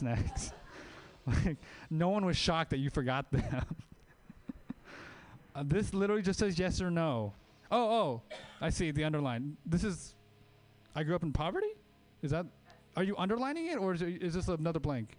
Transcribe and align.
snacks. 0.00 0.52
like 1.26 1.56
no 1.90 2.08
one 2.08 2.24
was 2.24 2.36
shocked 2.36 2.70
that 2.70 2.78
you 2.78 2.90
forgot 2.90 3.30
them. 3.30 3.44
uh, 5.54 5.62
this 5.64 5.94
literally 5.94 6.22
just 6.22 6.38
says 6.38 6.58
yes 6.58 6.80
or 6.80 6.90
no. 6.90 7.32
Oh, 7.70 7.78
oh, 7.78 8.22
I 8.60 8.70
see 8.70 8.90
the 8.90 9.04
underline. 9.04 9.56
This 9.64 9.84
is. 9.84 10.14
I 10.94 11.04
grew 11.04 11.14
up 11.14 11.22
in 11.22 11.32
poverty. 11.32 11.70
Is 12.22 12.32
that? 12.32 12.46
Are 12.96 13.04
you 13.04 13.16
underlining 13.16 13.68
it, 13.68 13.78
or 13.78 13.94
is, 13.94 14.02
it, 14.02 14.22
is 14.22 14.34
this 14.34 14.48
another 14.48 14.80
blank? 14.80 15.16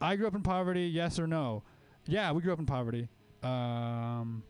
I 0.00 0.16
grew 0.16 0.28
up 0.28 0.34
in 0.34 0.42
poverty. 0.42 0.86
Yes 0.86 1.18
or 1.18 1.26
no? 1.26 1.64
Yeah, 2.06 2.30
we 2.32 2.42
grew 2.42 2.52
up 2.52 2.60
in 2.60 2.66
poverty. 2.66 3.08
Um, 3.42 4.44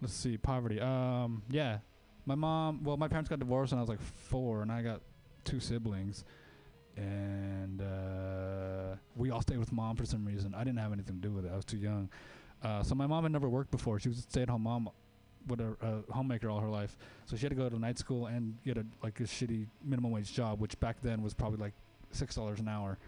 let's 0.00 0.14
see, 0.14 0.36
poverty. 0.36 0.80
Um, 0.80 1.42
yeah, 1.48 1.78
my 2.26 2.34
mom. 2.34 2.82
Well, 2.82 2.96
my 2.96 3.08
parents 3.08 3.30
got 3.30 3.38
divorced 3.38 3.72
when 3.72 3.78
I 3.78 3.82
was 3.82 3.88
like 3.88 4.00
four, 4.00 4.62
and 4.62 4.72
I 4.72 4.82
got 4.82 5.00
two 5.44 5.60
siblings, 5.60 6.24
and 6.96 7.80
uh, 7.80 8.96
we 9.16 9.30
all 9.30 9.42
stayed 9.42 9.58
with 9.58 9.72
mom 9.72 9.96
for 9.96 10.04
some 10.04 10.24
reason. 10.24 10.54
I 10.54 10.64
didn't 10.64 10.78
have 10.78 10.92
anything 10.92 11.20
to 11.20 11.28
do 11.28 11.32
with 11.32 11.46
it. 11.46 11.52
I 11.52 11.56
was 11.56 11.64
too 11.64 11.78
young. 11.78 12.08
Uh, 12.62 12.82
so 12.82 12.94
my 12.94 13.06
mom 13.06 13.24
had 13.24 13.32
never 13.32 13.48
worked 13.48 13.70
before. 13.70 13.98
She 13.98 14.08
was 14.08 14.18
a 14.18 14.22
stay-at-home 14.22 14.62
mom 14.62 14.88
with 15.48 15.60
a, 15.60 15.76
a 15.82 16.12
homemaker 16.12 16.48
all 16.48 16.60
her 16.60 16.68
life. 16.68 16.96
So 17.26 17.36
she 17.36 17.42
had 17.42 17.50
to 17.50 17.56
go 17.56 17.68
to 17.68 17.78
night 17.78 17.98
school 17.98 18.26
and 18.26 18.56
get 18.64 18.76
a 18.76 18.86
like 19.02 19.18
a 19.20 19.24
shitty 19.24 19.66
minimum 19.84 20.12
wage 20.12 20.32
job, 20.32 20.60
which 20.60 20.78
back 20.80 21.00
then 21.02 21.22
was 21.22 21.34
probably 21.34 21.58
like 21.58 21.74
six 22.12 22.34
dollars 22.34 22.60
an 22.60 22.68
hour. 22.68 22.98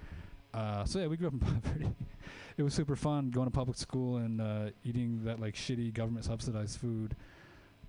Uh, 0.52 0.84
so 0.84 1.00
yeah, 1.00 1.06
we 1.06 1.16
grew 1.16 1.28
up 1.28 1.32
in 1.34 1.38
poverty. 1.40 1.88
it 2.56 2.62
was 2.62 2.74
super 2.74 2.96
fun 2.96 3.30
going 3.30 3.46
to 3.46 3.50
public 3.50 3.76
school 3.76 4.18
and 4.18 4.40
uh, 4.40 4.70
eating 4.84 5.24
that 5.24 5.40
like 5.40 5.54
shitty 5.54 5.92
government 5.92 6.24
subsidized 6.24 6.78
food. 6.78 7.14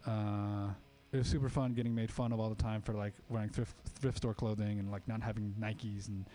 Uh, 0.06 0.70
it 1.16 1.20
was 1.20 1.28
super 1.28 1.50
fun 1.50 1.74
getting 1.74 1.96
made 1.96 2.12
fun 2.12 2.32
of 2.32 2.40
all 2.40 2.50
the 2.50 2.62
time 2.62 2.82
for 2.82 2.94
like 2.94 3.14
wearing 3.30 3.50
thrift 3.50 3.76
thrift 4.00 4.18
store 4.18 4.34
clothing 4.34 4.80
and 4.80 4.92
like 4.92 5.08
not 5.08 5.22
having 5.22 5.54
Nikes 5.60 6.08
and 6.08 6.26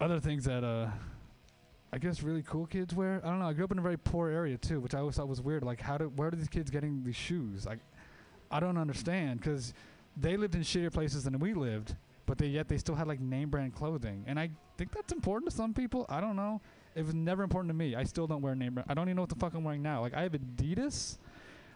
other 0.00 0.20
things 0.20 0.44
that 0.44 0.64
uh 0.64 0.88
I 1.92 1.98
guess 1.98 2.24
really 2.24 2.42
cool 2.42 2.66
kids 2.66 2.92
wear. 2.92 3.20
I 3.24 3.28
don't 3.28 3.38
know. 3.38 3.46
I 3.46 3.52
grew 3.52 3.64
up 3.64 3.70
in 3.70 3.78
a 3.78 3.82
very 3.82 3.96
poor 3.96 4.28
area 4.28 4.56
too, 4.56 4.80
which 4.80 4.94
I 4.94 4.98
always 4.98 5.14
thought 5.14 5.28
was 5.28 5.40
weird. 5.40 5.62
Like, 5.62 5.80
how 5.80 5.96
do 5.96 6.08
where 6.16 6.26
are 6.28 6.32
these 6.32 6.48
kids 6.48 6.68
getting 6.68 7.04
these 7.04 7.14
shoes? 7.14 7.66
Like, 7.66 7.78
I 8.50 8.58
don't 8.58 8.76
understand 8.76 9.40
because 9.40 9.72
they 10.16 10.36
lived 10.36 10.56
in 10.56 10.62
shittier 10.62 10.92
places 10.92 11.22
than 11.22 11.38
we 11.38 11.54
lived, 11.54 11.94
but 12.26 12.36
they 12.36 12.48
yet 12.48 12.68
they 12.68 12.78
still 12.78 12.96
had 12.96 13.06
like 13.06 13.20
name 13.20 13.48
brand 13.48 13.76
clothing, 13.76 14.24
and 14.26 14.40
I 14.40 14.50
think 14.76 14.90
that's 14.90 15.12
important 15.12 15.50
to 15.50 15.56
some 15.56 15.72
people. 15.72 16.04
I 16.08 16.20
don't 16.20 16.34
know. 16.34 16.60
It 16.96 17.04
was 17.06 17.14
never 17.14 17.44
important 17.44 17.70
to 17.70 17.74
me. 17.74 17.94
I 17.94 18.02
still 18.02 18.26
don't 18.26 18.42
wear 18.42 18.56
name 18.56 18.74
brand. 18.74 18.90
I 18.90 18.94
don't 18.94 19.06
even 19.08 19.16
know 19.16 19.22
what 19.22 19.28
the 19.28 19.36
fuck 19.36 19.54
I'm 19.54 19.62
wearing 19.62 19.82
now. 19.82 20.00
Like, 20.00 20.14
I 20.14 20.22
have 20.22 20.32
Adidas. 20.32 21.18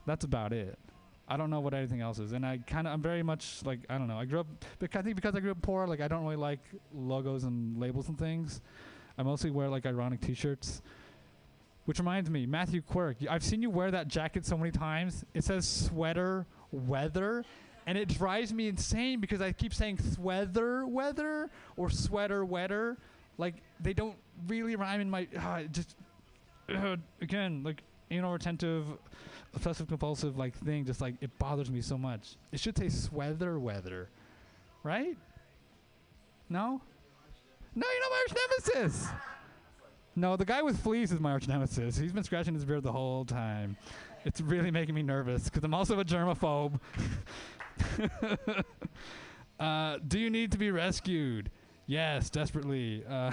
That's 0.05 0.25
about 0.25 0.53
it. 0.53 0.79
I 1.31 1.37
don't 1.37 1.51
know 1.51 1.61
what 1.61 1.75
anything 1.75 2.01
else 2.01 2.19
is, 2.19 2.33
and 2.33 2.45
I 2.45 2.59
kind 2.67 2.87
of 2.87 2.95
I'm 2.95 3.03
very 3.03 3.23
much 3.23 3.61
like 3.65 3.81
I 3.91 3.99
don't 3.99 4.09
know. 4.09 4.19
I 4.19 4.25
grew 4.25 4.41
up, 4.41 4.47
because, 4.79 4.99
I 4.99 5.03
think 5.03 5.15
because 5.15 5.35
I 5.35 5.41
grew 5.41 5.51
up 5.51 5.61
poor, 5.61 5.87
like 5.87 6.01
I 6.01 6.09
don't 6.09 6.25
really 6.25 6.37
like 6.37 6.61
logos 6.95 7.45
and 7.45 7.79
labels 7.79 8.09
and 8.09 8.19
things. 8.19 8.63
I 9.19 9.23
mostly 9.23 9.51
wear 9.51 9.69
like 9.69 9.85
ironic 9.85 10.21
T-shirts. 10.21 10.81
Which 11.85 11.99
reminds 11.99 12.29
me, 12.29 12.45
Matthew 12.45 12.83
Quirk, 12.83 13.17
I've 13.31 13.43
seen 13.43 13.63
you 13.63 13.71
wear 13.71 13.91
that 13.91 14.09
jacket 14.09 14.45
so 14.45 14.59
many 14.59 14.71
times. 14.71 15.25
It 15.33 15.43
says 15.43 15.67
sweater 15.67 16.47
weather, 16.71 17.45
and 17.87 17.97
it 17.97 18.09
drives 18.09 18.53
me 18.53 18.69
insane 18.69 19.21
because 19.21 19.41
I 19.41 19.53
keep 19.53 19.73
saying 19.73 19.99
sweater 20.15 20.87
weather 20.87 21.51
or 21.77 21.89
sweater 21.89 22.45
weather. 22.45 22.99
Like 23.39 23.55
they 23.81 23.95
don't 23.95 24.17
really 24.47 24.77
rhyme 24.77 25.01
in 25.01 25.09
my 25.09 25.27
uh, 25.39 25.63
just 25.63 25.95
uh, 26.69 26.97
again 27.21 27.63
like 27.65 27.83
anal 28.11 28.33
retentive, 28.33 28.87
obsessive 29.55 29.89
compulsive 29.89 30.37
like 30.37 30.55
thing. 30.57 30.85
Just 30.85 31.01
like 31.01 31.15
it 31.21 31.37
bothers 31.39 31.71
me 31.71 31.81
so 31.81 31.99
much. 31.99 32.37
It 32.53 32.61
should 32.61 32.77
say 32.77 32.89
sweater 32.89 33.59
weather, 33.59 34.09
right? 34.83 35.17
No. 36.49 36.81
No, 37.75 37.87
you're 37.87 38.01
not 38.01 38.11
my 38.11 38.25
arch 38.29 38.75
nemesis. 38.75 39.09
No, 40.17 40.37
the 40.37 40.45
guy 40.45 40.63
with 40.63 40.81
fleas 40.83 41.13
is 41.13 41.21
my 41.21 41.31
arch 41.31 41.47
nemesis. 41.47 41.97
He's 41.97 42.13
been 42.13 42.25
scratching 42.25 42.55
his 42.55 42.65
beard 42.65 42.83
the 42.83 42.91
whole 42.91 43.25
time. 43.25 43.77
It's 44.25 44.41
really 44.41 44.71
making 44.71 44.95
me 44.95 45.03
nervous 45.03 45.45
because 45.45 45.63
I'm 45.63 45.75
also 45.75 46.01
a 46.01 46.05
germaphobe. 46.05 46.81
uh, 49.61 49.99
do 50.09 50.19
you 50.19 50.29
need 50.29 50.51
to 50.53 50.59
be 50.59 50.71
rescued? 50.71 51.51
Yes, 51.87 52.31
desperately. 52.31 53.05
Uh, 53.09 53.31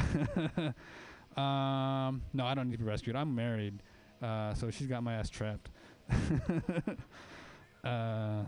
um, 1.41 2.21
no, 2.33 2.45
I 2.45 2.53
don't 2.53 2.69
need 2.69 2.77
to 2.77 2.83
be 2.83 2.89
rescued. 2.89 3.15
I'm 3.15 3.33
married, 3.33 3.81
uh, 4.25 4.53
so 4.55 4.71
she's 4.71 4.87
got 4.87 5.03
my 5.03 5.13
ass 5.13 5.29
trapped. 5.29 5.69
uh, 7.83 8.43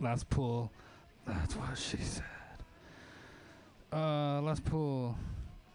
last 0.00 0.28
pull. 0.28 0.72
That's 1.26 1.54
what 1.54 1.78
she 1.78 1.98
said. 1.98 2.24
Uh, 3.92 4.40
last 4.42 4.64
pull. 4.64 5.16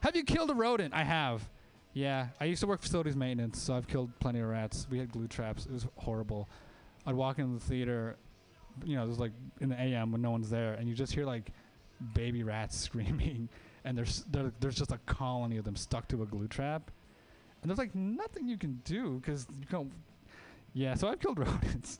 Have 0.01 0.15
you 0.15 0.23
killed 0.23 0.49
a 0.49 0.53
rodent? 0.53 0.93
I 0.93 1.03
have. 1.03 1.47
Yeah, 1.93 2.27
I 2.39 2.45
used 2.45 2.61
to 2.61 2.67
work 2.67 2.81
facilities 2.81 3.15
maintenance, 3.15 3.61
so 3.61 3.75
I've 3.75 3.87
killed 3.87 4.11
plenty 4.19 4.39
of 4.39 4.47
rats. 4.47 4.87
We 4.89 4.99
had 4.99 5.11
glue 5.11 5.27
traps. 5.27 5.65
It 5.65 5.71
was 5.71 5.87
horrible. 5.95 6.49
I'd 7.05 7.15
walk 7.15 7.39
into 7.39 7.59
the 7.59 7.65
theater, 7.65 8.17
you 8.83 8.95
know, 8.95 9.03
it 9.03 9.07
was 9.07 9.19
like 9.19 9.31
in 9.59 9.69
the 9.69 9.79
AM 9.79 10.11
when 10.11 10.21
no 10.21 10.31
one's 10.31 10.49
there, 10.49 10.73
and 10.73 10.87
you 10.87 10.95
just 10.95 11.13
hear 11.13 11.25
like 11.25 11.51
baby 12.13 12.43
rats 12.43 12.77
screaming, 12.85 13.47
and 13.85 13.97
there's 13.97 14.25
there's 14.59 14.75
just 14.75 14.91
a 14.91 14.99
colony 15.05 15.57
of 15.57 15.63
them 15.63 15.75
stuck 15.75 16.07
to 16.09 16.23
a 16.23 16.25
glue 16.25 16.47
trap, 16.47 16.91
and 17.61 17.69
there's 17.69 17.79
like 17.79 17.95
nothing 17.95 18.47
you 18.47 18.57
can 18.57 18.81
do 18.83 19.19
because 19.19 19.47
you 19.49 19.65
don't. 19.69 19.91
Yeah, 20.73 20.95
so 20.95 21.07
I've 21.07 21.19
killed 21.19 21.39
rodents. 21.39 21.99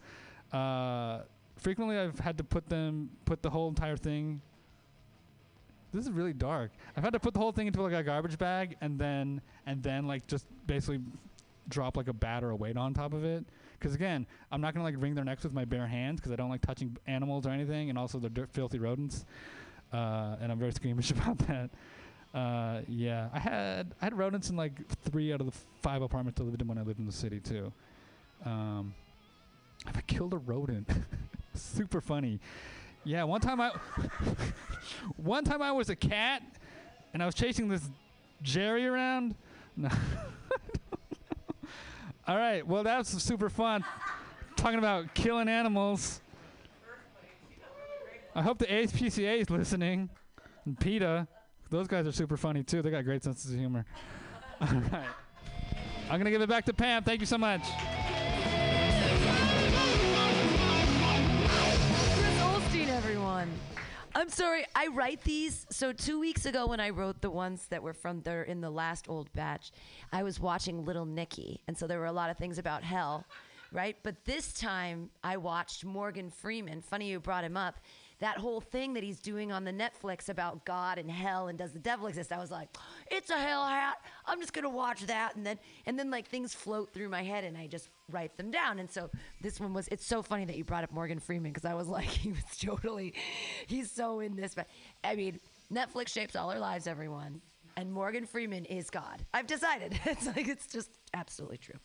Uh, 0.52 1.22
frequently, 1.58 1.98
I've 1.98 2.20
had 2.20 2.38
to 2.38 2.44
put 2.44 2.68
them 2.70 3.10
put 3.26 3.42
the 3.42 3.50
whole 3.50 3.70
entire 3.70 3.98
thing 3.98 4.42
this 5.94 6.06
is 6.06 6.12
really 6.12 6.34
dark. 6.34 6.72
I've 6.96 7.04
had 7.04 7.14
to 7.14 7.20
put 7.20 7.34
the 7.34 7.40
whole 7.40 7.52
thing 7.52 7.68
into 7.68 7.82
like 7.82 7.94
a 7.94 8.04
garbage 8.04 8.38
bag 8.38 8.78
and 8.82 8.98
then 8.98 9.42
and 9.66 9.84
then 9.84 10.08
like 10.08 10.26
just 10.28 10.46
basically 10.66 11.00
drop 11.68 11.98
like 11.98 12.08
a 12.08 12.14
bat 12.14 12.44
or 12.44 12.52
a 12.52 12.56
weight 12.56 12.78
on 12.78 12.94
top 12.94 13.14
of 13.14 13.24
it. 13.24 13.46
Because 13.78 13.96
again, 13.96 14.26
I'm 14.52 14.62
not 14.62 14.74
gonna 14.74 14.84
like 14.84 14.96
wring 14.98 15.16
their 15.16 15.26
necks 15.26 15.44
with 15.44 15.54
my 15.54 15.66
bare 15.66 15.88
hands 15.88 16.20
because 16.20 16.32
I 16.32 16.36
don't 16.36 16.50
like 16.50 16.62
touching 16.62 16.96
animals 17.08 17.46
or 17.46 17.50
anything, 17.50 17.90
and 17.90 17.98
also 17.98 18.20
they're 18.20 18.46
filthy 18.46 18.80
rodents, 18.80 19.26
uh, 19.92 20.36
and 20.40 20.52
I'm 20.52 20.60
very 20.60 20.72
squeamish 20.72 21.12
about 21.12 21.40
that. 21.40 21.72
Uh, 22.34 22.82
yeah, 22.88 23.28
I 23.34 23.40
had 23.40 23.94
I 24.02 24.06
had 24.06 24.18
rodents 24.18 24.50
in 24.50 24.56
like 24.56 24.88
three 25.04 25.34
out 25.34 25.42
of 25.42 25.48
the 25.48 25.58
five 25.82 26.02
apartments 26.02 26.40
I 26.40 26.46
lived 26.46 26.62
in 26.62 26.68
when 26.68 26.78
I 26.78 26.82
lived 26.82 27.00
in 27.00 27.06
the 27.06 27.12
city 27.12 27.40
too. 27.42 27.74
Um, 28.46 28.94
I 29.86 30.02
killed 30.02 30.34
a 30.34 30.38
rodent? 30.38 30.90
Super 31.54 32.00
funny. 32.00 32.40
Yeah, 33.04 33.24
one 33.24 33.42
time 33.42 33.60
I 33.60 33.72
one 35.18 35.44
time 35.44 35.62
I 35.62 35.74
was 35.74 35.90
a 35.90 35.96
cat 35.96 36.42
and 37.14 37.22
I 37.22 37.26
was 37.26 37.36
chasing 37.36 37.68
this 37.68 37.90
Jerry 38.42 38.88
around. 38.88 39.36
No. 39.76 39.90
All 42.28 42.38
right, 42.38 42.66
well 42.66 42.84
that's 42.84 43.10
super 43.22 43.50
fun. 43.50 43.84
Talking 44.56 44.80
about 44.80 45.14
killing 45.14 45.50
animals. 45.50 46.22
I 48.34 48.42
hope 48.42 48.60
the 48.60 48.68
ASPCA 48.68 49.42
is 49.42 49.50
listening. 49.50 50.10
And 50.66 50.80
PETA. 50.80 51.28
Those 51.72 51.88
guys 51.88 52.06
are 52.06 52.12
super 52.12 52.36
funny 52.36 52.64
too. 52.64 52.82
They 52.82 52.92
got 52.92 53.06
great 53.06 53.24
senses 53.24 53.54
of 53.54 53.58
humor. 53.58 53.86
All 54.62 54.68
right. 54.68 55.06
I'm 56.04 56.20
going 56.20 56.26
to 56.26 56.32
give 56.32 56.42
it 56.42 56.50
back 56.50 56.66
to 56.66 56.74
Pam. 56.74 57.04
Thank 57.04 57.22
you 57.22 57.26
so 57.26 57.38
much. 57.38 57.62
Chris 57.62 57.72
Olstein, 62.42 62.90
everyone. 62.90 63.50
I'm 64.14 64.28
sorry, 64.28 64.66
I 64.76 64.88
write 64.88 65.24
these. 65.24 65.66
So 65.70 65.94
two 65.94 66.20
weeks 66.20 66.46
ago, 66.46 66.68
when 66.68 66.82
I 66.82 66.90
wrote 66.90 67.22
the 67.22 67.30
ones 67.30 67.68
that 67.70 67.82
were 67.82 67.94
from 67.94 68.20
there 68.24 68.44
in 68.44 68.60
the 68.60 68.70
last 68.70 69.08
old 69.08 69.32
batch, 69.32 69.72
I 70.12 70.24
was 70.24 70.42
watching 70.42 70.84
Little 70.84 71.06
Nicky, 71.06 71.62
and 71.70 71.78
so 71.78 71.88
there 71.88 72.00
were 72.00 72.06
a 72.08 72.12
lot 72.12 72.30
of 72.30 72.38
things 72.38 72.58
about 72.58 72.84
hell, 72.84 73.26
right? 73.72 73.96
But 74.04 74.26
this 74.26 74.52
time, 74.52 75.10
I 75.24 75.38
watched 75.38 75.86
Morgan 75.86 76.30
Freeman. 76.32 76.82
Funny 76.82 77.10
you 77.12 77.22
brought 77.22 77.46
him 77.46 77.56
up 77.56 77.80
that 78.22 78.38
whole 78.38 78.62
thing 78.62 78.94
that 78.94 79.04
he's 79.04 79.20
doing 79.20 79.52
on 79.52 79.66
the 79.66 79.74
Netflix 79.74 80.30
about 80.30 80.64
God 80.64 80.98
and 80.98 81.10
hell 81.10 81.48
and 81.48 81.58
does 81.58 81.72
the 81.72 81.80
devil 81.80 82.08
exist? 82.08 82.32
I 82.32 82.38
was 82.38 82.52
like, 82.52 82.70
it's 83.10 83.30
a 83.30 83.38
hell 83.38 83.66
hat. 83.66 83.98
I'm 84.26 84.40
just 84.40 84.54
gonna 84.54 84.70
watch 84.70 85.02
that, 85.08 85.36
and 85.36 85.46
then 85.46 85.60
and 85.86 86.00
then 86.00 86.10
like 86.10 86.28
things 86.28 86.54
float 86.54 86.94
through 86.94 87.10
my 87.10 87.24
head, 87.24 87.44
and 87.44 87.58
I 87.58 87.68
just 87.68 87.90
write 88.10 88.38
them 88.38 88.52
down. 88.52 88.80
And 88.80 88.90
so 88.90 89.10
this 89.42 89.60
one 89.60 89.74
was. 89.74 89.88
It's 89.90 90.06
so 90.06 90.22
funny 90.22 90.46
that 90.46 90.56
you 90.56 90.64
brought 90.64 90.84
up 90.84 90.92
Morgan 90.92 91.20
Freeman 91.20 91.52
because 91.52 91.66
I 91.66 91.74
was 91.74 91.88
like, 91.98 92.06
he 92.06 92.30
was 92.32 92.44
totally, 92.60 93.14
he's 93.68 93.92
so 93.92 94.20
in 94.20 94.36
this. 94.36 94.56
But 94.56 94.68
I 95.04 95.16
mean, 95.16 95.40
Netflix 95.74 96.10
shapes 96.10 96.36
all 96.36 96.52
our 96.52 96.60
lives, 96.60 96.88
everyone. 96.88 97.42
And 97.78 97.92
Morgan 97.92 98.26
Freeman 98.26 98.66
is 98.66 98.90
God. 98.90 99.26
I've 99.34 99.48
decided. 99.48 100.00
It's 100.06 100.28
like 100.28 100.48
it's 100.48 100.68
just 100.68 100.90
absolutely 101.14 101.58
true. 101.58 101.80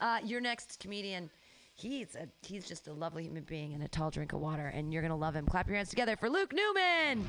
Uh, 0.00 0.18
your 0.24 0.40
next 0.40 0.80
comedian 0.80 1.28
he's 1.80 2.14
a, 2.14 2.28
he's 2.42 2.68
just 2.68 2.88
a 2.88 2.92
lovely 2.92 3.24
human 3.24 3.44
being 3.44 3.72
and 3.72 3.82
a 3.82 3.88
tall 3.88 4.10
drink 4.10 4.32
of 4.32 4.40
water, 4.40 4.66
and 4.66 4.92
you're 4.92 5.02
gonna 5.02 5.16
love 5.16 5.34
him. 5.34 5.46
Clap 5.46 5.66
your 5.66 5.76
hands 5.76 5.88
together 5.90 6.16
for 6.16 6.28
Luke 6.28 6.52
Newman. 6.52 7.26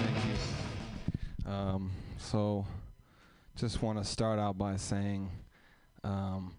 Thank 0.00 0.24
you. 1.46 1.50
Um, 1.50 1.90
so, 2.18 2.66
just 3.56 3.82
want 3.82 3.98
to 3.98 4.04
start 4.04 4.38
out 4.38 4.58
by 4.58 4.76
saying 4.76 5.30
um, 6.04 6.54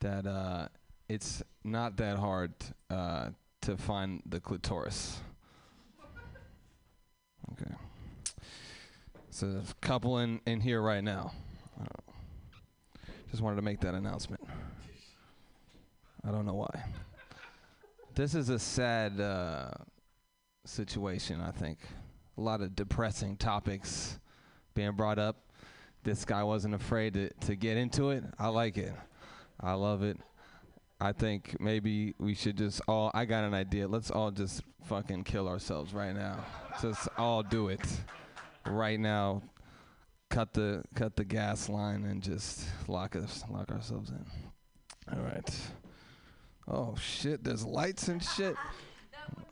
that 0.00 0.26
uh, 0.26 0.68
it's 1.08 1.42
not 1.64 1.96
that 1.98 2.18
hard 2.18 2.52
uh, 2.90 3.30
to 3.62 3.76
find 3.76 4.22
the 4.26 4.40
clitoris. 4.40 5.18
Okay. 7.52 7.72
There's 9.40 9.70
a 9.70 9.74
couple 9.80 10.18
in, 10.18 10.40
in 10.46 10.60
here 10.60 10.80
right 10.80 11.04
now. 11.04 11.32
Just 13.30 13.42
wanted 13.42 13.56
to 13.56 13.62
make 13.62 13.80
that 13.80 13.94
announcement. 13.94 14.42
I 16.26 16.30
don't 16.30 16.46
know 16.46 16.54
why. 16.54 16.84
This 18.14 18.34
is 18.34 18.48
a 18.48 18.58
sad 18.58 19.20
uh, 19.20 19.70
situation, 20.64 21.40
I 21.40 21.50
think. 21.50 21.78
A 22.38 22.40
lot 22.40 22.62
of 22.62 22.74
depressing 22.74 23.36
topics 23.36 24.18
being 24.74 24.92
brought 24.92 25.18
up. 25.18 25.36
This 26.02 26.24
guy 26.24 26.42
wasn't 26.42 26.74
afraid 26.74 27.14
to, 27.14 27.30
to 27.46 27.56
get 27.56 27.76
into 27.76 28.10
it. 28.10 28.24
I 28.38 28.48
like 28.48 28.78
it. 28.78 28.94
I 29.60 29.74
love 29.74 30.02
it. 30.02 30.16
I 30.98 31.12
think 31.12 31.60
maybe 31.60 32.14
we 32.18 32.34
should 32.34 32.56
just 32.56 32.80
all. 32.88 33.10
I 33.12 33.26
got 33.26 33.44
an 33.44 33.52
idea. 33.52 33.86
Let's 33.86 34.10
all 34.10 34.30
just 34.30 34.62
fucking 34.84 35.24
kill 35.24 35.46
ourselves 35.46 35.92
right 35.92 36.14
now. 36.14 36.42
Just 36.80 37.08
all 37.18 37.42
do 37.42 37.68
it 37.68 37.80
right 38.68 38.98
now. 38.98 39.42
Cut 40.28 40.52
the 40.52 40.82
cut 40.94 41.14
the 41.14 41.24
gas 41.24 41.68
line 41.68 42.04
and 42.04 42.20
just 42.20 42.66
lock 42.88 43.14
us 43.14 43.44
lock 43.48 43.70
ourselves 43.70 44.10
in. 44.10 44.26
All 45.12 45.22
right. 45.22 45.60
Oh 46.68 46.96
shit! 46.96 47.44
There's 47.44 47.64
lights 47.64 48.08
and 48.08 48.22
shit. 48.22 48.56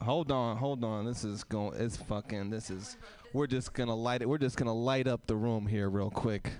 Hold 0.02 0.32
on, 0.32 0.56
hold 0.56 0.82
on. 0.84 1.05
This 1.05 1.25
is 1.25 1.44
going. 1.44 1.81
It's 1.81 1.96
fucking. 1.96 2.50
This 2.50 2.70
is. 2.70 2.96
We're 3.32 3.46
just 3.46 3.72
gonna 3.72 3.94
light 3.94 4.22
it. 4.22 4.28
We're 4.28 4.38
just 4.38 4.56
gonna 4.56 4.75
light 4.75 5.06
up 5.06 5.26
the 5.26 5.37
room 5.37 5.66
here 5.66 5.88
real 5.88 6.11
quick. 6.11 6.50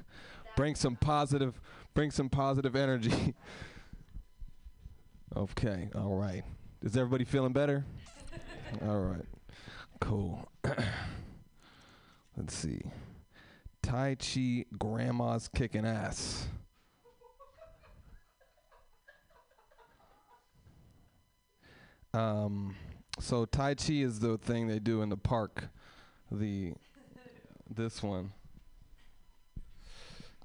Bring 0.57 0.77
some 0.77 0.95
positive. 0.97 1.61
Bring 1.93 2.11
some 2.11 2.29
positive 2.29 2.77
energy. 2.77 3.35
Okay, 5.37 5.89
all 5.97 6.15
right. 6.15 6.45
Is 6.81 6.97
everybody 6.97 7.25
feeling 7.25 7.53
better? 7.53 7.85
all 8.87 9.01
right, 9.01 9.25
cool. 10.01 10.49
Let's 12.37 12.55
see. 12.55 12.81
Tai 13.83 14.17
Chi 14.17 14.65
Grandma's 14.79 15.49
kicking 15.49 15.87
ass. 15.87 16.47
Um, 22.13 22.75
so 23.21 23.45
Tai 23.45 23.75
Chi 23.75 23.95
is 23.95 24.21
the 24.21 24.39
thing 24.39 24.69
they 24.69 24.79
do 24.79 25.03
in 25.03 25.09
the 25.09 25.17
park. 25.17 25.69
The 26.31 26.73
this 27.69 28.03
one. 28.03 28.33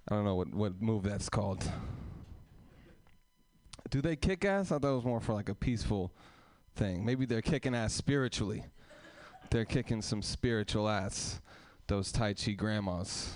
I 0.07 0.15
don't 0.15 0.25
know 0.25 0.35
what 0.35 0.53
what 0.53 0.81
move 0.81 1.03
that's 1.03 1.30
called. 1.30 1.69
Do 3.89 4.01
they 4.01 4.15
kick 4.15 4.45
ass? 4.45 4.71
I 4.71 4.77
thought 4.77 4.92
it 4.92 4.95
was 4.95 5.06
more 5.06 5.19
for 5.19 5.33
like 5.33 5.50
a 5.50 5.56
peaceful 5.56 6.12
thing. 6.75 7.06
Maybe 7.06 7.25
they're 7.25 7.42
kicking 7.42 7.74
ass 7.74 7.94
spiritually. 7.94 8.63
They're 9.50 9.65
kicking 9.65 10.01
some 10.01 10.21
spiritual 10.21 10.88
ass. 10.88 11.42
Those 11.89 12.12
Tai 12.12 12.36
Chi 12.36 12.51
grandmas. 12.51 13.33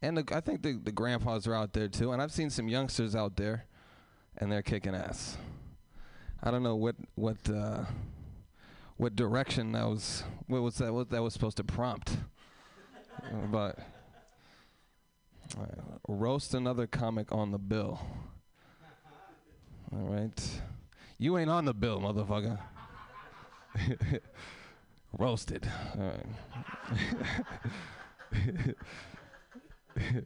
And 0.00 0.18
the, 0.18 0.36
I 0.36 0.40
think 0.40 0.62
the, 0.62 0.74
the 0.74 0.92
grandpas 0.92 1.48
are 1.48 1.54
out 1.54 1.72
there 1.72 1.88
too. 1.88 2.12
And 2.12 2.22
I've 2.22 2.30
seen 2.30 2.48
some 2.48 2.68
youngsters 2.68 3.16
out 3.16 3.36
there, 3.36 3.66
and 4.38 4.52
they're 4.52 4.62
kicking 4.62 4.94
ass. 4.94 5.36
I 6.40 6.52
don't 6.52 6.62
know 6.62 6.76
what 6.76 6.94
what 7.16 7.38
uh, 7.50 7.86
what 8.98 9.16
direction 9.16 9.72
that 9.72 9.84
was. 9.84 10.22
What 10.46 10.62
was 10.62 10.76
that? 10.76 10.94
What 10.94 11.10
that 11.10 11.24
was 11.24 11.32
supposed 11.32 11.56
to 11.56 11.64
prompt? 11.64 12.18
but 13.50 13.80
uh, 15.58 15.64
roast 16.06 16.54
another 16.54 16.86
comic 16.86 17.32
on 17.32 17.50
the 17.50 17.58
bill. 17.58 18.00
All 19.92 20.06
right. 20.06 20.60
You 21.18 21.36
ain't 21.36 21.50
on 21.50 21.64
the 21.64 21.74
bill, 21.74 22.00
motherfucker. 22.00 22.60
Roasted. 25.18 25.68
All 25.98 26.12
right. 26.12 26.26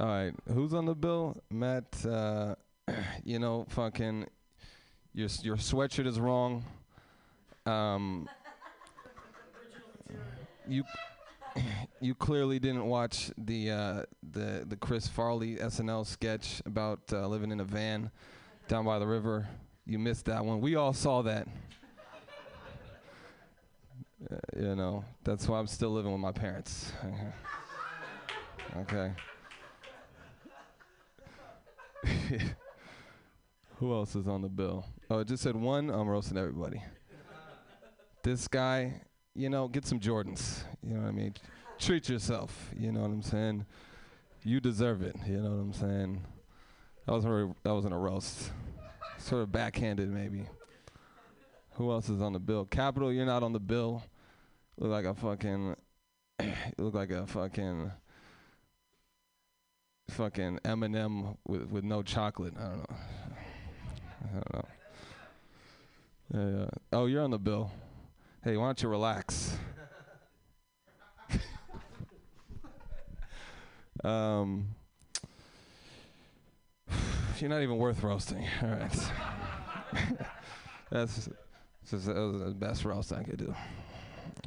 All 0.00 0.06
right. 0.06 0.32
Who's 0.52 0.74
on 0.74 0.86
the 0.86 0.94
bill? 0.94 1.36
Matt, 1.50 2.04
uh, 2.04 2.54
you 3.24 3.38
know, 3.38 3.66
fucking, 3.68 4.26
your, 5.14 5.28
your 5.42 5.56
sweatshirt 5.56 6.06
is 6.06 6.18
wrong. 6.18 6.64
Um, 7.66 8.28
you 10.66 10.84
you 12.00 12.14
clearly 12.14 12.58
didn't 12.58 12.86
watch 12.86 13.30
the 13.36 13.70
uh, 13.70 14.02
the 14.32 14.64
the 14.66 14.76
Chris 14.76 15.06
Farley 15.06 15.56
SNL 15.56 16.06
sketch 16.06 16.62
about 16.66 17.00
uh, 17.12 17.26
living 17.26 17.50
in 17.50 17.60
a 17.60 17.64
van 17.64 18.10
down 18.68 18.84
by 18.84 18.98
the 18.98 19.06
river. 19.06 19.48
You 19.86 19.98
missed 19.98 20.26
that 20.26 20.44
one. 20.44 20.60
We 20.60 20.76
all 20.76 20.92
saw 20.92 21.22
that. 21.22 21.48
You 24.58 24.74
know, 24.74 25.04
that's 25.22 25.46
why 25.46 25.60
I'm 25.60 25.68
still 25.68 25.90
living 25.90 26.10
with 26.10 26.20
my 26.20 26.32
parents. 26.32 26.90
okay. 28.78 29.12
Who 33.76 33.94
else 33.94 34.16
is 34.16 34.26
on 34.26 34.42
the 34.42 34.48
bill? 34.48 34.84
Oh, 35.08 35.20
it 35.20 35.28
just 35.28 35.44
said 35.44 35.54
one. 35.54 35.90
I'm 35.90 36.08
roasting 36.08 36.36
everybody. 36.36 36.82
this 38.24 38.48
guy, 38.48 39.00
you 39.36 39.48
know, 39.48 39.68
get 39.68 39.86
some 39.86 40.00
Jordans. 40.00 40.64
You 40.82 40.94
know 40.94 41.02
what 41.02 41.08
I 41.08 41.12
mean? 41.12 41.34
Treat 41.78 42.08
yourself. 42.08 42.72
You 42.76 42.90
know 42.90 43.02
what 43.02 43.10
I'm 43.10 43.22
saying? 43.22 43.64
You 44.42 44.58
deserve 44.58 45.02
it. 45.02 45.14
You 45.24 45.36
know 45.36 45.50
what 45.50 45.60
I'm 45.60 45.72
saying? 45.72 46.24
That 47.06 47.12
wasn't 47.12 47.62
that 47.62 47.74
wasn't 47.74 47.94
a 47.94 47.98
roast. 47.98 48.50
Sort 49.18 49.42
of 49.42 49.52
backhanded, 49.52 50.10
maybe. 50.10 50.46
Who 51.74 51.92
else 51.92 52.08
is 52.08 52.20
on 52.20 52.32
the 52.32 52.40
bill? 52.40 52.64
Capital, 52.64 53.12
you're 53.12 53.24
not 53.24 53.44
on 53.44 53.52
the 53.52 53.60
bill. 53.60 54.02
Look 54.78 54.90
like 54.90 55.04
a 55.06 55.14
fucking. 55.14 55.74
look 56.78 56.94
like 56.94 57.10
a 57.10 57.26
fucking. 57.26 57.90
Fucking 60.10 60.60
M&M 60.64 61.36
with 61.46 61.68
with 61.68 61.84
no 61.84 62.02
chocolate. 62.02 62.54
I 62.58 62.62
don't 62.62 62.78
know. 62.78 62.96
I 64.20 64.32
don't 64.32 64.54
know. 64.54 64.68
Yeah, 66.32 66.60
yeah. 66.60 66.70
Oh, 66.92 67.06
you're 67.06 67.22
on 67.22 67.30
the 67.30 67.38
bill. 67.38 67.70
Hey, 68.44 68.56
why 68.56 68.66
don't 68.66 68.82
you 68.82 68.88
relax? 68.88 69.58
um, 74.04 74.68
you're 77.38 77.50
not 77.50 77.62
even 77.62 77.78
worth 77.78 78.02
roasting. 78.02 78.46
All 78.62 78.68
right. 78.68 79.10
that's, 80.90 81.28
that's 81.90 82.04
that 82.04 82.14
was 82.14 82.40
the 82.40 82.54
best 82.54 82.84
roast 82.84 83.12
I 83.12 83.24
could 83.24 83.38
do. 83.38 83.54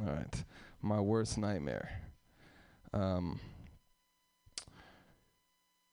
All 0.01 0.13
right. 0.13 0.43
My 0.81 0.99
worst 0.99 1.37
nightmare. 1.37 2.01
Um, 2.91 3.39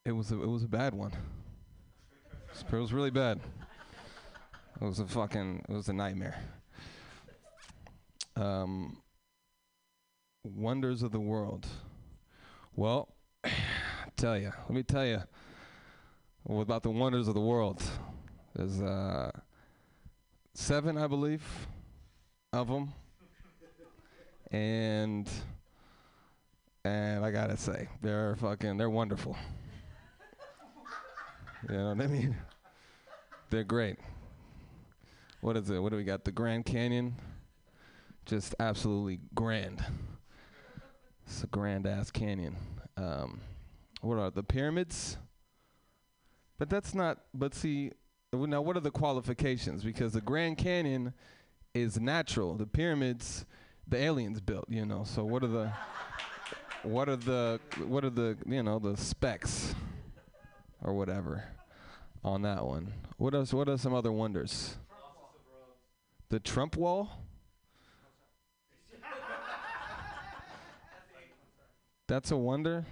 it 0.06 0.12
was 0.12 0.32
a, 0.32 0.42
it 0.42 0.48
was 0.48 0.62
a 0.64 0.68
bad 0.68 0.94
one. 0.94 1.12
It 2.72 2.72
was 2.72 2.92
really 2.92 3.10
bad. 3.10 3.38
It 4.80 4.84
was 4.84 4.98
a 4.98 5.06
fucking 5.06 5.64
it 5.68 5.72
was 5.72 5.88
a 5.88 5.92
nightmare. 5.92 6.40
Um, 8.34 9.02
wonders 10.42 11.02
of 11.02 11.12
the 11.12 11.20
world. 11.20 11.66
Well, 12.76 13.14
tell 14.16 14.38
you. 14.38 14.52
Let 14.60 14.70
me 14.70 14.82
tell 14.84 15.04
you 15.04 15.22
about 16.48 16.82
the 16.82 16.90
wonders 16.90 17.28
of 17.28 17.34
the 17.34 17.40
world. 17.40 17.82
There's 18.54 18.80
uh, 18.80 19.32
seven, 20.54 20.96
I 20.96 21.06
believe, 21.06 21.44
of 22.54 22.68
them, 22.68 22.94
and 24.50 25.28
and 26.84 27.24
I 27.24 27.30
gotta 27.30 27.56
say, 27.56 27.88
they're 28.02 28.36
fucking, 28.36 28.76
they're 28.76 28.90
wonderful. 28.90 29.36
you 31.68 31.76
know 31.76 31.94
what 31.94 32.00
I 32.00 32.06
mean? 32.06 32.36
They're 33.50 33.64
great. 33.64 33.98
What 35.40 35.56
is 35.56 35.70
it? 35.70 35.78
What 35.78 35.90
do 35.90 35.96
we 35.96 36.04
got? 36.04 36.24
The 36.24 36.32
Grand 36.32 36.64
Canyon, 36.64 37.14
just 38.26 38.54
absolutely 38.58 39.20
grand. 39.34 39.84
It's 41.26 41.44
a 41.44 41.46
grand 41.46 41.86
ass 41.86 42.10
canyon. 42.10 42.56
Um, 42.96 43.40
what 44.00 44.18
are 44.18 44.30
the 44.30 44.42
pyramids? 44.42 45.18
But 46.58 46.70
that's 46.70 46.94
not. 46.94 47.18
But 47.34 47.54
see, 47.54 47.92
now 48.32 48.62
what 48.62 48.76
are 48.76 48.80
the 48.80 48.90
qualifications? 48.90 49.84
Because 49.84 50.12
the 50.12 50.20
Grand 50.20 50.58
Canyon 50.58 51.12
is 51.74 52.00
natural. 52.00 52.54
The 52.54 52.66
pyramids, 52.66 53.44
the 53.88 53.96
aliens 53.96 54.40
built. 54.40 54.66
You 54.68 54.84
know. 54.84 55.04
So 55.04 55.24
what 55.24 55.42
are 55.42 55.48
the 55.48 55.72
what 56.82 57.08
are 57.08 57.16
the 57.16 57.60
what 57.86 58.04
are 58.04 58.10
the 58.10 58.36
you 58.46 58.62
know 58.62 58.78
the 58.78 58.96
specs 58.96 59.74
or 60.82 60.94
whatever 60.94 61.44
on 62.24 62.42
that 62.42 62.64
one? 62.64 62.92
What 63.16 63.34
else? 63.34 63.52
What 63.52 63.68
are 63.68 63.78
some 63.78 63.94
other 63.94 64.12
wonders? 64.12 64.76
The 66.28 66.38
Trump 66.40 66.76
wall. 66.76 67.24
That's 72.06 72.30
a 72.30 72.36
wonder. 72.36 72.86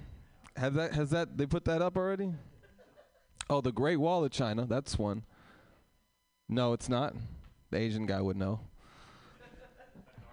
Has 0.56 0.74
that 0.74 0.92
has 0.94 1.10
that 1.10 1.36
they 1.38 1.46
put 1.46 1.64
that 1.64 1.80
up 1.82 1.96
already? 1.96 2.32
Oh, 3.48 3.60
the 3.60 3.72
Great 3.72 3.98
Wall 3.98 4.24
of 4.24 4.30
China. 4.30 4.66
That's 4.66 4.98
one. 4.98 5.24
No, 6.48 6.72
it's 6.72 6.88
not. 6.88 7.14
The 7.70 7.78
Asian 7.78 8.06
guy 8.06 8.20
would 8.20 8.36
know. 8.36 8.60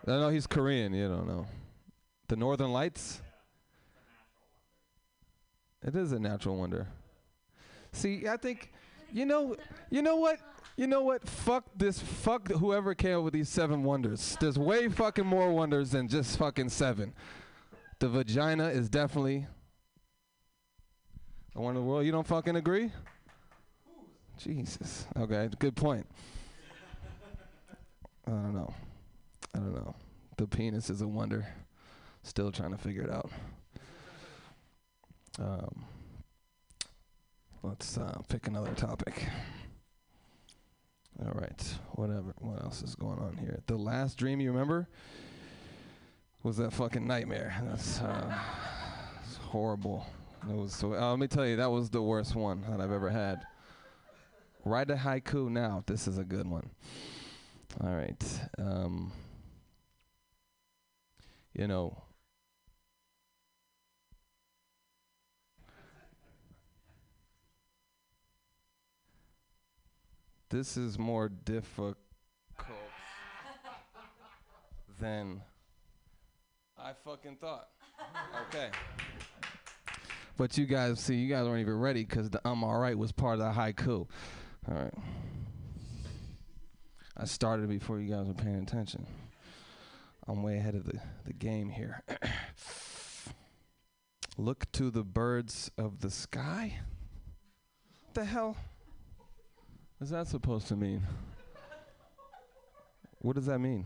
No, 0.05 0.19
no, 0.19 0.29
he's 0.29 0.48
Korean. 0.48 0.93
You 0.93 1.07
don't 1.07 1.27
know. 1.27 1.45
The 2.27 2.36
Northern 2.36 2.72
Lights. 2.72 3.22
It 5.86 5.95
is 5.95 6.12
a 6.12 6.19
natural 6.19 6.57
wonder. 6.57 6.88
See, 7.91 8.27
I 8.27 8.38
think, 8.38 8.72
you 9.12 9.25
know, 9.25 9.55
you 9.89 10.01
know 10.01 10.15
what, 10.15 10.39
you 10.75 10.88
know 10.88 11.01
what? 11.01 11.27
Fuck 11.27 11.65
this. 11.75 12.00
Fuck 12.00 12.50
whoever 12.50 12.95
came 12.95 13.19
up 13.19 13.24
with 13.25 13.33
these 13.33 13.50
seven 13.50 13.83
wonders. 13.83 14.38
There's 14.39 14.57
way 14.57 14.88
fucking 14.88 15.25
more 15.25 15.51
wonders 15.51 15.91
than 15.91 16.07
just 16.07 16.38
fucking 16.38 16.69
seven. 16.69 17.13
The 18.00 18.10
vagina 18.10 18.69
is 18.69 18.89
definitely 18.89 19.45
the 21.53 21.62
wonder 21.62 21.79
of 21.79 21.86
the 21.86 21.89
world. 21.91 22.05
You 22.05 22.12
don't 22.12 22.25
fucking 22.25 22.55
agree? 22.55 22.91
Jesus. 24.38 25.05
Okay, 25.15 25.50
good 25.60 25.75
point. 25.75 26.07
I 28.27 28.31
don't 28.31 28.53
know. 28.53 28.74
I 29.55 29.60
don't 29.60 29.74
know. 29.74 29.95
The 30.38 30.48
penis 30.48 30.89
is 30.89 31.01
a 31.01 31.07
wonder. 31.07 31.48
Still 32.24 32.51
trying 32.51 32.72
to 32.72 32.77
figure 32.77 33.03
it 33.03 33.12
out. 33.12 33.31
Um, 35.39 35.86
let's 37.62 37.98
uh, 37.98 38.22
pick 38.29 38.48
another 38.48 38.74
topic. 38.74 39.27
All 41.24 41.33
right. 41.33 41.75
Whatever. 41.91 42.33
What 42.39 42.63
else 42.63 42.81
is 42.81 42.95
going 42.95 43.19
on 43.19 43.38
here? 43.38 43.62
The 43.67 43.77
last 43.77 44.17
dream 44.17 44.39
you 44.39 44.51
remember 44.51 44.88
was 46.41 46.57
that 46.57 46.74
fucking 46.74 47.05
nightmare. 47.05 47.55
That's 47.63 48.01
uh, 48.01 48.38
horrible. 49.41 50.05
It 50.50 50.55
was 50.55 50.74
so. 50.74 50.93
Uh, 50.93 51.12
let 51.12 51.19
me 51.19 51.27
tell 51.27 51.45
you, 51.45 51.55
that 51.57 51.72
was 51.72 51.89
the 51.89 52.01
worst 52.01 52.36
one 52.36 52.65
that 52.69 52.81
I've 52.81 52.91
ever 52.91 53.10
had. 53.10 53.41
Write 54.65 54.89
a 54.89 54.95
haiku 54.95 55.50
now. 55.50 55.83
This 55.86 56.07
is 56.07 56.17
a 56.17 56.24
good 56.24 56.48
one. 56.48 56.69
All 57.81 57.95
right. 57.95 58.39
Um, 58.57 59.12
you 61.53 61.67
know, 61.67 62.03
this 70.50 70.77
is 70.77 70.98
more 70.98 71.29
difficult 71.29 71.98
than 75.00 75.41
I 76.77 76.93
fucking 77.05 77.38
thought. 77.38 77.69
Okay. 78.50 78.69
But 80.38 80.57
you 80.57 80.65
guys, 80.65 81.00
see, 81.00 81.15
you 81.15 81.29
guys 81.29 81.45
weren't 81.45 81.62
even 81.62 81.79
ready 81.79 82.03
because 82.03 82.29
the 82.29 82.41
I'm 82.43 82.63
alright 82.63 82.98
was 82.98 83.12
part 83.12 83.39
of 83.39 83.39
the 83.39 83.51
haiku. 83.60 84.07
All 84.67 84.74
right. 84.74 84.93
I 87.15 87.25
started 87.25 87.69
before 87.69 88.00
you 88.00 88.10
guys 88.12 88.27
were 88.27 88.33
paying 88.33 88.55
attention. 88.55 89.05
I'm 90.27 90.43
way 90.43 90.57
ahead 90.57 90.75
of 90.75 90.85
the, 90.85 90.99
the 91.25 91.33
game 91.33 91.69
here. 91.69 92.03
Look 94.37 94.71
to 94.73 94.89
the 94.89 95.03
birds 95.03 95.69
of 95.77 95.99
the 95.99 96.09
sky? 96.09 96.79
What 98.05 98.13
the 98.15 98.25
hell 98.25 98.55
is 100.03 100.09
that 100.09 100.27
supposed 100.27 100.67
to 100.67 100.75
mean? 100.75 101.01
What 103.19 103.37
does 103.37 103.45
that 103.45 103.59
mean? 103.59 103.85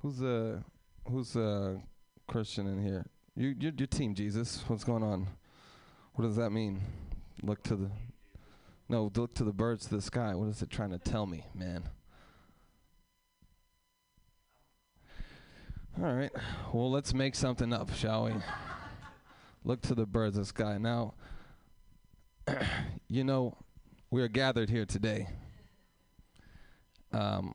Who's 0.00 0.22
a 0.22 0.64
who's 1.06 1.36
a 1.36 1.82
Christian 2.26 2.66
in 2.66 2.82
here? 2.82 3.04
You 3.36 3.54
you're, 3.58 3.72
you're 3.76 3.86
team 3.86 4.14
Jesus. 4.14 4.64
What's 4.68 4.84
going 4.84 5.02
on? 5.02 5.26
What 6.14 6.24
does 6.24 6.36
that 6.36 6.50
mean? 6.50 6.80
Look 7.42 7.62
to 7.64 7.76
the 7.76 7.90
no, 8.88 9.10
look 9.14 9.34
to 9.34 9.44
the 9.44 9.52
birds 9.52 9.86
to 9.86 9.96
the 9.96 10.02
sky. 10.02 10.34
What 10.34 10.48
is 10.48 10.62
it 10.62 10.70
trying 10.70 10.90
to 10.90 10.98
tell 10.98 11.26
me, 11.26 11.46
man? 11.54 11.88
All 16.02 16.12
right. 16.12 16.32
Well, 16.72 16.90
let's 16.90 17.14
make 17.14 17.34
something 17.34 17.72
up, 17.72 17.94
shall 17.94 18.24
we? 18.24 18.32
look 19.64 19.80
to 19.80 19.94
the 19.94 20.06
birds 20.06 20.36
of 20.36 20.42
the 20.42 20.48
sky. 20.48 20.76
Now, 20.78 21.14
you 23.08 23.24
know, 23.24 23.56
we 24.10 24.22
are 24.22 24.28
gathered 24.28 24.68
here 24.68 24.84
today 24.84 25.28
um, 27.12 27.54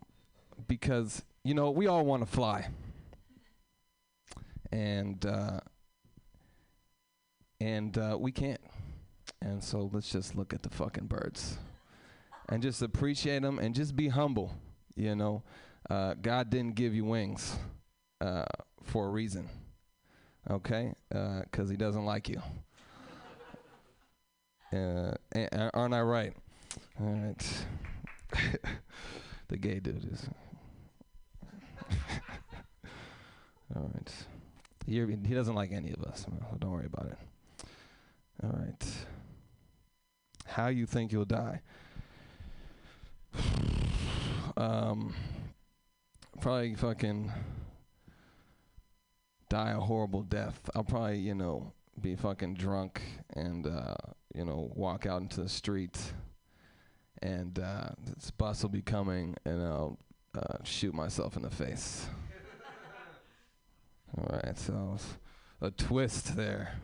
because, 0.68 1.24
you 1.44 1.54
know, 1.54 1.70
we 1.70 1.88
all 1.88 2.06
want 2.06 2.24
to 2.24 2.32
fly. 2.32 2.68
And, 4.72 5.24
uh, 5.26 5.60
and 7.62 7.98
uh, 7.98 8.18
we 8.20 8.32
can't. 8.32 8.62
And 9.42 9.64
so 9.64 9.90
let's 9.94 10.10
just 10.10 10.36
look 10.36 10.54
at 10.54 10.64
the 10.64 10.70
fucking 10.70 11.08
birds 11.08 11.58
and 12.50 12.62
just 12.62 12.82
appreciate 12.82 13.42
them 13.42 13.60
and 13.60 13.74
just 13.74 13.96
be 13.96 14.10
humble. 14.10 14.54
You 14.96 15.16
know, 15.16 15.44
uh, 15.90 16.16
God 16.22 16.50
didn't 16.50 16.76
give 16.76 16.94
you 16.94 17.06
wings 17.06 17.56
uh, 18.20 18.44
for 18.84 19.06
a 19.08 19.10
reason, 19.10 19.48
okay? 20.50 20.94
Because 21.10 21.70
He 21.70 21.78
doesn't 21.78 22.04
like 22.04 22.28
you. 22.28 22.42
Uh, 24.72 25.14
aren't 25.74 25.94
I 25.94 26.02
right? 26.02 26.34
All 27.00 27.08
right. 27.08 27.66
the 29.48 29.58
gay 29.58 29.80
dude 29.80 30.12
is. 30.12 30.30
All 33.76 33.90
right. 33.94 34.12
You're, 34.86 35.08
he 35.08 35.34
doesn't 35.34 35.56
like 35.56 35.72
any 35.72 35.92
of 35.92 36.04
us. 36.04 36.26
So 36.26 36.58
don't 36.60 36.72
worry 36.72 36.86
about 36.88 37.08
it. 37.08 37.18
All 38.44 38.52
right 38.52 38.86
how 40.50 40.68
you 40.68 40.86
think 40.86 41.12
you'll 41.12 41.26
die. 41.26 41.62
um, 44.58 45.14
probably 46.42 46.76
fucking 46.76 47.32
die 49.50 49.72
a 49.72 49.80
horrible 49.80 50.24
death. 50.24 50.60
I'll 50.76 50.84
probably, 50.84 51.20
you 51.20 51.36
know, 51.36 51.74
be 52.02 52.16
fucking 52.16 52.56
drunk 52.56 53.02
and, 53.34 53.68
uh, 53.68 53.96
you 54.34 54.46
know, 54.46 54.72
walk 54.76 55.06
out 55.06 55.22
into 55.22 55.42
the 55.42 55.50
street 55.50 55.98
and 57.22 57.60
uh, 57.60 57.90
this 58.16 58.32
bus 58.32 58.62
will 58.64 58.70
be 58.70 58.82
coming 58.82 59.36
and 59.46 59.62
I'll 59.62 60.00
uh, 60.36 60.64
shoot 60.64 60.94
myself 60.94 61.36
in 61.36 61.42
the 61.42 61.50
face. 61.50 62.08
All 64.18 64.40
right, 64.44 64.58
so 64.58 64.98
a 65.62 65.72
twist 65.72 66.36
there. 66.36 66.76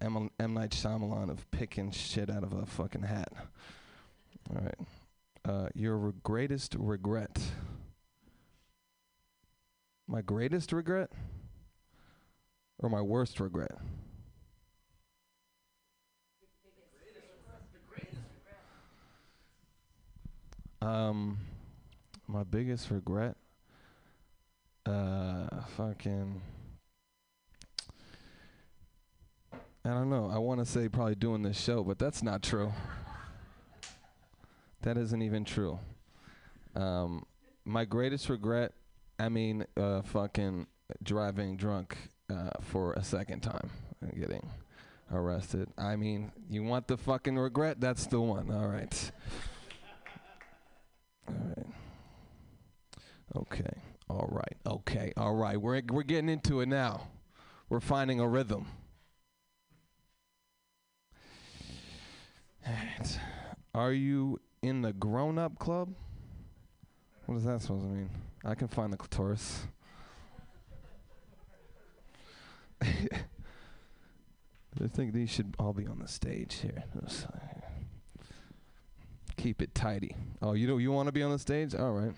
M, 0.00 0.30
M 0.38 0.54
Night 0.54 0.70
Shyamalan 0.70 1.30
of 1.30 1.50
picking 1.50 1.90
shit 1.90 2.30
out 2.30 2.42
of 2.42 2.52
a 2.52 2.66
fucking 2.66 3.02
hat. 3.02 3.32
All 4.50 4.62
right. 4.62 4.78
Uh, 5.44 5.68
your 5.74 5.96
re- 5.96 6.12
greatest 6.22 6.74
regret. 6.78 7.40
My 10.06 10.22
greatest 10.22 10.72
regret? 10.72 11.10
Or 12.78 12.88
my 12.88 13.00
worst 13.00 13.40
regret? 13.40 13.78
Um, 20.80 21.38
my 22.26 22.42
biggest 22.42 22.90
regret? 22.90 23.36
Uh, 24.84 25.46
fucking. 25.76 26.42
I 29.84 29.90
don't 29.90 30.10
know. 30.10 30.30
I 30.32 30.38
want 30.38 30.60
to 30.60 30.66
say 30.66 30.88
probably 30.88 31.16
doing 31.16 31.42
this 31.42 31.60
show, 31.60 31.82
but 31.82 31.98
that's 31.98 32.22
not 32.22 32.40
true. 32.42 32.72
That 34.82 34.96
isn't 34.96 35.22
even 35.22 35.44
true. 35.44 35.78
Um, 36.76 37.24
my 37.64 37.84
greatest 37.84 38.28
regret, 38.28 38.72
I 39.18 39.28
mean, 39.28 39.64
uh, 39.76 40.02
fucking 40.02 40.66
driving 41.02 41.56
drunk 41.56 41.96
uh, 42.30 42.50
for 42.60 42.92
a 42.92 43.02
second 43.02 43.40
time 43.40 43.70
and 44.00 44.18
getting 44.18 44.48
arrested. 45.12 45.68
I 45.76 45.96
mean, 45.96 46.30
you 46.48 46.62
want 46.62 46.86
the 46.86 46.96
fucking 46.96 47.36
regret? 47.36 47.80
That's 47.80 48.06
the 48.06 48.20
one. 48.20 48.50
All 48.52 48.68
right. 48.68 49.12
All 51.28 51.34
right. 51.56 51.66
Okay. 53.36 53.80
All 54.08 54.28
right. 54.30 54.56
Okay. 54.66 55.12
All 55.16 55.34
right. 55.34 55.60
We're 55.60 55.82
we're 55.90 56.02
getting 56.02 56.28
into 56.28 56.60
it 56.60 56.66
now. 56.66 57.08
We're 57.68 57.80
finding 57.80 58.20
a 58.20 58.28
rhythm. 58.28 58.66
Are 63.74 63.92
you 63.92 64.40
in 64.62 64.82
the 64.82 64.92
grown 64.92 65.38
up 65.38 65.58
club? 65.58 65.94
What 67.26 67.36
is 67.36 67.44
that 67.44 67.62
supposed 67.62 67.84
to 67.84 67.88
mean? 67.88 68.10
I 68.44 68.54
can 68.54 68.68
find 68.68 68.92
the 68.92 68.96
clitoris. 68.96 69.66
I 72.82 72.86
think 74.88 75.12
these 75.12 75.30
should 75.30 75.54
all 75.58 75.72
be 75.72 75.86
on 75.86 76.00
the 76.00 76.08
stage 76.08 76.56
here. 76.56 76.84
Keep 79.36 79.62
it 79.62 79.74
tidy. 79.74 80.14
Oh, 80.40 80.52
you 80.52 80.66
do 80.66 80.78
you 80.78 80.92
want 80.92 81.06
to 81.06 81.12
be 81.12 81.22
on 81.22 81.30
the 81.30 81.38
stage? 81.38 81.74
All 81.74 81.92
right. 81.92 82.12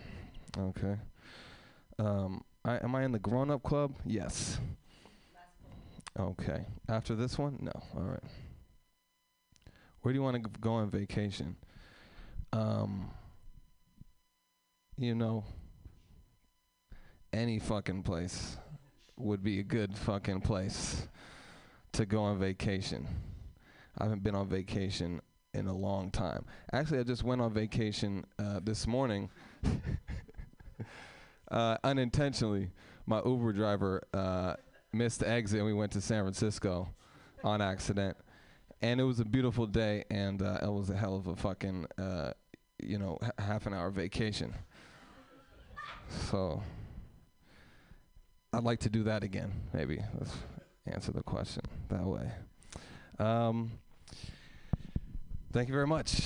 Okay. 0.58 0.96
Um, 1.98 2.42
I, 2.64 2.76
am 2.76 2.94
I 2.94 3.04
in 3.04 3.12
the 3.12 3.18
grown 3.18 3.50
up 3.50 3.62
club? 3.62 3.94
Yes. 4.04 4.58
Okay. 6.18 6.64
After 6.88 7.14
this 7.14 7.38
one? 7.38 7.58
No. 7.60 7.72
All 7.96 8.02
right. 8.02 8.22
Where 10.04 10.12
do 10.12 10.18
you 10.18 10.22
want 10.22 10.42
to 10.42 10.50
go 10.60 10.74
on 10.74 10.90
vacation? 10.90 11.56
Um, 12.52 13.10
you 14.98 15.14
know, 15.14 15.44
any 17.32 17.58
fucking 17.58 18.02
place 18.02 18.58
would 19.16 19.42
be 19.42 19.60
a 19.60 19.62
good 19.62 19.96
fucking 19.96 20.42
place 20.42 21.08
to 21.92 22.04
go 22.04 22.22
on 22.24 22.38
vacation. 22.38 23.06
I 23.96 24.04
haven't 24.04 24.22
been 24.22 24.34
on 24.34 24.46
vacation 24.46 25.22
in 25.54 25.68
a 25.68 25.74
long 25.74 26.10
time. 26.10 26.44
Actually, 26.70 26.98
I 26.98 27.04
just 27.04 27.24
went 27.24 27.40
on 27.40 27.54
vacation 27.54 28.26
uh, 28.38 28.60
this 28.62 28.86
morning, 28.86 29.30
uh, 31.50 31.78
unintentionally. 31.82 32.72
My 33.06 33.22
Uber 33.24 33.54
driver 33.54 34.02
uh, 34.12 34.56
missed 34.92 35.20
the 35.20 35.28
exit, 35.30 35.60
and 35.60 35.66
we 35.66 35.72
went 35.72 35.92
to 35.92 36.02
San 36.02 36.24
Francisco 36.24 36.90
on 37.42 37.62
accident. 37.62 38.18
And 38.84 39.00
it 39.00 39.04
was 39.04 39.18
a 39.18 39.24
beautiful 39.24 39.66
day, 39.66 40.04
and 40.10 40.42
uh, 40.42 40.58
it 40.62 40.70
was 40.70 40.90
a 40.90 40.94
hell 40.94 41.16
of 41.16 41.26
a 41.26 41.34
fucking, 41.36 41.86
uh, 41.96 42.32
you 42.82 42.98
know, 42.98 43.16
h- 43.24 43.30
half 43.38 43.64
an 43.64 43.72
hour 43.72 43.88
vacation. 43.90 44.52
So 46.30 46.62
I'd 48.52 48.62
like 48.62 48.80
to 48.80 48.90
do 48.90 49.02
that 49.04 49.24
again, 49.24 49.52
maybe. 49.72 50.02
Let's 50.18 50.36
answer 50.84 51.12
the 51.12 51.22
question 51.22 51.62
that 51.88 52.04
way. 52.04 52.30
Um, 53.18 53.70
thank 55.50 55.68
you 55.68 55.74
very 55.74 55.86
much. 55.86 56.20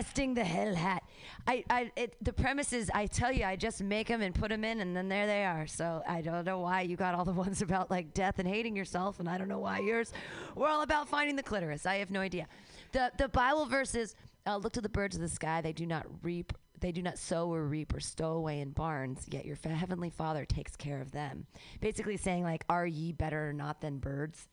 Besting 0.00 0.32
the 0.32 0.42
Hell 0.42 0.74
Hat. 0.74 1.02
I, 1.46 1.62
I, 1.68 1.92
it, 1.94 2.16
the 2.22 2.32
premise 2.32 2.72
is, 2.72 2.90
I 2.94 3.04
tell 3.04 3.30
you, 3.30 3.44
I 3.44 3.54
just 3.54 3.82
make 3.82 4.08
them 4.08 4.22
and 4.22 4.34
put 4.34 4.48
them 4.48 4.64
in, 4.64 4.80
and 4.80 4.96
then 4.96 5.10
there 5.10 5.26
they 5.26 5.44
are. 5.44 5.66
So 5.66 6.02
I 6.08 6.22
don't 6.22 6.46
know 6.46 6.60
why 6.60 6.80
you 6.80 6.96
got 6.96 7.14
all 7.14 7.26
the 7.26 7.32
ones 7.44 7.60
about 7.60 7.90
like 7.90 8.14
death 8.14 8.38
and 8.38 8.48
hating 8.48 8.74
yourself, 8.74 9.20
and 9.20 9.28
I 9.28 9.36
don't 9.36 9.48
know 9.48 9.58
why 9.58 9.80
yours 9.80 10.10
were 10.54 10.68
all 10.68 10.80
about 10.80 11.10
finding 11.10 11.36
the 11.36 11.42
clitoris. 11.42 11.84
I 11.84 11.96
have 11.96 12.10
no 12.10 12.20
idea. 12.20 12.46
The 12.92 13.12
the 13.18 13.28
Bible 13.28 13.66
verses 13.66 14.16
uh, 14.46 14.56
look 14.56 14.72
to 14.72 14.80
the 14.80 14.88
birds 14.88 15.16
of 15.16 15.20
the 15.20 15.28
sky; 15.28 15.60
they 15.60 15.74
do 15.74 15.84
not 15.84 16.06
reap, 16.22 16.54
they 16.80 16.92
do 16.92 17.02
not 17.02 17.18
sow 17.18 17.52
or 17.52 17.66
reap 17.66 17.94
or 17.94 18.00
stow 18.00 18.32
away 18.32 18.60
in 18.60 18.70
barns. 18.70 19.26
Yet 19.30 19.44
your 19.44 19.58
heavenly 19.62 20.08
Father 20.08 20.46
takes 20.46 20.76
care 20.76 21.02
of 21.02 21.12
them. 21.12 21.46
Basically 21.82 22.16
saying 22.16 22.42
like, 22.42 22.64
are 22.70 22.86
ye 22.86 23.12
better 23.12 23.50
or 23.50 23.52
not 23.52 23.82
than 23.82 23.98
birds? 23.98 24.48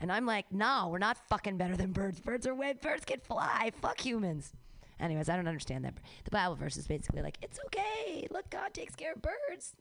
And 0.00 0.12
I'm 0.12 0.26
like, 0.26 0.52
no, 0.52 0.88
we're 0.90 0.98
not 0.98 1.16
fucking 1.28 1.56
better 1.56 1.76
than 1.76 1.92
birds. 1.92 2.20
Birds 2.20 2.46
are 2.46 2.54
way, 2.54 2.72
birds 2.72 3.04
can 3.04 3.20
fly. 3.20 3.72
Fuck 3.80 4.00
humans. 4.00 4.52
Anyways, 5.02 5.28
I 5.28 5.36
don't 5.36 5.48
understand 5.48 5.84
that. 5.84 5.94
The 6.24 6.30
Bible 6.30 6.54
verse 6.54 6.76
is 6.76 6.86
basically 6.86 7.22
like, 7.22 7.36
it's 7.42 7.58
okay. 7.66 8.26
Look, 8.30 8.48
God 8.50 8.72
takes 8.72 8.94
care 8.94 9.12
of 9.12 9.20
birds. 9.20 9.74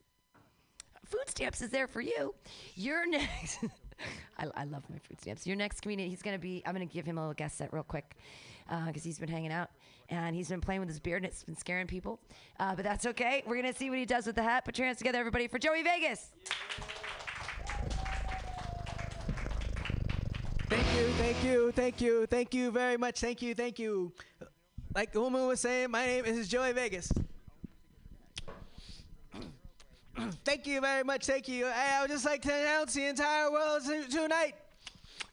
Food 1.05 1.27
stamps 1.27 1.61
is 1.61 1.69
there 1.69 1.87
for 1.87 2.01
you. 2.01 2.33
You're 2.73 3.07
next. 3.07 3.59
I, 4.39 4.47
I 4.55 4.63
love 4.63 4.83
my 4.89 4.97
food 4.97 5.21
stamps. 5.21 5.45
Your 5.45 5.55
next 5.55 5.81
comedian, 5.81 6.09
he's 6.09 6.23
going 6.23 6.35
to 6.35 6.41
be, 6.41 6.63
I'm 6.65 6.73
going 6.73 6.87
to 6.87 6.91
give 6.91 7.05
him 7.05 7.17
a 7.17 7.21
little 7.21 7.35
guest 7.35 7.57
set 7.57 7.71
real 7.71 7.83
quick 7.83 8.17
because 8.87 9.03
he's 9.03 9.19
been 9.19 9.29
hanging 9.29 9.51
out 9.51 9.69
and 10.09 10.35
he's 10.35 10.49
been 10.49 10.61
playing 10.61 10.79
with 10.79 10.89
his 10.89 10.99
beard 10.99 11.23
and 11.23 11.31
it's 11.31 11.43
been 11.43 11.57
scaring 11.57 11.85
people. 11.85 12.19
Uh, 12.59 12.73
but 12.73 12.83
that's 12.83 13.05
okay. 13.05 13.43
We're 13.45 13.61
going 13.61 13.71
to 13.71 13.77
see 13.77 13.89
what 13.89 13.99
he 13.99 14.05
does 14.05 14.25
with 14.25 14.35
the 14.35 14.43
hat. 14.43 14.65
Put 14.65 14.77
your 14.77 14.87
hands 14.87 14.97
together, 14.97 15.19
everybody, 15.19 15.47
for 15.47 15.59
Joey 15.59 15.83
Vegas. 15.83 16.31
Thank 20.69 20.95
you, 20.95 21.07
thank 21.17 21.43
you, 21.43 21.71
thank 21.73 22.01
you, 22.01 22.25
thank 22.27 22.53
you 22.53 22.71
very 22.71 22.95
much. 22.95 23.19
Thank 23.19 23.41
you, 23.41 23.53
thank 23.53 23.77
you. 23.77 24.13
Like 24.93 25.15
woman 25.15 25.47
was 25.47 25.61
saying, 25.61 25.89
my 25.89 26.05
name 26.05 26.25
is 26.25 26.49
Joey 26.49 26.73
Vegas. 26.73 27.09
thank 30.43 30.67
you 30.67 30.81
very 30.81 31.03
much. 31.05 31.25
Thank 31.25 31.47
you. 31.47 31.65
I, 31.65 32.01
would 32.01 32.09
just 32.09 32.25
like 32.25 32.41
to 32.41 32.53
announce 32.53 32.93
the 32.93 33.05
entire 33.05 33.49
world 33.49 33.83
tonight. 33.83 34.55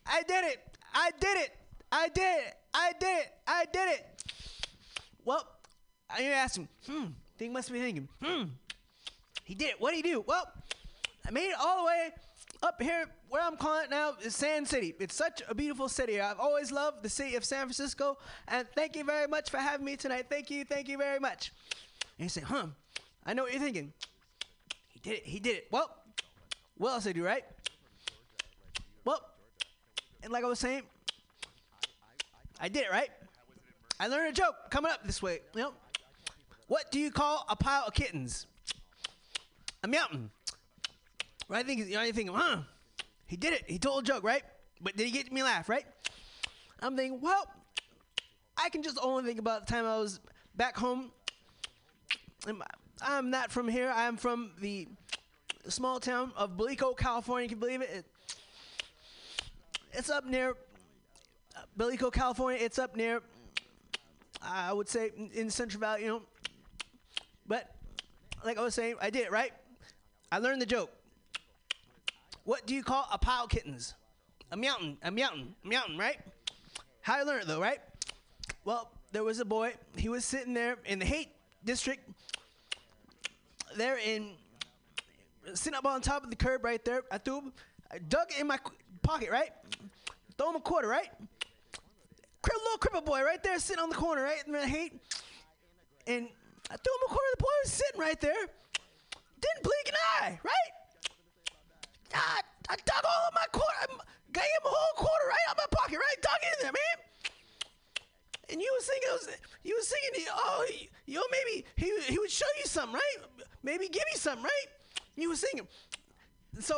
I 0.07 0.23
did 0.23 0.45
it. 0.45 0.61
I 0.95 1.11
did 1.19 1.39
it. 1.39 1.51
I 1.91 2.09
did 2.09 2.23
it. 2.23 2.55
I 2.73 2.93
did 3.01 3.19
it. 3.19 3.33
I 3.49 3.65
did 3.73 3.89
it. 3.89 4.07
Well, 5.25 5.45
I 6.09 6.23
you 6.23 6.31
ask 6.31 6.57
him, 6.57 6.69
hmm, 6.87 7.07
thing 7.37 7.53
must 7.53 7.73
be 7.73 7.81
thinking, 7.81 8.09
hmm, 8.23 8.45
he 9.43 9.57
did 9.57 9.71
it. 9.71 9.81
What 9.81 9.91
did 9.91 9.97
he 10.05 10.13
do? 10.13 10.25
Well, 10.27 10.51
I 11.27 11.33
made 11.33 11.49
it 11.49 11.57
all 11.61 11.83
the 11.83 11.87
way 11.87 12.11
up 12.63 12.81
here 12.81 13.07
where 13.29 13.43
I'm 13.43 13.57
calling 13.57 13.85
it 13.85 13.91
now 13.91 14.15
is 14.23 14.35
Sand 14.35 14.67
City. 14.67 14.95
It's 14.99 15.15
such 15.15 15.43
a 15.49 15.55
beautiful 15.55 15.89
city. 15.89 16.21
I've 16.21 16.41
always 16.41 16.73
loved 16.73 17.03
the 17.03 17.09
city 17.09 17.37
of 17.37 17.45
San 17.45 17.61
Francisco, 17.61 18.19
and 18.47 18.67
thank 18.75 18.97
you 18.97 19.05
very 19.05 19.27
much 19.27 19.51
for 19.51 19.59
having 19.59 19.85
me 19.85 19.97
tonight. 19.97 20.27
Thank 20.29 20.51
you, 20.51 20.65
thank 20.65 20.89
you 20.89 20.97
very 20.97 21.19
much. 21.19 21.53
And 22.19 22.25
you 22.25 22.29
say, 22.29 22.41
huh, 22.41 22.67
I 23.27 23.35
know 23.35 23.45
what 23.45 23.53
you're 23.53 23.63
thinking. 23.63 23.93
He 24.89 25.01
did 25.01 25.13
it, 25.19 25.27
he 25.27 25.41
did 25.41 25.57
it. 25.57 25.69
Well, 25.71 25.95
what 26.77 26.93
else 26.93 27.07
I 27.07 27.13
do, 27.13 27.25
right? 27.25 27.45
Well, 29.05 29.21
and 30.23 30.33
like 30.33 30.45
I 30.45 30.49
was 30.49 30.59
saying, 30.59 30.83
I 32.61 32.69
did 32.69 32.85
it, 32.85 32.91
right? 32.91 33.11
I 34.01 34.07
learned 34.09 34.29
a 34.29 34.33
joke 34.33 34.55
coming 34.71 34.91
up 34.91 35.05
this 35.05 35.23
way, 35.23 35.41
you 35.55 35.61
know. 35.61 35.75
What 36.69 36.91
do 36.91 36.99
you 36.99 37.11
call 37.11 37.47
a 37.49 37.57
pile 37.57 37.85
of 37.87 37.95
kittens? 37.95 38.47
A 39.83 39.89
mountain. 39.89 40.31
Right? 41.49 41.61
I 41.61 41.63
think 41.63 41.89
you 41.89 41.95
know, 41.95 42.03
you 42.03 42.13
thinking, 42.13 42.35
huh? 42.35 42.59
He 43.29 43.37
did 43.37 43.53
it. 43.53 43.65
He 43.67 43.79
told 43.79 44.03
a 44.03 44.07
joke, 44.07 44.25
right? 44.25 44.43
But 44.81 44.97
did 44.97 45.07
he 45.07 45.13
get 45.13 45.31
me 45.31 45.43
laugh, 45.43 45.69
right? 45.69 45.85
I'm 46.81 46.97
thinking, 46.97 47.21
well, 47.21 47.47
I 48.57 48.71
can 48.71 48.83
just 48.83 48.99
only 49.01 49.25
think 49.25 49.39
about 49.39 49.67
the 49.67 49.73
time 49.73 49.85
I 49.85 49.99
was 49.99 50.19
back 50.57 50.77
home. 50.77 51.13
I'm 53.03 53.31
not 53.31 53.53
from 53.53 53.69
here. 53.69 53.93
I'm 53.95 54.17
from 54.17 54.53
the 54.61 54.89
small 55.69 56.01
town 56.01 56.33
of 56.37 56.57
Belico, 56.57 56.97
California. 56.97 57.45
You 57.45 57.51
can 57.51 57.59
believe 57.59 57.83
it. 57.83 57.91
it 57.93 58.07
it's 59.93 60.11
up 60.11 60.25
near 60.25 60.57
Belico, 61.79 62.11
California. 62.11 62.59
It's 62.63 62.79
up 62.79 62.97
near, 62.97 63.23
I 64.43 64.73
would 64.73 64.89
say, 64.89 65.11
in 65.35 65.51
Central 65.51 65.81
Valley, 65.81 66.03
you 66.03 66.09
know. 66.09 66.23
But 67.47 67.75
like 68.45 68.59
I 68.59 68.63
was 68.63 68.75
saying, 68.75 68.97
I 69.01 69.11
did 69.11 69.27
it, 69.27 69.31
right? 69.31 69.53
I 70.33 70.39
learned 70.39 70.63
the 70.63 70.67
joke. 70.67 70.91
What 72.49 72.65
do 72.67 72.75
you 72.75 72.83
call 72.83 73.07
a 73.13 73.19
pile 73.19 73.45
of 73.45 73.51
kittens? 73.51 73.95
A 74.51 74.57
mountain, 74.57 74.97
a 75.03 75.11
mountain, 75.11 75.55
a 75.63 75.69
mountain, 75.69 75.99
right? 75.99 76.17
How 77.03 77.19
I 77.19 77.23
learned 77.23 77.43
it 77.43 77.47
though, 77.47 77.61
right? 77.61 77.79
Well, 78.65 78.91
there 79.13 79.23
was 79.23 79.39
a 79.39 79.45
boy. 79.45 79.75
He 79.99 80.09
was 80.09 80.25
sitting 80.25 80.55
there 80.55 80.79
in 80.87 80.99
the 80.99 81.05
Haight 81.05 81.29
district. 81.63 82.09
There 83.77 83.99
in, 83.99 84.31
sitting 85.53 85.77
up 85.77 85.85
on 85.85 86.01
top 86.01 86.25
of 86.25 86.31
the 86.31 86.37
curb 86.37 86.65
right 86.65 86.83
there. 86.87 87.03
I 87.13 87.19
threw, 87.19 87.53
I 87.93 87.99
dug 87.99 88.29
in 88.41 88.47
my 88.47 88.59
pocket, 89.03 89.31
right? 89.31 89.51
Throw 90.39 90.49
him 90.49 90.57
a 90.57 90.61
quarter, 90.61 90.89
right? 90.89 91.11
Little 92.47 92.79
cripple 92.79 93.05
boy 93.05 93.23
right 93.25 93.43
there, 93.43 93.59
sitting 93.59 93.83
on 93.83 93.91
the 93.91 93.95
corner, 93.95 94.23
right 94.23 94.43
in 94.47 94.55
the 94.55 94.67
Haight. 94.67 94.95
And 96.07 96.29
I 96.71 96.77
threw 96.77 96.95
him 96.95 97.03
a 97.05 97.11
quarter. 97.11 97.29
The 97.37 97.43
boy 97.43 97.57
was 97.63 97.73
sitting 97.73 98.01
right 98.01 98.19
there, 98.23 98.33
didn't 98.33 99.63
blink 99.63 99.89
an 99.89 99.95
eye, 100.23 100.41
right? 100.43 100.73
I, 102.15 102.41
I 102.69 102.77
dug 102.85 103.05
all 103.05 103.29
of 103.29 103.35
my 103.35 103.47
quarter. 103.53 103.77
I 103.83 103.87
gave 104.33 104.43
him 104.43 104.65
a 104.65 104.69
whole 104.69 104.97
quarter 104.97 105.27
right 105.29 105.45
out 105.51 105.57
my 105.57 105.67
pocket, 105.71 105.99
right? 105.99 106.23
Dug 106.23 106.41
it 106.43 106.57
in 106.59 106.63
there, 106.63 106.73
man. 106.73 106.99
And 108.51 108.63
you 108.63 108.71
was 108.75 108.87
thinking, 108.87 109.09
it 109.09 109.13
was, 109.13 109.29
you 109.63 109.77
was 109.77 109.89
thinking, 109.89 110.25
oh, 110.33 110.67
he- 110.69 110.89
yo, 111.07 111.21
maybe 111.31 111.67
he, 111.77 112.01
he 112.07 112.19
would 112.79 112.91
something, 112.91 112.95
right? 112.95 113.47
Maybe 113.63 113.89
give 113.89 114.03
me 114.13 114.17
something, 114.17 114.45
right? 114.45 114.69
You 115.17 115.31
was 115.31 115.41
thinking. 115.41 115.67
So, 116.61 116.77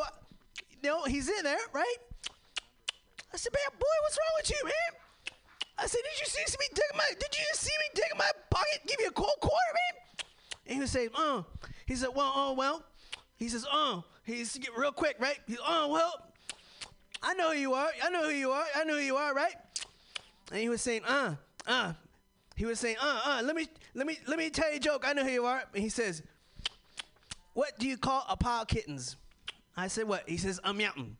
you 0.70 0.88
know, 0.88 1.04
he's 1.04 1.28
in 1.28 1.44
there, 1.44 1.58
right? 1.72 1.96
I 3.32 3.36
said, 3.36 3.52
man, 3.52 3.78
boy, 3.78 3.86
what's 4.02 4.18
wrong 4.18 4.34
with 4.38 4.50
you, 4.50 4.64
man? 4.64 5.34
I 5.78 5.86
said, 5.86 6.00
did 6.02 6.20
you 6.20 6.26
see 6.26 6.56
me 6.58 6.66
dig 6.74 6.84
my, 6.96 7.04
did 7.08 7.28
you 7.32 7.44
just 7.48 7.60
see 7.62 7.72
me 7.78 7.86
dig 7.94 8.18
my 8.18 8.30
pocket, 8.50 8.80
give 8.86 9.00
you 9.00 9.08
a 9.08 9.12
cold 9.12 9.30
quarter, 9.40 9.56
man? 9.74 10.26
And 10.66 10.74
he 10.74 10.80
was 10.80 10.90
saying, 10.90 11.10
uh, 11.14 11.42
he 11.86 11.94
said, 11.94 12.10
well, 12.14 12.32
oh, 12.34 12.52
well. 12.54 12.84
He 13.36 13.48
says, 13.48 13.66
oh, 13.72 14.04
he's 14.24 14.56
get 14.58 14.76
real 14.76 14.92
quick, 14.92 15.16
right? 15.18 15.38
He's, 15.46 15.58
oh, 15.66 15.88
well, 15.88 16.12
I 17.22 17.34
know 17.34 17.52
who 17.52 17.58
you 17.58 17.74
are. 17.74 17.88
I 18.02 18.10
know 18.10 18.24
who 18.24 18.34
you 18.34 18.50
are. 18.50 18.64
I 18.74 18.84
know 18.84 18.96
who 18.96 19.02
you 19.02 19.16
are, 19.16 19.34
right? 19.34 19.54
And 20.50 20.60
he 20.60 20.68
was 20.68 20.82
saying, 20.82 21.04
uh, 21.06 21.36
uh. 21.66 21.92
He 22.60 22.66
was 22.66 22.78
saying, 22.78 22.96
uh, 23.00 23.20
uh, 23.24 23.42
let 23.42 23.56
me, 23.56 23.66
let 23.94 24.06
me, 24.06 24.18
let 24.26 24.38
me 24.38 24.50
tell 24.50 24.68
you 24.68 24.76
a 24.76 24.78
joke. 24.78 25.06
I 25.08 25.14
know 25.14 25.24
who 25.24 25.30
you 25.30 25.46
are. 25.46 25.62
And 25.72 25.82
he 25.82 25.88
says, 25.88 26.22
what 27.54 27.78
do 27.78 27.88
you 27.88 27.96
call 27.96 28.22
a 28.28 28.36
pile 28.36 28.60
of 28.60 28.68
kittens? 28.68 29.16
I 29.78 29.88
said, 29.88 30.06
what? 30.06 30.28
He 30.28 30.36
says, 30.36 30.60
a 30.62 30.74
mountain. 30.74 31.16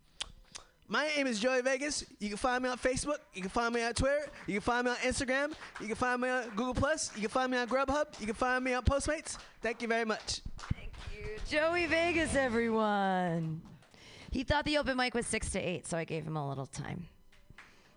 My 0.86 1.08
name 1.16 1.26
is 1.26 1.40
Joey 1.40 1.62
Vegas. 1.62 2.04
You 2.18 2.28
can 2.28 2.36
find 2.36 2.62
me 2.62 2.68
on 2.68 2.76
Facebook. 2.76 3.20
You 3.32 3.40
can 3.40 3.48
find 3.48 3.74
me 3.74 3.82
on 3.82 3.94
Twitter. 3.94 4.26
You 4.46 4.52
can 4.52 4.60
find 4.60 4.84
me 4.84 4.90
on 4.90 4.98
Instagram. 4.98 5.54
You 5.80 5.86
can 5.86 5.96
find 5.96 6.20
me 6.20 6.28
on 6.28 6.50
Google 6.50 6.74
Plus. 6.74 7.10
You 7.14 7.22
can 7.22 7.30
find 7.30 7.50
me 7.50 7.56
on 7.56 7.66
Grubhub. 7.66 8.20
You 8.20 8.26
can 8.26 8.34
find 8.34 8.62
me 8.62 8.74
on 8.74 8.82
Postmates. 8.82 9.38
Thank 9.62 9.80
you 9.80 9.88
very 9.88 10.04
much. 10.04 10.42
Thank 10.58 10.92
you. 11.16 11.38
Joey 11.48 11.86
Vegas, 11.86 12.36
everyone. 12.36 13.62
He 14.30 14.42
thought 14.44 14.66
the 14.66 14.76
open 14.76 14.98
mic 14.98 15.14
was 15.14 15.26
six 15.26 15.48
to 15.52 15.58
eight, 15.58 15.86
so 15.86 15.96
I 15.96 16.04
gave 16.04 16.26
him 16.26 16.36
a 16.36 16.46
little 16.46 16.66
time. 16.66 17.08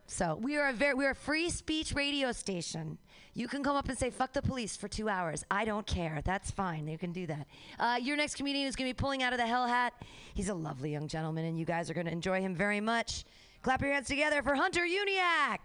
So 0.07 0.39
we 0.41 0.57
are 0.57 0.69
a 0.69 0.73
very 0.73 0.93
we're 0.93 1.11
a 1.11 1.15
free 1.15 1.49
speech 1.49 1.93
radio 1.93 2.31
station. 2.31 2.99
You 3.35 3.47
can 3.47 3.63
come 3.63 3.75
up 3.75 3.89
and 3.89 3.97
say 3.97 4.09
"fuck 4.11 4.33
the 4.33 4.41
police" 4.41 4.77
for 4.77 4.87
two 4.87 5.09
hours. 5.09 5.43
I 5.49 5.65
don't 5.65 5.87
care. 5.87 6.21
That's 6.23 6.51
fine. 6.51 6.87
You 6.87 6.97
can 6.97 7.11
do 7.11 7.25
that. 7.27 7.47
Uh, 7.79 7.97
your 8.01 8.15
next 8.15 8.35
comedian 8.35 8.67
is 8.67 8.75
going 8.75 8.87
to 8.87 8.93
be 8.93 8.99
pulling 8.99 9.23
out 9.23 9.33
of 9.33 9.39
the 9.39 9.47
hell 9.47 9.67
hat. 9.67 9.93
He's 10.35 10.49
a 10.49 10.53
lovely 10.53 10.91
young 10.91 11.07
gentleman, 11.07 11.45
and 11.45 11.57
you 11.57 11.65
guys 11.65 11.89
are 11.89 11.93
going 11.93 12.05
to 12.05 12.11
enjoy 12.11 12.41
him 12.41 12.55
very 12.55 12.79
much. 12.79 13.25
Clap 13.63 13.81
your 13.81 13.93
hands 13.93 14.07
together 14.07 14.43
for 14.43 14.55
Hunter 14.55 14.81
Uniac. 14.81 15.59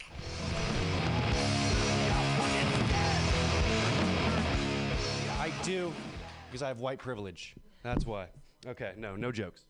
I 5.39 5.53
do 5.63 5.93
because 6.49 6.63
I 6.63 6.69
have 6.69 6.81
white 6.81 6.99
privilege. 6.99 7.55
That's 7.83 8.07
why. 8.07 8.29
Okay, 8.67 8.93
no, 8.97 9.15
no 9.15 9.31
jokes. 9.31 9.67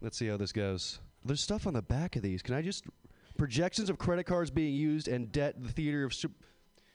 Let's 0.00 0.18
see 0.18 0.26
how 0.26 0.36
this 0.36 0.52
goes. 0.52 1.00
There's 1.24 1.40
stuff 1.40 1.66
on 1.66 1.72
the 1.72 1.82
back 1.82 2.16
of 2.16 2.22
these. 2.22 2.42
Can 2.42 2.54
I 2.54 2.62
just 2.62 2.84
projections 3.38 3.88
of 3.90 3.98
credit 3.98 4.24
cards 4.24 4.50
being 4.50 4.74
used 4.74 5.08
and 5.08 5.32
debt 5.32 5.62
the 5.62 5.70
theater 5.70 6.04
of 6.04 6.12
sup- 6.12 6.30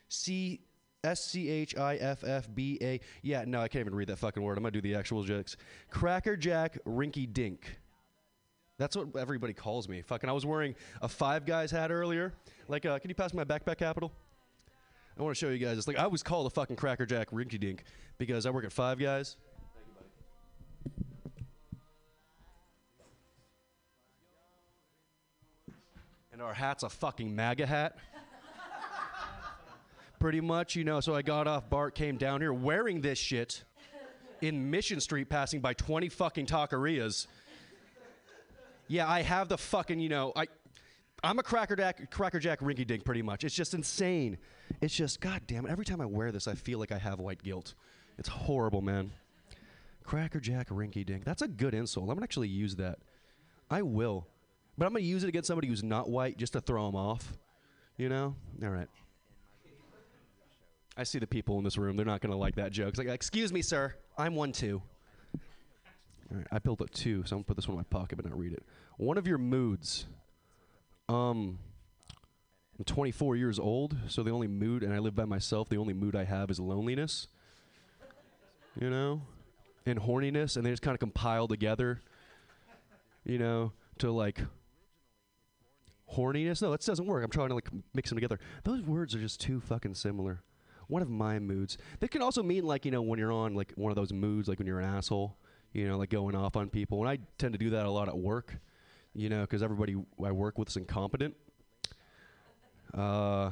C 0.10 0.60
S 1.04 1.24
C 1.24 1.48
H 1.48 1.78
I 1.78 1.96
F 1.96 2.24
F 2.24 2.54
B 2.54 2.78
A. 2.82 3.00
Yeah, 3.22 3.46
no, 3.48 3.62
I 3.62 3.68
can't 3.70 3.82
even 3.82 3.96
read 3.96 4.10
that 4.10 4.18
fucking 4.18 4.44
word. 4.44 4.58
I'm 4.58 4.64
gonna 4.64 4.72
do 4.72 4.82
the 4.82 4.96
actual 4.96 5.24
jokes. 5.24 5.56
Cracker 5.90 6.36
Jack 6.36 6.78
Rinky 6.86 7.32
Dink. 7.32 7.80
That's 8.78 8.96
what 8.96 9.16
everybody 9.18 9.54
calls 9.54 9.90
me. 9.90 10.02
Fucking, 10.02 10.30
I 10.30 10.34
was 10.34 10.46
wearing 10.46 10.76
a 11.02 11.08
Five 11.08 11.46
Guys 11.46 11.70
hat 11.70 11.92
earlier. 11.92 12.34
Like, 12.68 12.86
uh, 12.86 12.98
can 13.00 13.10
you 13.10 13.16
pass 13.16 13.34
my 13.34 13.44
backpack 13.44 13.78
capital? 13.78 14.12
I 15.18 15.22
want 15.22 15.36
to 15.36 15.40
show 15.40 15.50
you 15.50 15.58
guys. 15.58 15.78
It's 15.78 15.88
like 15.88 15.98
I 15.98 16.08
was 16.08 16.24
called 16.24 16.48
a 16.48 16.50
fucking 16.50 16.78
Cracker 16.78 17.06
Jack 17.06 17.32
Rinky 17.32 17.60
Dink 17.60 17.84
because 18.18 18.46
I 18.46 18.52
work 18.52 18.64
at 18.64 18.72
Five 18.72 19.00
Guys. 19.00 19.36
And 26.32 26.42
our 26.42 26.54
hat's 26.54 26.84
a 26.84 26.90
fucking 26.90 27.36
MAGA 27.36 27.66
hat. 27.66 27.98
Pretty 30.20 30.42
much, 30.42 30.76
you 30.76 30.84
know. 30.84 31.00
So 31.00 31.16
I 31.16 31.22
got 31.22 31.48
off 31.48 31.70
BART, 31.70 31.96
came 31.96 32.18
down 32.18 32.42
here 32.42 32.54
wearing 32.54 33.02
this 33.02 33.18
shit 33.18 33.64
in 34.42 34.70
Mission 34.70 35.00
Street, 35.00 35.30
passing 35.30 35.62
by 35.62 35.74
20 35.74 36.10
fucking 36.10 36.46
taquerias. 36.46 37.28
Yeah, 38.88 39.08
I 39.10 39.22
have 39.22 39.50
the 39.50 39.58
fucking, 39.58 40.00
you 40.00 40.10
know, 40.10 40.34
I, 40.36 40.48
I'm 41.24 41.40
a 41.40 41.44
Cracker 41.44 41.76
Jack, 41.76 42.12
rinky 42.12 42.86
dink 42.86 43.06
pretty 43.06 43.22
much. 43.22 43.44
It's 43.44 43.56
just 43.56 43.74
insane. 43.74 44.38
It's 44.82 44.96
just, 44.96 45.22
god 45.22 45.42
damn 45.48 45.66
it. 45.66 45.72
Every 45.72 45.86
time 45.86 46.02
I 46.02 46.06
wear 46.06 46.32
this, 46.32 46.48
I 46.48 46.56
feel 46.56 46.80
like 46.80 46.92
I 46.92 46.98
have 46.98 47.20
white 47.20 47.44
guilt. 47.44 47.76
It's 48.18 48.30
horrible, 48.30 48.82
man. 48.82 49.12
Cracker 50.04 50.40
Jack 50.40 50.70
rinky 50.70 51.06
dink. 51.06 51.24
That's 51.24 51.44
a 51.44 51.48
good 51.48 51.74
insult. 51.74 52.10
I'm 52.10 52.16
gonna 52.16 52.24
actually 52.24 52.48
use 52.48 52.76
that. 52.78 52.98
I 53.70 53.84
will. 53.84 54.28
But 54.78 54.88
I'm 54.88 54.94
gonna 54.94 55.06
use 55.06 55.24
it 55.24 55.28
against 55.28 55.48
somebody 55.48 55.68
who's 55.68 55.84
not 55.84 56.10
white 56.10 56.38
just 56.38 56.54
to 56.54 56.62
throw 56.62 56.88
them 56.88 56.96
off. 56.96 57.38
You 57.96 58.10
know? 58.10 58.36
All 58.64 58.70
right. 58.70 58.88
I 61.00 61.04
see 61.04 61.18
the 61.18 61.28
people 61.28 61.58
in 61.58 61.64
this 61.64 61.78
room. 61.78 61.96
They're 61.96 62.06
not 62.06 62.20
gonna 62.20 62.36
like 62.36 62.56
that 62.56 62.74
joke. 62.74 62.90
It's 62.90 63.00
like, 63.00 63.08
excuse 63.08 63.54
me, 63.54 63.62
sir. 63.62 63.96
I'm 64.18 64.36
one 64.36 64.52
too. 64.52 64.82
All 66.30 66.38
right, 66.38 66.48
I 66.52 66.60
built 66.60 66.82
up 66.82 66.90
two, 66.90 67.24
so 67.26 67.38
I'm 67.38 67.40
gonna 67.40 67.46
put 67.46 67.56
this 67.56 67.70
one 67.70 67.76
in 67.76 67.80
my 67.80 67.98
pocket 67.98 68.18
but 68.18 68.26
not 68.26 68.38
read 68.38 68.52
it. 68.52 68.64
One 68.98 69.18
of 69.18 69.26
your 69.26 69.38
moods. 69.38 70.08
Um, 71.08 71.58
I'm 72.78 72.84
24 72.84 73.38
years 73.38 73.60
old, 73.60 73.96
so 74.10 74.24
the 74.24 74.32
only 74.32 74.48
mood, 74.48 74.84
and 74.84 74.94
I 74.94 75.00
live 75.00 75.16
by 75.16 75.24
myself. 75.24 75.70
The 75.70 75.78
only 75.78 75.94
mood 75.94 76.18
I 76.18 76.26
have 76.26 76.52
is 76.52 76.60
loneliness. 76.60 77.30
You 78.78 78.90
know, 78.90 79.22
and 79.86 80.00
horniness, 80.00 80.58
and 80.58 80.66
they 80.66 80.70
just 80.70 80.82
kind 80.82 80.96
of 80.96 81.00
compile 81.00 81.48
together. 81.48 82.02
You 83.24 83.38
know, 83.38 83.72
to 84.00 84.12
like 84.12 84.42
horniness. 86.14 86.62
No, 86.62 86.72
that 86.72 86.82
doesn't 86.82 87.06
work. 87.08 87.24
I'm 87.24 87.32
trying 87.32 87.50
to 87.50 87.56
like 87.56 87.70
mix 87.94 88.10
them 88.10 88.18
together. 88.18 88.38
Those 88.66 88.82
words 88.82 89.16
are 89.16 89.20
just 89.20 89.40
too 89.40 89.62
fucking 89.62 89.96
similar. 89.96 90.44
One 90.90 91.02
of 91.02 91.10
my 91.10 91.40
moods. 91.40 91.78
That 92.02 92.12
can 92.12 92.22
also 92.22 92.44
mean 92.44 92.66
like 92.66 92.84
you 92.84 92.92
know 92.92 93.02
when 93.02 93.18
you're 93.18 93.32
on 93.32 93.56
like 93.56 93.72
one 93.76 93.92
of 93.92 93.96
those 93.96 94.12
moods, 94.12 94.50
like 94.50 94.60
when 94.60 94.68
you're 94.68 94.80
an 94.82 94.90
asshole. 94.90 95.38
You 95.72 95.88
know, 95.88 95.98
like 95.98 96.10
going 96.10 96.36
off 96.36 96.56
on 96.58 96.70
people. 96.70 97.00
And 97.00 97.08
I 97.08 97.20
tend 97.38 97.54
to 97.54 97.60
do 97.60 97.70
that 97.70 97.86
a 97.86 97.92
lot 97.92 98.10
at 98.10 98.18
work. 98.18 98.56
You 99.14 99.30
know, 99.30 99.42
because 99.42 99.64
everybody 99.64 99.96
I 100.24 100.32
work 100.32 100.58
with 100.58 100.70
is 100.70 100.76
incompetent. 100.76 101.36
Uh, 102.94 103.52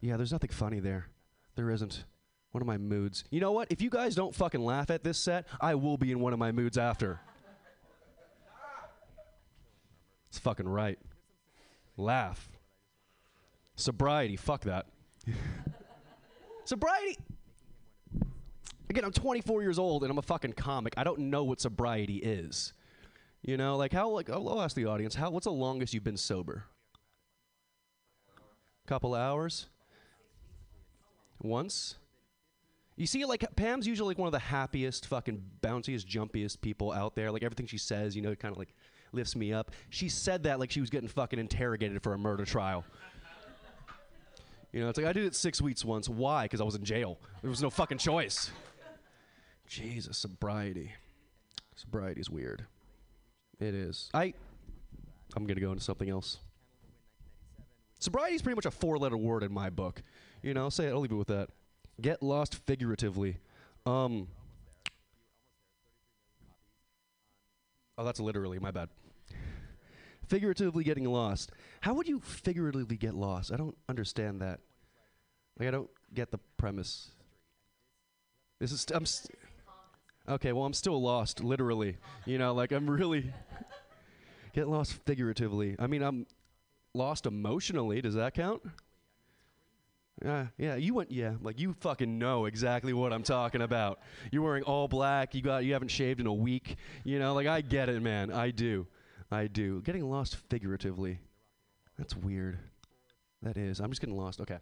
yeah, 0.00 0.16
there's 0.16 0.32
nothing 0.32 0.50
funny 0.50 0.80
there. 0.80 1.08
There 1.56 1.70
isn't. 1.70 2.04
One 2.52 2.62
of 2.62 2.68
my 2.68 2.78
moods. 2.78 3.24
You 3.30 3.40
know 3.40 3.50
what? 3.50 3.66
If 3.72 3.82
you 3.82 3.90
guys 3.90 4.14
don't 4.14 4.32
fucking 4.32 4.60
laugh 4.64 4.90
at 4.90 5.02
this 5.02 5.18
set, 5.18 5.48
I 5.60 5.74
will 5.74 5.96
be 5.96 6.12
in 6.12 6.20
one 6.20 6.32
of 6.32 6.38
my 6.38 6.52
moods 6.52 6.78
after. 6.78 7.18
It's 10.28 10.38
fucking 10.38 10.68
right. 10.68 10.98
Laugh. 11.96 12.48
Sobriety, 13.76 14.36
fuck 14.36 14.62
that. 14.62 14.86
sobriety. 16.68 17.18
Again, 18.90 19.04
I'm 19.04 19.12
24 19.12 19.62
years 19.62 19.78
old 19.78 20.02
and 20.02 20.10
I'm 20.10 20.18
a 20.18 20.22
fucking 20.22 20.52
comic. 20.52 20.94
I 20.96 21.04
don't 21.04 21.18
know 21.18 21.44
what 21.44 21.60
sobriety 21.60 22.16
is. 22.16 22.72
You 23.42 23.56
know, 23.56 23.76
like 23.76 23.92
how 23.92 24.08
like 24.10 24.30
I'll 24.30 24.62
ask 24.62 24.74
the 24.74 24.86
audience, 24.86 25.14
how 25.14 25.30
what's 25.30 25.44
the 25.44 25.52
longest 25.52 25.92
you've 25.92 26.04
been 26.04 26.16
sober? 26.16 26.64
Couple 28.86 29.14
hours? 29.14 29.66
Once? 31.42 31.96
You 32.96 33.06
see, 33.06 33.24
like 33.24 33.44
Pam's 33.56 33.86
usually 33.86 34.08
like 34.08 34.18
one 34.18 34.28
of 34.28 34.32
the 34.32 34.38
happiest, 34.38 35.06
fucking 35.06 35.42
bounciest, 35.60 36.06
jumpiest 36.06 36.60
people 36.60 36.92
out 36.92 37.16
there. 37.16 37.30
Like 37.30 37.42
everything 37.42 37.66
she 37.66 37.78
says, 37.78 38.14
you 38.14 38.22
know, 38.22 38.34
kind 38.34 38.52
of 38.52 38.58
like 38.58 38.74
lifts 39.12 39.34
me 39.34 39.52
up. 39.52 39.72
She 39.90 40.08
said 40.08 40.44
that 40.44 40.60
like 40.60 40.70
she 40.70 40.80
was 40.80 40.90
getting 40.90 41.08
fucking 41.08 41.38
interrogated 41.38 42.02
for 42.02 42.14
a 42.14 42.18
murder 42.18 42.44
trial. 42.44 42.84
You 44.74 44.80
know, 44.80 44.88
it's 44.88 44.98
like 44.98 45.06
I 45.06 45.12
did 45.12 45.24
it 45.24 45.36
six 45.36 45.62
weeks 45.62 45.84
once. 45.84 46.08
Why? 46.08 46.46
Because 46.46 46.60
I 46.60 46.64
was 46.64 46.74
in 46.74 46.82
jail. 46.82 47.20
There 47.42 47.48
was 47.48 47.62
no 47.62 47.70
fucking 47.70 47.98
choice. 47.98 48.50
Jesus, 49.68 50.18
sobriety. 50.18 50.90
Sobriety 51.76 52.20
is 52.20 52.28
weird. 52.28 52.66
It 53.60 53.72
is. 53.72 54.10
I. 54.12 54.34
I'm 55.36 55.46
gonna 55.46 55.60
go 55.60 55.70
into 55.70 55.84
something 55.84 56.10
else. 56.10 56.38
Sobriety 58.00 58.34
is 58.34 58.42
pretty 58.42 58.56
much 58.56 58.66
a 58.66 58.70
four-letter 58.72 59.16
word 59.16 59.44
in 59.44 59.52
my 59.52 59.70
book. 59.70 60.02
You 60.42 60.54
know, 60.54 60.68
say 60.70 60.86
it. 60.86 60.90
I'll 60.90 60.98
leave 60.98 61.12
it 61.12 61.16
with 61.16 61.28
that. 61.28 61.50
Get 62.00 62.20
lost 62.20 62.56
figuratively. 62.66 63.36
Um. 63.86 64.26
Oh, 67.96 68.04
that's 68.04 68.18
literally 68.18 68.58
my 68.58 68.72
bad. 68.72 68.88
Figuratively 70.28 70.84
getting 70.84 71.04
lost. 71.04 71.52
How 71.80 71.94
would 71.94 72.08
you 72.08 72.20
figuratively 72.20 72.96
get 72.96 73.14
lost? 73.14 73.52
I 73.52 73.56
don't 73.56 73.76
understand 73.88 74.40
that. 74.40 74.60
Like 75.58 75.68
I 75.68 75.70
don't 75.70 75.90
get 76.12 76.30
the 76.30 76.38
premise. 76.56 77.10
This 78.60 78.72
is 78.72 78.80
st- 78.80 78.96
I'm 78.96 79.06
st- 79.06 79.38
Okay, 80.26 80.52
well 80.52 80.64
I'm 80.64 80.72
still 80.72 81.00
lost 81.00 81.44
literally. 81.44 81.98
You 82.24 82.38
know, 82.38 82.54
like 82.54 82.72
I'm 82.72 82.88
really 82.88 83.32
get 84.54 84.68
lost 84.68 84.94
figuratively. 85.04 85.76
I 85.78 85.86
mean, 85.86 86.02
I'm 86.02 86.26
lost 86.94 87.26
emotionally. 87.26 88.00
Does 88.00 88.14
that 88.14 88.34
count? 88.34 88.62
Yeah, 90.24 90.46
yeah. 90.56 90.76
You 90.76 90.94
went, 90.94 91.10
yeah. 91.10 91.34
Like 91.42 91.58
you 91.58 91.74
fucking 91.80 92.18
know 92.18 92.46
exactly 92.46 92.92
what 92.92 93.12
I'm 93.12 93.22
talking 93.22 93.62
about. 93.62 94.00
You're 94.30 94.42
wearing 94.42 94.62
all 94.62 94.88
black. 94.88 95.34
You 95.34 95.42
got, 95.42 95.64
you 95.64 95.72
haven't 95.72 95.88
shaved 95.88 96.20
in 96.20 96.26
a 96.26 96.32
week. 96.32 96.76
You 97.02 97.18
know, 97.18 97.34
like 97.34 97.46
I 97.46 97.60
get 97.60 97.88
it, 97.88 98.00
man. 98.00 98.30
I 98.30 98.50
do, 98.50 98.86
I 99.34 99.46
do. 99.48 99.82
Getting 99.82 100.08
lost 100.08 100.36
figuratively. 100.48 101.20
That's 101.98 102.16
weird. 102.16 102.58
That 103.42 103.56
is. 103.56 103.80
I'm 103.80 103.90
just 103.90 104.00
getting 104.00 104.16
lost. 104.16 104.40
Okay. 104.40 104.58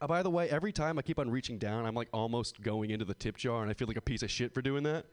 Uh, 0.00 0.06
by 0.06 0.22
the 0.22 0.30
way, 0.30 0.50
every 0.50 0.72
time 0.72 0.98
I 0.98 1.02
keep 1.02 1.18
on 1.18 1.30
reaching 1.30 1.56
down, 1.56 1.86
I'm 1.86 1.94
like 1.94 2.08
almost 2.12 2.60
going 2.60 2.90
into 2.90 3.04
the 3.04 3.14
tip 3.14 3.36
jar, 3.36 3.62
and 3.62 3.70
I 3.70 3.74
feel 3.74 3.88
like 3.88 3.96
a 3.96 4.02
piece 4.02 4.22
of 4.22 4.30
shit 4.30 4.52
for 4.52 4.60
doing 4.60 4.82
that. 4.82 5.06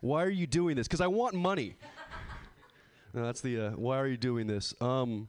Why 0.00 0.22
are 0.22 0.30
you 0.30 0.46
doing 0.46 0.76
this? 0.76 0.86
Because 0.86 1.00
I 1.00 1.08
want 1.08 1.34
money. 1.34 1.76
No, 3.14 3.24
that's 3.24 3.40
the. 3.40 3.58
Uh, 3.58 3.70
why 3.70 3.98
are 3.98 4.06
you 4.06 4.18
doing 4.18 4.46
this? 4.46 4.74
Um, 4.82 5.28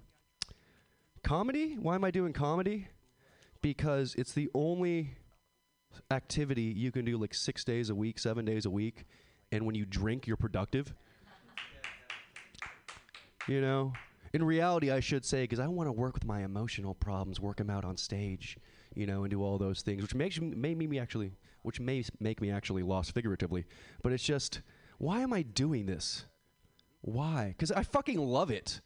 comedy. 1.23 1.77
Why 1.79 1.95
am 1.95 2.03
I 2.03 2.11
doing 2.11 2.33
comedy? 2.33 2.89
Because 3.61 4.15
it's 4.15 4.33
the 4.33 4.49
only 4.53 5.15
activity 6.11 6.63
you 6.63 6.91
can 6.91 7.05
do 7.05 7.17
like 7.17 7.33
six 7.33 7.63
days 7.63 7.89
a 7.89 7.95
week, 7.95 8.19
seven 8.19 8.43
days 8.43 8.65
a 8.65 8.69
week, 8.69 9.05
and 9.51 9.65
when 9.65 9.75
you 9.75 9.85
drink, 9.85 10.27
you're 10.27 10.37
productive. 10.37 10.93
You 13.47 13.61
know, 13.61 13.93
in 14.33 14.43
reality, 14.43 14.91
I 14.91 14.99
should 14.99 15.25
say, 15.25 15.43
because 15.43 15.59
I 15.59 15.67
want 15.67 15.87
to 15.87 15.91
work 15.91 16.13
with 16.13 16.25
my 16.25 16.43
emotional 16.43 16.93
problems, 16.93 17.39
work 17.39 17.57
them 17.57 17.69
out 17.69 17.83
on 17.83 17.97
stage, 17.97 18.57
you 18.93 19.07
know, 19.07 19.23
and 19.23 19.31
do 19.31 19.41
all 19.41 19.57
those 19.57 19.81
things, 19.81 20.01
which 20.01 20.13
makes 20.13 20.39
may 20.39 20.75
me 20.75 20.99
actually, 20.99 21.31
which 21.63 21.79
may 21.79 22.03
make 22.19 22.41
me 22.41 22.51
actually 22.51 22.83
lost 22.83 23.13
figuratively. 23.13 23.65
But 24.03 24.11
it's 24.11 24.23
just, 24.23 24.61
why 24.97 25.21
am 25.21 25.33
I 25.33 25.41
doing 25.41 25.87
this? 25.87 26.25
Why? 27.01 27.55
Because 27.57 27.71
I 27.71 27.83
fucking 27.83 28.19
love 28.19 28.51
it. 28.51 28.81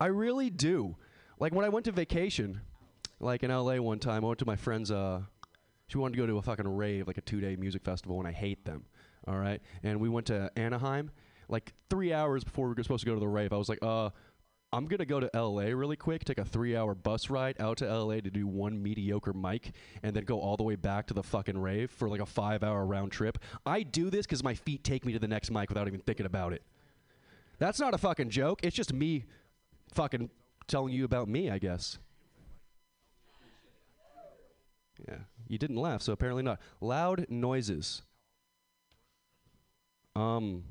I 0.00 0.06
really 0.06 0.50
do. 0.50 0.96
Like 1.38 1.52
when 1.54 1.64
I 1.64 1.68
went 1.68 1.84
to 1.84 1.92
vacation, 1.92 2.60
like 3.20 3.42
in 3.42 3.50
LA 3.50 3.76
one 3.76 3.98
time, 3.98 4.24
I 4.24 4.28
went 4.28 4.38
to 4.40 4.46
my 4.46 4.56
friend's. 4.56 4.90
Uh, 4.90 5.22
she 5.86 5.98
wanted 5.98 6.16
to 6.16 6.22
go 6.22 6.26
to 6.26 6.38
a 6.38 6.42
fucking 6.42 6.66
rave, 6.66 7.06
like 7.06 7.18
a 7.18 7.20
two-day 7.20 7.56
music 7.56 7.84
festival, 7.84 8.18
and 8.18 8.26
I 8.26 8.32
hate 8.32 8.64
them. 8.64 8.86
All 9.26 9.38
right, 9.38 9.60
and 9.82 10.00
we 10.00 10.08
went 10.08 10.26
to 10.26 10.50
Anaheim. 10.56 11.10
like 11.48 11.74
three 11.90 12.12
hours 12.12 12.42
before 12.42 12.68
we 12.68 12.74
were 12.74 12.82
supposed 12.82 13.04
to 13.04 13.10
go 13.10 13.14
to 13.14 13.20
the 13.20 13.28
rave. 13.28 13.52
I 13.52 13.56
was 13.56 13.68
like, 13.68 13.80
uh, 13.82 14.08
I'm 14.72 14.86
gonna 14.86 15.04
go 15.04 15.20
to 15.20 15.30
LA 15.34 15.66
really 15.66 15.94
quick, 15.96 16.24
take 16.24 16.38
a 16.38 16.44
three 16.44 16.74
hour 16.76 16.94
bus 16.94 17.30
ride 17.30 17.54
out 17.60 17.76
to 17.78 17.86
LA 17.86 18.16
to 18.16 18.30
do 18.30 18.46
one 18.46 18.82
mediocre 18.82 19.32
mic, 19.32 19.72
and 20.02 20.16
then 20.16 20.24
go 20.24 20.40
all 20.40 20.56
the 20.56 20.62
way 20.62 20.74
back 20.74 21.06
to 21.08 21.14
the 21.14 21.22
fucking 21.22 21.56
rave 21.56 21.90
for 21.90 22.08
like 22.08 22.20
a 22.20 22.26
five 22.26 22.64
hour 22.64 22.84
round 22.84 23.12
trip. 23.12 23.38
I 23.64 23.82
do 23.82 24.10
this 24.10 24.26
because 24.26 24.42
my 24.42 24.54
feet 24.54 24.82
take 24.82 25.04
me 25.04 25.12
to 25.12 25.18
the 25.18 25.28
next 25.28 25.50
mic 25.50 25.68
without 25.68 25.86
even 25.86 26.00
thinking 26.00 26.26
about 26.26 26.52
it. 26.52 26.62
That's 27.58 27.78
not 27.78 27.94
a 27.94 27.98
fucking 27.98 28.30
joke. 28.30 28.60
It's 28.64 28.74
just 28.74 28.92
me 28.92 29.26
fucking 29.92 30.30
telling 30.66 30.92
you 30.92 31.04
about 31.04 31.28
me, 31.28 31.50
I 31.50 31.58
guess. 31.58 31.98
Yeah. 35.06 35.18
You 35.46 35.58
didn't 35.58 35.76
laugh, 35.76 36.02
so 36.02 36.12
apparently 36.12 36.42
not. 36.42 36.58
Loud 36.80 37.26
noises. 37.28 38.02
Um 40.16 40.64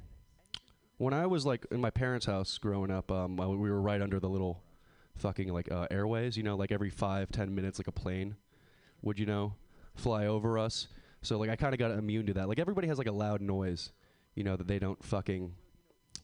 when 0.97 1.13
I 1.13 1.25
was 1.25 1.45
like 1.45 1.65
in 1.71 1.81
my 1.81 1.89
parents' 1.89 2.25
house 2.27 2.57
growing 2.57 2.89
up, 2.91 3.11
um, 3.11 3.39
I- 3.39 3.47
we 3.47 3.69
were 3.69 3.81
right 3.81 4.01
under 4.01 4.19
the 4.19 4.29
little 4.29 4.61
fucking 5.17 5.51
like 5.51 5.69
uh, 5.71 5.87
airways. 5.91 6.37
You 6.37 6.43
know, 6.43 6.55
like 6.55 6.71
every 6.71 6.89
five 6.89 7.31
ten 7.31 7.53
minutes, 7.53 7.79
like 7.79 7.87
a 7.87 7.91
plane 7.91 8.35
would 9.01 9.19
you 9.19 9.25
know 9.25 9.53
fly 9.95 10.27
over 10.27 10.57
us. 10.57 10.87
So 11.21 11.37
like 11.37 11.49
I 11.49 11.55
kind 11.55 11.73
of 11.73 11.79
got 11.79 11.91
immune 11.91 12.25
to 12.27 12.33
that. 12.35 12.47
Like 12.47 12.59
everybody 12.59 12.87
has 12.87 12.97
like 12.97 13.07
a 13.07 13.11
loud 13.11 13.41
noise, 13.41 13.91
you 14.35 14.43
know, 14.43 14.55
that 14.55 14.67
they 14.67 14.79
don't 14.79 15.03
fucking 15.03 15.53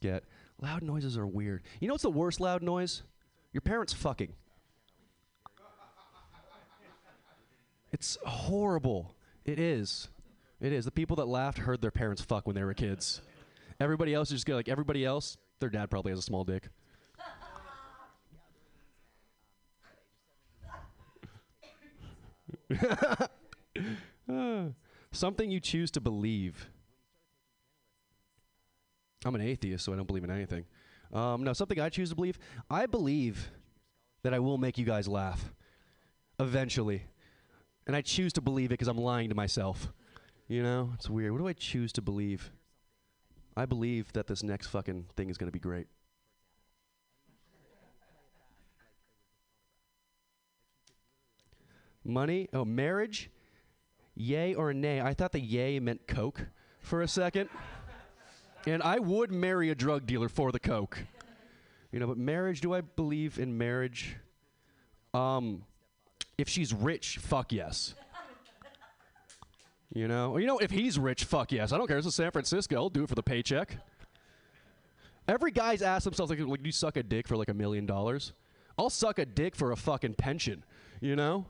get. 0.01 0.23
Loud 0.61 0.81
noises 0.83 1.17
are 1.17 1.27
weird. 1.27 1.63
You 1.79 1.87
know 1.87 1.93
what's 1.93 2.03
the 2.03 2.09
worst 2.09 2.39
loud 2.39 2.61
noise? 2.61 3.03
Your 3.53 3.61
parents 3.61 3.93
fucking. 3.93 4.33
It's 7.91 8.17
horrible. 8.23 9.15
It 9.45 9.57
is. 9.59 10.09
It 10.61 10.73
is. 10.73 10.85
The 10.85 10.91
people 10.91 11.15
that 11.17 11.27
laughed 11.27 11.59
heard 11.59 11.81
their 11.81 11.91
parents 11.91 12.21
fuck 12.21 12.45
when 12.45 12.55
they 12.55 12.63
were 12.63 12.73
kids. 12.73 13.21
Everybody 13.79 14.13
else 14.13 14.31
is 14.31 14.43
just 14.43 14.49
like 14.49 14.67
everybody 14.67 15.05
else. 15.05 15.37
Their 15.59 15.69
dad 15.69 15.89
probably 15.89 16.11
has 16.11 16.19
a 16.19 16.23
small 16.23 16.43
dick. 16.43 16.69
Something 25.11 25.49
you 25.49 25.59
choose 25.59 25.89
to 25.91 26.01
believe. 26.01 26.69
I'm 29.25 29.35
an 29.35 29.41
atheist, 29.41 29.85
so 29.85 29.93
I 29.93 29.95
don't 29.95 30.07
believe 30.07 30.23
in 30.23 30.31
anything. 30.31 30.65
Um, 31.11 31.43
no, 31.43 31.53
something 31.53 31.79
I 31.79 31.89
choose 31.89 32.09
to 32.09 32.15
believe. 32.15 32.37
I 32.69 32.85
believe 32.85 33.49
that 34.23 34.33
I 34.33 34.39
will 34.39 34.57
make 34.57 34.77
you 34.77 34.85
guys 34.85 35.07
laugh 35.07 35.53
eventually. 36.39 37.03
And 37.87 37.95
I 37.95 38.01
choose 38.01 38.33
to 38.33 38.41
believe 38.41 38.67
it 38.67 38.77
because 38.77 38.87
I'm 38.87 38.97
lying 38.97 39.29
to 39.29 39.35
myself. 39.35 39.91
You 40.49 40.63
know? 40.63 40.89
It's 40.95 41.09
weird. 41.09 41.31
What 41.31 41.37
do 41.37 41.47
I 41.47 41.53
choose 41.53 41.93
to 41.93 42.01
believe? 42.01 42.51
I 43.55 43.65
believe 43.65 44.11
that 44.13 44.25
this 44.25 44.41
next 44.41 44.67
fucking 44.67 45.05
thing 45.15 45.29
is 45.29 45.37
going 45.37 45.47
to 45.47 45.53
be 45.53 45.59
great. 45.59 45.85
Money? 52.03 52.49
Oh, 52.51 52.65
marriage? 52.65 53.29
Yay 54.15 54.55
or 54.55 54.73
nay? 54.73 54.99
I 54.99 55.13
thought 55.13 55.33
the 55.33 55.39
yay 55.39 55.79
meant 55.79 56.07
Coke 56.07 56.47
for 56.81 57.03
a 57.03 57.07
second. 57.07 57.49
and 58.65 58.81
I 58.81 58.97
would 58.97 59.31
marry 59.31 59.69
a 59.69 59.75
drug 59.75 60.07
dealer 60.07 60.29
for 60.29 60.51
the 60.51 60.59
Coke. 60.59 60.97
You 61.91 61.99
know, 61.99 62.07
but 62.07 62.17
marriage, 62.17 62.61
do 62.61 62.73
I 62.73 62.81
believe 62.81 63.37
in 63.37 63.55
marriage? 63.55 64.15
Um, 65.13 65.63
if 66.39 66.49
she's 66.49 66.73
rich, 66.73 67.19
fuck 67.19 67.51
yes. 67.51 67.93
You 69.93 70.07
know, 70.07 70.37
you 70.37 70.45
know, 70.45 70.59
if 70.59 70.69
he's 70.71 70.99
rich, 70.99 71.23
fuck 71.23 71.51
yes. 71.51 71.71
I 71.71 71.77
don't 71.77 71.87
care. 71.87 71.97
This 71.97 72.05
is 72.05 72.15
San 72.15 72.31
Francisco. 72.31 72.75
I'll 72.75 72.89
do 72.89 73.03
it 73.03 73.09
for 73.09 73.15
the 73.15 73.23
paycheck. 73.23 73.77
Every 75.27 75.51
guy's 75.51 75.81
asked 75.81 76.05
themselves 76.05 76.29
like, 76.31 76.39
like, 76.39 76.61
do 76.61 76.67
you 76.67 76.71
suck 76.71 76.97
a 76.97 77.03
dick 77.03 77.27
for 77.27 77.37
like 77.37 77.49
a 77.49 77.53
million 77.53 77.85
dollars? 77.85 78.33
I'll 78.77 78.89
suck 78.89 79.19
a 79.19 79.25
dick 79.25 79.55
for 79.55 79.71
a 79.71 79.75
fucking 79.75 80.15
pension. 80.15 80.63
You 81.01 81.15
know, 81.15 81.45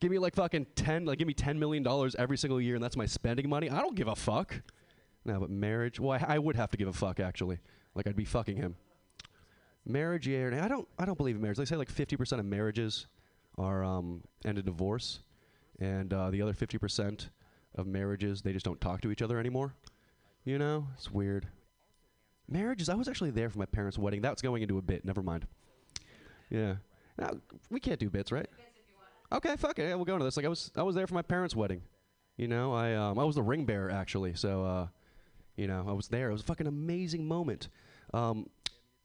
give 0.00 0.10
me 0.10 0.18
like 0.18 0.34
fucking 0.34 0.66
ten, 0.74 1.04
like 1.04 1.18
give 1.18 1.28
me 1.28 1.34
ten 1.34 1.58
million 1.58 1.82
dollars 1.82 2.14
every 2.18 2.36
single 2.36 2.60
year, 2.60 2.74
and 2.74 2.84
that's 2.84 2.96
my 2.96 3.06
spending 3.06 3.48
money. 3.48 3.70
I 3.70 3.80
don't 3.80 3.94
give 3.94 4.08
a 4.08 4.16
fuck. 4.16 4.62
No, 5.24 5.40
but 5.40 5.50
marriage. 5.50 6.00
Well, 6.00 6.18
I, 6.18 6.34
I 6.34 6.38
would 6.38 6.56
have 6.56 6.70
to 6.70 6.76
give 6.76 6.88
a 6.88 6.92
fuck 6.92 7.20
actually. 7.20 7.58
Like 7.94 8.06
I'd 8.06 8.16
be 8.16 8.24
fucking 8.24 8.56
him. 8.56 8.76
Marriage, 9.84 10.28
yeah. 10.28 10.64
I 10.64 10.68
don't. 10.68 10.86
I 10.98 11.04
don't 11.04 11.16
believe 11.18 11.36
in 11.36 11.42
marriage. 11.42 11.58
They 11.58 11.64
say 11.64 11.76
like 11.76 11.90
fifty 11.90 12.16
percent 12.16 12.40
of 12.40 12.46
marriages 12.46 13.06
are 13.58 13.84
um, 13.84 14.22
end 14.44 14.58
in 14.58 14.64
divorce, 14.64 15.20
and 15.80 16.12
uh, 16.12 16.30
the 16.30 16.42
other 16.42 16.52
fifty 16.52 16.78
percent 16.78 17.30
of 17.74 17.86
marriages 17.86 18.42
they 18.42 18.52
just 18.52 18.64
don't 18.64 18.80
talk 18.80 19.00
to 19.00 19.10
each 19.10 19.22
other 19.22 19.38
anymore. 19.38 19.74
You 20.44 20.58
know, 20.58 20.86
it's 20.94 21.10
weird. 21.10 21.46
Marriages. 22.48 22.88
I 22.88 22.94
was 22.94 23.08
actually 23.08 23.30
there 23.30 23.48
for 23.48 23.58
my 23.58 23.64
parents' 23.66 23.98
wedding. 23.98 24.20
That's 24.20 24.42
going 24.42 24.62
into 24.62 24.78
a 24.78 24.82
bit. 24.82 25.04
Never 25.04 25.22
mind. 25.22 25.46
Yeah. 26.50 26.74
Now, 27.18 27.30
we 27.70 27.80
can't 27.80 28.00
do 28.00 28.10
bits, 28.10 28.32
right? 28.32 28.48
Okay, 29.32 29.56
fuck 29.56 29.78
it. 29.78 29.88
Yeah, 29.88 29.94
we'll 29.94 30.04
go 30.04 30.14
into 30.14 30.24
this. 30.24 30.36
Like 30.36 30.44
I 30.46 30.50
was, 30.50 30.70
I 30.76 30.82
was 30.82 30.94
there 30.94 31.06
for 31.06 31.14
my 31.14 31.22
parents' 31.22 31.56
wedding. 31.56 31.82
You 32.36 32.48
know, 32.48 32.72
I 32.74 32.94
um, 32.94 33.18
I 33.18 33.24
was 33.24 33.36
the 33.36 33.42
ring 33.42 33.64
bearer 33.64 33.90
actually. 33.90 34.34
So, 34.34 34.64
uh, 34.64 34.86
you 35.56 35.66
know, 35.66 35.84
I 35.88 35.92
was 35.92 36.08
there. 36.08 36.30
It 36.30 36.32
was 36.32 36.42
a 36.42 36.44
fucking 36.44 36.66
amazing 36.66 37.26
moment. 37.26 37.68
Um, 38.12 38.48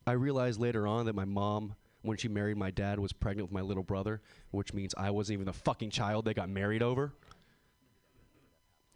I 0.06 0.14
realized 0.14 0.60
later 0.60 0.88
on 0.88 1.06
that 1.06 1.16
my 1.16 1.26
mom, 1.26 1.76
when 2.02 2.18
she 2.18 2.28
married 2.28 2.58
my 2.58 2.72
dad, 2.72 3.00
was 3.00 3.14
pregnant 3.14 3.50
with 3.50 3.54
my 3.54 3.62
little 3.62 3.84
brother, 3.84 4.22
which 4.52 4.74
means 4.74 4.94
I 4.98 5.12
wasn't 5.12 5.36
even 5.36 5.46
the 5.46 5.54
fucking 5.54 5.90
child 5.90 6.26
they 6.26 6.34
got 6.34 6.50
married 6.50 6.84
over. 6.84 7.14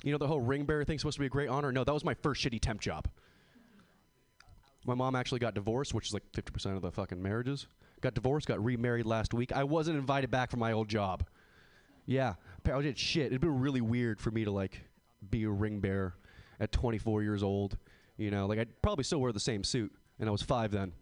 You 0.04 0.12
know, 0.12 0.18
the 0.18 0.28
whole 0.28 0.42
ring 0.42 0.66
bearer 0.66 0.84
thing's 0.84 1.02
supposed 1.02 1.18
to 1.18 1.20
be 1.20 1.28
a 1.28 1.30
great 1.30 1.50
honor. 1.50 1.72
No, 1.72 1.84
that 1.84 1.94
was 1.94 2.04
my 2.04 2.14
first 2.16 2.44
shitty 2.44 2.60
temp 2.60 2.82
job. 2.82 3.08
My 4.86 4.96
mom 4.96 5.16
actually 5.16 5.40
got 5.40 5.54
divorced, 5.54 5.94
which 5.94 6.08
is 6.08 6.14
like 6.14 6.24
50% 6.32 6.76
of 6.76 6.82
the 6.82 6.92
fucking 6.92 7.22
marriages. 7.22 7.68
Got 8.02 8.16
divorced, 8.16 8.48
got 8.48 8.64
remarried 8.64 9.06
last 9.06 9.34
week. 9.34 9.52
I 9.52 9.64
wasn't 9.64 9.98
invited 9.98 10.32
back 10.32 10.50
for 10.50 10.58
my 10.58 10.72
old 10.72 10.88
job. 10.88 11.24
Yeah, 12.08 12.34
I 12.66 12.82
did 12.82 12.98
shit. 12.98 13.28
It'd 13.28 13.42
been 13.42 13.60
really 13.60 13.82
weird 13.82 14.20
for 14.20 14.32
me 14.32 14.44
to 14.44 14.52
like 14.52 14.82
be 15.30 15.44
a 15.44 15.50
ring 15.52 15.80
bearer 15.80 16.16
at 16.60 16.72
24 16.72 17.22
years 17.22 17.44
old. 17.44 17.78
You 18.18 18.32
know, 18.32 18.48
like 18.48 18.58
I'd 18.58 18.82
probably 18.82 19.04
still 19.04 19.22
wear 19.22 19.32
the 19.32 19.40
same 19.40 19.64
suit, 19.64 19.94
and 20.20 20.28
I 20.28 20.32
was 20.32 20.42
five 20.42 20.72
then. 20.72 20.94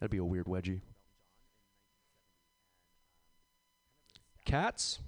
That'd 0.00 0.10
be 0.10 0.18
a 0.18 0.24
weird 0.24 0.46
wedgie. 0.46 0.80
Cats? 4.44 5.00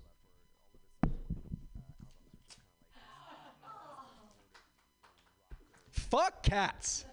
Fuck 5.90 6.42
cats. 6.42 7.05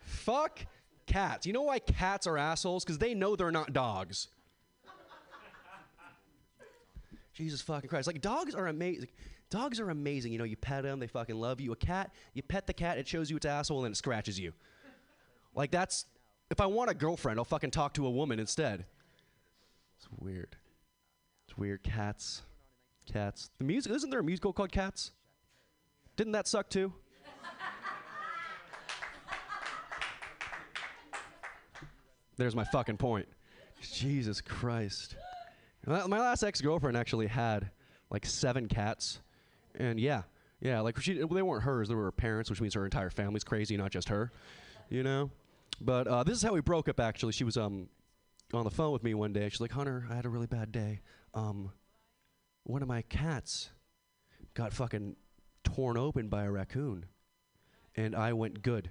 Fuck 0.00 0.66
cats. 1.06 1.46
You 1.46 1.52
know 1.52 1.62
why 1.62 1.78
cats 1.78 2.26
are 2.26 2.36
assholes? 2.36 2.84
Because 2.84 2.98
they 2.98 3.14
know 3.14 3.36
they're 3.36 3.50
not 3.50 3.72
dogs. 3.72 4.28
Jesus 7.34 7.60
fucking 7.60 7.88
Christ. 7.88 8.06
Like, 8.06 8.20
dogs 8.20 8.54
are 8.54 8.68
amazing. 8.68 9.08
Dogs 9.50 9.80
are 9.80 9.90
amazing. 9.90 10.32
You 10.32 10.38
know, 10.38 10.44
you 10.44 10.56
pet 10.56 10.82
them, 10.84 11.00
they 11.00 11.06
fucking 11.06 11.36
love 11.36 11.60
you. 11.60 11.72
A 11.72 11.76
cat, 11.76 12.12
you 12.32 12.42
pet 12.42 12.66
the 12.66 12.72
cat, 12.72 12.98
it 12.98 13.06
shows 13.06 13.30
you 13.30 13.36
its 13.36 13.46
asshole, 13.46 13.84
and 13.84 13.94
it 13.94 13.96
scratches 13.96 14.38
you. 14.38 14.52
Like, 15.54 15.70
that's. 15.70 16.06
If 16.50 16.60
I 16.60 16.66
want 16.66 16.90
a 16.90 16.94
girlfriend, 16.94 17.38
I'll 17.40 17.44
fucking 17.44 17.70
talk 17.70 17.94
to 17.94 18.06
a 18.06 18.10
woman 18.10 18.38
instead. 18.38 18.84
It's 19.96 20.08
weird. 20.18 20.56
It's 21.48 21.56
weird. 21.56 21.82
Cats. 21.82 22.42
Cats. 23.10 23.50
The 23.58 23.64
music. 23.64 23.92
Isn't 23.92 24.10
there 24.10 24.20
a 24.20 24.24
musical 24.24 24.52
called 24.52 24.70
Cats? 24.70 25.12
Didn't 26.16 26.32
that 26.32 26.46
suck 26.46 26.68
too? 26.68 26.92
There's 32.36 32.56
my 32.56 32.64
fucking 32.64 32.96
point. 32.96 33.28
Jesus 33.80 34.40
Christ. 34.40 35.16
My 35.86 36.04
last 36.04 36.42
ex-girlfriend 36.42 36.96
actually 36.96 37.26
had 37.26 37.70
like 38.10 38.24
seven 38.24 38.68
cats, 38.68 39.20
and 39.78 40.00
yeah, 40.00 40.22
yeah, 40.60 40.80
like 40.80 40.98
she 41.00 41.12
they 41.12 41.42
weren't 41.42 41.62
hers; 41.62 41.88
they 41.88 41.94
were 41.94 42.04
her 42.04 42.12
parents, 42.12 42.48
which 42.48 42.60
means 42.60 42.74
her 42.74 42.84
entire 42.84 43.10
family's 43.10 43.44
crazy, 43.44 43.76
not 43.76 43.90
just 43.90 44.08
her, 44.08 44.32
you 44.88 45.02
know. 45.02 45.30
But 45.80 46.06
uh, 46.06 46.22
this 46.24 46.36
is 46.36 46.42
how 46.42 46.52
we 46.52 46.60
broke 46.60 46.88
up. 46.88 47.00
Actually, 47.00 47.32
she 47.32 47.44
was 47.44 47.56
um 47.56 47.88
on 48.52 48.64
the 48.64 48.70
phone 48.70 48.92
with 48.92 49.02
me 49.02 49.14
one 49.14 49.32
day. 49.32 49.48
She's 49.48 49.60
like, 49.60 49.72
"Hunter, 49.72 50.06
I 50.10 50.14
had 50.14 50.26
a 50.26 50.28
really 50.28 50.46
bad 50.46 50.72
day. 50.72 51.00
Um, 51.34 51.72
one 52.62 52.82
of 52.82 52.88
my 52.88 53.02
cats 53.02 53.70
got 54.54 54.72
fucking 54.72 55.16
torn 55.64 55.96
open 55.96 56.28
by 56.28 56.44
a 56.44 56.50
raccoon, 56.50 57.06
and 57.96 58.14
I 58.14 58.32
went 58.32 58.62
good." 58.62 58.90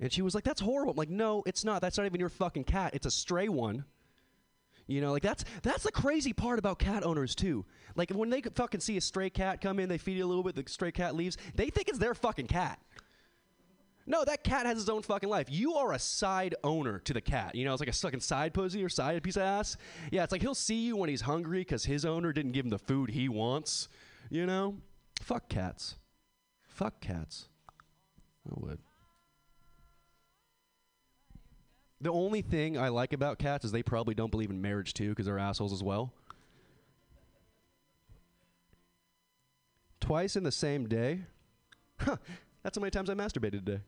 And 0.00 0.12
she 0.12 0.22
was 0.22 0.34
like, 0.34 0.44
"That's 0.44 0.60
horrible." 0.60 0.92
I'm 0.92 0.96
like, 0.96 1.10
"No, 1.10 1.42
it's 1.46 1.64
not. 1.64 1.80
That's 1.80 1.98
not 1.98 2.06
even 2.06 2.20
your 2.20 2.28
fucking 2.28 2.64
cat. 2.64 2.94
It's 2.94 3.06
a 3.06 3.10
stray 3.10 3.48
one." 3.48 3.84
You 4.86 5.00
know, 5.00 5.12
like 5.12 5.22
that's 5.22 5.44
that's 5.62 5.82
the 5.82 5.92
crazy 5.92 6.32
part 6.32 6.58
about 6.58 6.78
cat 6.78 7.04
owners 7.04 7.34
too. 7.34 7.64
Like 7.96 8.10
when 8.10 8.28
they 8.28 8.42
fucking 8.42 8.80
see 8.80 8.96
a 8.96 9.00
stray 9.00 9.30
cat 9.30 9.60
come 9.60 9.78
in, 9.78 9.88
they 9.88 9.96
feed 9.98 10.18
it 10.18 10.22
a 10.22 10.26
little 10.26 10.42
bit, 10.42 10.54
the 10.56 10.64
stray 10.70 10.92
cat 10.92 11.14
leaves. 11.14 11.38
They 11.54 11.70
think 11.70 11.88
it's 11.88 11.98
their 11.98 12.14
fucking 12.14 12.48
cat. 12.48 12.78
No, 14.06 14.22
that 14.24 14.44
cat 14.44 14.66
has 14.66 14.78
its 14.78 14.90
own 14.90 15.02
fucking 15.02 15.28
life. 15.28 15.46
You 15.50 15.74
are 15.74 15.92
a 15.92 15.98
side 15.98 16.54
owner 16.62 16.98
to 17.00 17.14
the 17.14 17.22
cat. 17.22 17.54
You 17.54 17.64
know, 17.64 17.72
it's 17.72 17.80
like 17.80 17.88
a 17.88 17.92
fucking 17.92 18.20
side 18.20 18.52
pussy 18.52 18.84
or 18.84 18.88
side 18.90 19.22
piece 19.22 19.36
of 19.36 19.42
ass. 19.42 19.76
Yeah, 20.10 20.24
it's 20.24 20.32
like 20.32 20.42
he'll 20.42 20.54
see 20.54 20.84
you 20.84 20.96
when 20.96 21.08
he's 21.08 21.22
hungry 21.22 21.60
because 21.60 21.84
his 21.84 22.04
owner 22.04 22.32
didn't 22.32 22.52
give 22.52 22.66
him 22.66 22.70
the 22.70 22.78
food 22.78 23.10
he 23.10 23.28
wants. 23.28 23.88
You 24.30 24.44
know? 24.44 24.76
Fuck 25.22 25.48
cats. 25.48 25.96
Fuck 26.68 27.00
cats. 27.00 27.48
I 28.46 28.52
would. 28.56 28.78
The 32.00 32.12
only 32.12 32.42
thing 32.42 32.76
I 32.76 32.88
like 32.88 33.14
about 33.14 33.38
cats 33.38 33.64
is 33.64 33.72
they 33.72 33.82
probably 33.82 34.14
don't 34.14 34.30
believe 34.30 34.50
in 34.50 34.60
marriage 34.60 34.92
too 34.92 35.10
because 35.10 35.24
they're 35.24 35.38
assholes 35.38 35.72
as 35.72 35.82
well. 35.82 36.12
Twice 40.00 40.36
in 40.36 40.42
the 40.42 40.52
same 40.52 40.86
day? 40.86 41.20
Huh. 41.98 42.16
That's 42.62 42.76
how 42.76 42.80
many 42.80 42.90
times 42.90 43.08
I 43.08 43.14
masturbated 43.14 43.64
today. 43.64 43.80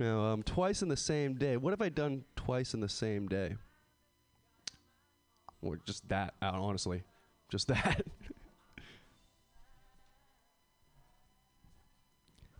Now, 0.00 0.24
um, 0.24 0.42
twice 0.42 0.80
in 0.80 0.88
the 0.88 0.96
same 0.96 1.34
day. 1.34 1.58
What 1.58 1.72
have 1.72 1.82
I 1.82 1.90
done 1.90 2.24
twice 2.34 2.72
in 2.72 2.80
the 2.80 2.88
same 2.88 3.28
day? 3.28 3.56
Or 5.60 5.78
just 5.84 6.08
that, 6.08 6.32
uh, 6.40 6.52
honestly. 6.54 7.02
Just 7.50 7.68
that. 7.68 8.06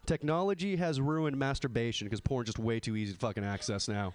Technology 0.05 0.77
has 0.77 1.01
ruined 1.01 1.39
masturbation 1.39 2.07
because 2.07 2.21
porn's 2.21 2.49
just 2.49 2.59
way 2.59 2.79
too 2.79 2.95
easy 2.95 3.15
to 3.15 3.19
fucking 3.19 3.45
access 3.45 3.89
now. 3.89 4.13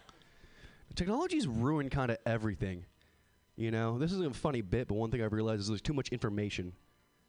Technology's 0.93 1.47
ruined 1.47 1.89
kind 1.89 2.11
of 2.11 2.19
everything. 2.27 2.85
You 3.55 3.71
know, 3.71 3.97
this 3.97 4.11
isn't 4.11 4.31
a 4.31 4.35
funny 4.35 4.61
bit, 4.61 4.87
but 4.87 4.93
one 4.95 5.09
thing 5.09 5.23
I've 5.23 5.33
realized 5.33 5.61
is 5.61 5.67
there's 5.69 5.81
too 5.81 5.93
much 5.93 6.09
information 6.09 6.73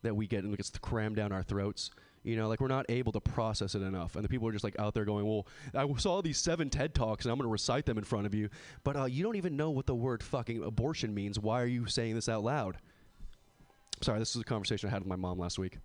that 0.02 0.14
we 0.14 0.26
get 0.26 0.44
and 0.44 0.52
it 0.52 0.58
gets 0.58 0.68
crammed 0.78 1.16
down 1.16 1.32
our 1.32 1.42
throats. 1.42 1.90
You 2.26 2.34
know, 2.34 2.48
like 2.48 2.60
we're 2.60 2.66
not 2.66 2.86
able 2.88 3.12
to 3.12 3.20
process 3.20 3.76
it 3.76 3.82
enough, 3.82 4.16
and 4.16 4.24
the 4.24 4.28
people 4.28 4.48
are 4.48 4.52
just 4.52 4.64
like 4.64 4.76
out 4.80 4.94
there 4.94 5.04
going, 5.04 5.24
"Well, 5.24 5.46
I 5.76 5.86
saw 5.96 6.20
these 6.22 6.38
seven 6.38 6.68
TED 6.68 6.92
talks, 6.92 7.24
and 7.24 7.30
I'm 7.30 7.38
going 7.38 7.46
to 7.46 7.52
recite 7.52 7.86
them 7.86 7.98
in 7.98 8.04
front 8.04 8.26
of 8.26 8.34
you," 8.34 8.48
but 8.82 8.96
uh, 8.96 9.04
you 9.04 9.22
don't 9.22 9.36
even 9.36 9.56
know 9.56 9.70
what 9.70 9.86
the 9.86 9.94
word 9.94 10.24
"fucking 10.24 10.60
abortion" 10.64 11.14
means. 11.14 11.38
Why 11.38 11.62
are 11.62 11.66
you 11.66 11.86
saying 11.86 12.16
this 12.16 12.28
out 12.28 12.42
loud? 12.42 12.78
Sorry, 14.02 14.18
this 14.18 14.34
is 14.34 14.42
a 14.42 14.44
conversation 14.44 14.88
I 14.88 14.90
had 14.92 15.02
with 15.02 15.08
my 15.08 15.14
mom 15.14 15.38
last 15.38 15.56
week. 15.56 15.78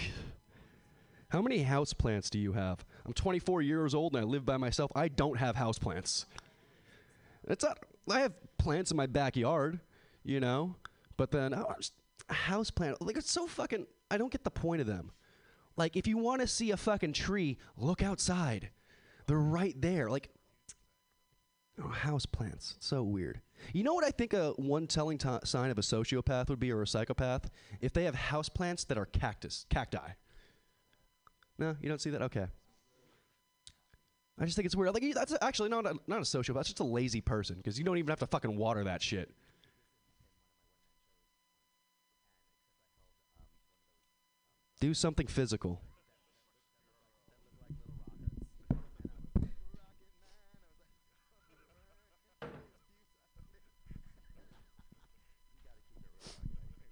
How 1.29 1.41
many 1.41 1.63
house 1.63 1.93
plants 1.93 2.29
do 2.29 2.37
you 2.37 2.51
have? 2.51 2.83
I'm 3.05 3.13
24 3.13 3.61
years 3.61 3.95
old 3.95 4.13
and 4.13 4.25
I 4.25 4.25
live 4.27 4.45
by 4.45 4.57
myself. 4.57 4.91
I 4.93 5.07
don't 5.07 5.37
have 5.37 5.55
house 5.55 5.79
plants. 5.79 6.25
It's 7.47 7.63
not. 7.63 7.79
I 8.09 8.19
have 8.19 8.33
plants 8.57 8.91
in 8.91 8.97
my 8.97 9.07
backyard, 9.07 9.79
you 10.25 10.39
know, 10.39 10.75
but 11.15 11.31
then 11.31 11.53
oh, 11.53 11.75
house 12.29 12.71
plant. 12.71 13.01
Like 13.01 13.17
it's 13.17 13.31
so 13.31 13.47
fucking. 13.47 13.85
I 14.11 14.17
don't 14.17 14.31
get 14.31 14.43
the 14.43 14.51
point 14.51 14.81
of 14.81 14.87
them. 14.87 15.11
Like 15.77 15.95
if 15.95 16.07
you 16.07 16.17
want 16.17 16.41
to 16.41 16.47
see 16.47 16.71
a 16.71 16.77
fucking 16.77 17.13
tree, 17.13 17.57
look 17.77 18.03
outside. 18.03 18.69
They're 19.27 19.37
right 19.37 19.79
there. 19.79 20.09
Like 20.09 20.29
oh, 21.81 21.89
house 21.89 22.25
plants. 22.25 22.75
So 22.79 23.03
weird. 23.03 23.41
You 23.71 23.83
know 23.83 23.93
what 23.93 24.03
I 24.03 24.11
think 24.11 24.33
a 24.33 24.51
one 24.51 24.87
telling 24.87 25.17
t- 25.17 25.29
sign 25.43 25.69
of 25.69 25.77
a 25.77 25.81
sociopath 25.81 26.49
would 26.49 26.59
be 26.59 26.71
or 26.71 26.81
a 26.81 26.87
psychopath? 26.87 27.49
If 27.79 27.93
they 27.93 28.03
have 28.03 28.15
house 28.15 28.49
plants 28.49 28.83
that 28.85 28.97
are 28.97 29.05
cactus, 29.05 29.65
cacti. 29.69 30.11
No, 31.57 31.75
you 31.81 31.87
don't 31.87 32.01
see 32.01 32.09
that. 32.09 32.21
Okay. 32.23 32.47
I 34.37 34.43
just 34.43 34.57
think 34.57 34.65
it's 34.65 34.75
weird. 34.75 34.93
Like 34.93 35.13
that's 35.13 35.33
actually 35.41 35.69
not 35.69 35.85
a, 35.85 35.95
not 36.07 36.19
a 36.19 36.23
sociopath. 36.23 36.55
That's 36.55 36.67
just 36.67 36.81
a 36.81 36.85
lazy 36.85 37.21
person 37.21 37.55
because 37.57 37.79
you 37.79 37.85
don't 37.85 37.97
even 37.97 38.09
have 38.09 38.19
to 38.19 38.27
fucking 38.27 38.57
water 38.57 38.83
that 38.83 39.01
shit. 39.01 39.31
Do 44.79 44.93
something 44.93 45.27
physical. 45.27 45.81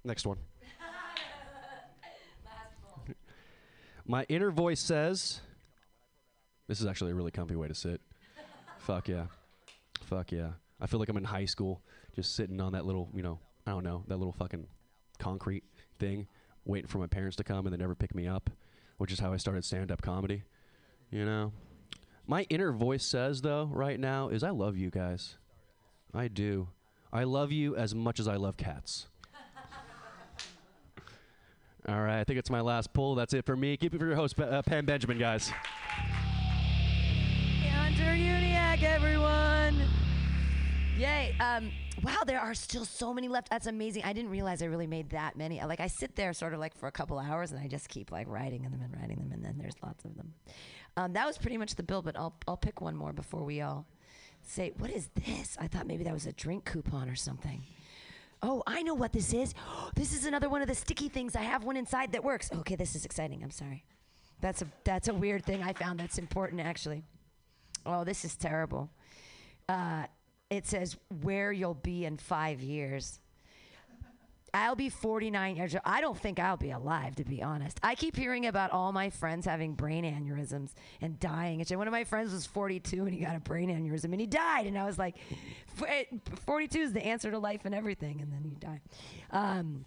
Next 0.04 0.26
one. 0.26 0.38
My 4.06 4.26
inner 4.28 4.52
voice 4.52 4.82
says, 4.82 5.40
this 6.68 6.82
is 6.82 6.88
actually 6.88 7.12
a 7.12 7.16
really 7.16 7.32
comfy 7.32 7.56
way 7.56 7.70
to 7.70 7.74
sit. 7.74 8.02
Fuck 8.80 9.08
yeah. 9.08 9.28
Fuck 10.02 10.34
yeah. 10.34 10.50
I 10.82 10.88
feel 10.88 11.00
like 11.00 11.08
I'm 11.08 11.16
in 11.16 11.24
high 11.24 11.46
school, 11.46 11.82
just 12.14 12.36
sitting 12.36 12.60
on 12.60 12.74
that 12.74 12.86
little, 12.86 13.10
you 13.16 13.24
know, 13.24 13.40
I 13.66 13.72
don't 13.72 13.86
know, 13.86 14.04
that 14.08 14.18
little 14.18 14.34
fucking 14.34 14.68
concrete 15.20 15.64
thing, 16.00 16.28
waiting 16.66 16.88
for 16.88 16.98
my 16.98 17.08
parents 17.08 17.36
to 17.38 17.44
come 17.44 17.66
and 17.66 17.74
they 17.74 17.78
never 17.78 17.96
pick 17.96 18.16
me 18.16 18.28
up, 18.28 18.50
which 18.98 19.12
is 19.12 19.20
how 19.20 19.34
I 19.34 19.38
started 19.38 19.66
stand 19.66 19.92
up 19.92 20.02
comedy. 20.02 20.44
You 21.12 21.26
know? 21.26 21.52
My 22.26 22.44
inner 22.50 22.72
voice 22.72 23.06
says, 23.06 23.42
though, 23.42 23.70
right 23.72 24.00
now, 24.00 24.30
is 24.30 24.44
I 24.44 24.52
love 24.52 24.78
you 24.78 24.90
guys. 24.90 25.36
I 26.14 26.28
do. 26.30 26.70
I 27.12 27.26
love 27.26 27.52
you 27.52 27.76
as 27.76 27.94
much 27.94 28.20
as 28.20 28.28
I 28.28 28.38
love 28.38 28.56
cats. 28.56 29.08
All 31.88 32.02
right, 32.02 32.20
I 32.20 32.24
think 32.24 32.40
it's 32.40 32.50
my 32.50 32.62
last 32.62 32.94
pull. 32.94 33.16
That's 33.16 33.34
it 33.34 33.46
for 33.46 33.58
me. 33.58 33.76
Keep 33.76 33.96
it 33.96 34.00
for 34.00 34.06
your 34.06 34.16
host, 34.16 34.40
uh, 34.40 34.62
Pam 34.62 34.86
Benjamin, 34.86 35.20
guys. 35.20 35.52
Yay. 40.98 41.36
Um, 41.40 41.72
wow, 42.04 42.24
there 42.26 42.40
are 42.40 42.54
still 42.54 42.86
so 42.86 43.14
many 43.14 43.28
left. 43.28 43.50
That's 43.50 43.66
amazing. 43.66 44.04
I 44.04 44.14
didn't 44.14 44.30
realize 44.30 44.62
I 44.62 44.68
really 44.68 44.88
made 44.88 45.10
that 45.10 45.36
many. 45.36 45.60
Like, 45.64 45.80
I 45.80 45.88
sit 45.88 46.16
there 46.16 46.34
sort 46.34 46.54
of 46.54 46.60
like 46.60 46.76
for 46.76 46.88
a 46.88 46.92
couple 46.92 47.18
hours 47.18 47.52
and 47.52 47.60
I 47.60 47.68
just 47.68 47.90
keep 47.90 48.12
like 48.12 48.28
writing 48.28 48.62
them 48.62 48.80
and 48.82 48.96
writing 49.00 49.18
them, 49.18 49.32
and 49.32 49.44
then 49.44 49.56
there's 49.58 49.76
lots 49.84 50.06
of 50.06 50.16
them. 50.16 50.34
Um, 50.96 51.14
that 51.14 51.26
was 51.26 51.38
pretty 51.38 51.58
much 51.58 51.76
the 51.76 51.84
bill, 51.84 52.02
but 52.04 52.16
I'll, 52.16 52.36
I'll 52.48 52.58
pick 52.58 52.80
one 52.80 52.96
more 52.96 53.12
before 53.12 53.44
we 53.44 53.62
all 53.62 53.88
say, 54.44 54.74
What 54.78 54.92
is 54.92 55.10
this? 55.16 55.58
I 55.60 55.68
thought 55.68 55.88
maybe 55.88 56.04
that 56.04 56.14
was 56.14 56.28
a 56.28 56.34
drink 56.34 56.66
coupon 56.66 57.10
or 57.10 57.16
something. 57.16 57.64
Oh, 58.44 58.62
I 58.68 58.84
know 58.84 58.94
what 58.94 59.14
this 59.14 59.34
is. 59.34 59.54
This 59.96 60.14
is 60.14 60.26
another 60.26 60.50
one 60.50 60.62
of 60.62 60.68
the 60.68 60.76
sticky 60.76 61.10
things. 61.10 61.36
I 61.36 61.42
have 61.42 61.64
one 61.64 61.78
inside 61.78 62.12
that 62.12 62.24
works. 62.24 62.52
Okay, 62.52 62.76
this 62.76 62.96
is 62.96 63.06
exciting. 63.06 63.44
I'm 63.44 63.52
sorry. 63.52 63.84
That's 64.42 64.62
a 64.62 64.68
that's 64.84 65.08
a 65.08 65.14
weird 65.14 65.46
thing 65.46 65.64
I 65.64 65.74
found 65.74 66.00
that's 66.00 66.18
important 66.18 66.62
actually. 66.62 67.04
Oh, 67.86 68.04
this 68.04 68.26
is 68.26 68.36
terrible. 68.36 68.90
Uh, 69.70 70.06
it 70.54 70.68
says 70.68 70.98
where 71.22 71.52
you'll 71.52 71.74
be 71.74 72.06
in 72.06 72.18
five 72.18 72.62
years. 72.62 73.20
I'll 74.56 74.76
be 74.76 74.90
49 74.90 75.56
years 75.56 75.74
old. 75.74 75.82
I 75.84 76.00
don't 76.00 76.18
think 76.18 76.38
I'll 76.38 76.58
be 76.58 76.70
alive, 76.70 77.16
to 77.16 77.24
be 77.24 77.42
honest. 77.42 77.80
I 77.82 77.96
keep 77.96 78.16
hearing 78.16 78.46
about 78.46 78.70
all 78.70 78.92
my 78.92 79.10
friends 79.10 79.48
having 79.48 79.74
brain 79.74 80.04
aneurysms 80.06 80.74
and 81.02 81.20
dying. 81.20 81.60
And 81.60 81.78
one 81.80 81.88
of 81.88 81.92
my 81.92 82.04
friends 82.04 82.32
was 82.32 82.46
42 82.46 83.06
and 83.06 83.14
he 83.16 83.22
got 83.22 83.36
a 83.36 83.40
brain 83.40 83.70
aneurysm 83.70 84.06
and 84.06 84.22
he 84.22 84.28
died. 84.28 84.68
And 84.68 84.78
I 84.78 84.86
was 84.86 85.00
like, 85.00 85.16
eh, 85.88 86.04
42 86.46 86.80
is 86.80 86.94
the 86.94 87.04
answer 87.04 87.32
to 87.32 87.40
life 87.40 87.62
and 87.66 87.74
everything. 87.74 88.22
And 88.22 88.32
then 88.32 88.44
he 88.44 88.52
died. 88.52 88.82
Um, 89.32 89.86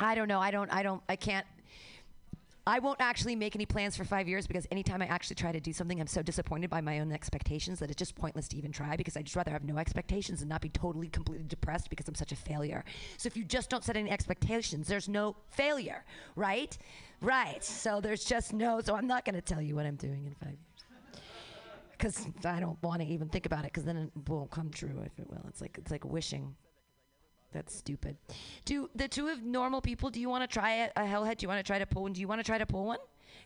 I 0.00 0.14
don't 0.14 0.28
know. 0.28 0.40
I 0.40 0.50
don't. 0.50 0.72
I 0.72 0.82
don't. 0.82 1.02
I 1.10 1.16
can't. 1.16 1.46
I 2.68 2.80
won't 2.80 3.00
actually 3.00 3.36
make 3.36 3.54
any 3.54 3.64
plans 3.64 3.96
for 3.96 4.04
five 4.04 4.26
years 4.26 4.48
because 4.48 4.66
anytime 4.72 5.00
I 5.00 5.06
actually 5.06 5.36
try 5.36 5.52
to 5.52 5.60
do 5.60 5.72
something, 5.72 6.00
I'm 6.00 6.08
so 6.08 6.20
disappointed 6.20 6.68
by 6.68 6.80
my 6.80 6.98
own 6.98 7.12
expectations 7.12 7.78
that 7.78 7.90
it's 7.90 7.98
just 7.98 8.16
pointless 8.16 8.48
to 8.48 8.56
even 8.56 8.72
try 8.72 8.96
because 8.96 9.16
I 9.16 9.22
just 9.22 9.36
rather 9.36 9.52
have 9.52 9.62
no 9.62 9.78
expectations 9.78 10.40
and 10.40 10.48
not 10.48 10.62
be 10.62 10.68
totally, 10.70 11.08
completely 11.08 11.46
depressed 11.46 11.90
because 11.90 12.08
I'm 12.08 12.16
such 12.16 12.32
a 12.32 12.36
failure. 12.36 12.84
So 13.18 13.28
if 13.28 13.36
you 13.36 13.44
just 13.44 13.70
don't 13.70 13.84
set 13.84 13.96
any 13.96 14.10
expectations, 14.10 14.88
there's 14.88 15.08
no 15.08 15.36
failure, 15.48 16.04
right? 16.34 16.76
Right. 17.20 17.62
So 17.62 18.00
there's 18.00 18.24
just 18.24 18.52
no, 18.52 18.80
so 18.80 18.96
I'm 18.96 19.06
not 19.06 19.24
going 19.24 19.36
to 19.36 19.42
tell 19.42 19.62
you 19.62 19.76
what 19.76 19.86
I'm 19.86 19.96
doing 19.96 20.26
in 20.26 20.34
five 20.34 20.50
years. 20.50 21.22
Because 21.92 22.26
I 22.44 22.58
don't 22.58 22.82
want 22.82 23.00
to 23.00 23.06
even 23.06 23.28
think 23.28 23.46
about 23.46 23.60
it 23.60 23.72
because 23.72 23.84
then 23.84 23.96
it 23.96 24.28
won't 24.28 24.50
come 24.50 24.70
true 24.70 25.02
if 25.04 25.18
it 25.20 25.30
will. 25.30 25.44
It's 25.48 25.60
like, 25.60 25.78
it's 25.78 25.92
like 25.92 26.04
wishing. 26.04 26.56
That's 27.52 27.74
stupid. 27.74 28.16
Do 28.64 28.90
the 28.94 29.08
two 29.08 29.28
of 29.28 29.42
normal 29.42 29.80
people? 29.80 30.10
Do 30.10 30.20
you 30.20 30.28
want 30.28 30.48
to 30.48 30.52
try 30.52 30.74
a, 30.74 30.90
a 30.96 31.02
hellhead? 31.02 31.38
Do 31.38 31.44
you 31.44 31.48
want 31.48 31.58
to 31.58 31.64
try 31.64 31.78
to 31.78 31.86
pull 31.86 32.02
one? 32.02 32.12
Do 32.12 32.20
you 32.20 32.28
want 32.28 32.40
to 32.40 32.44
try 32.44 32.58
to 32.58 32.66
pull 32.66 32.84
one? 32.84 32.98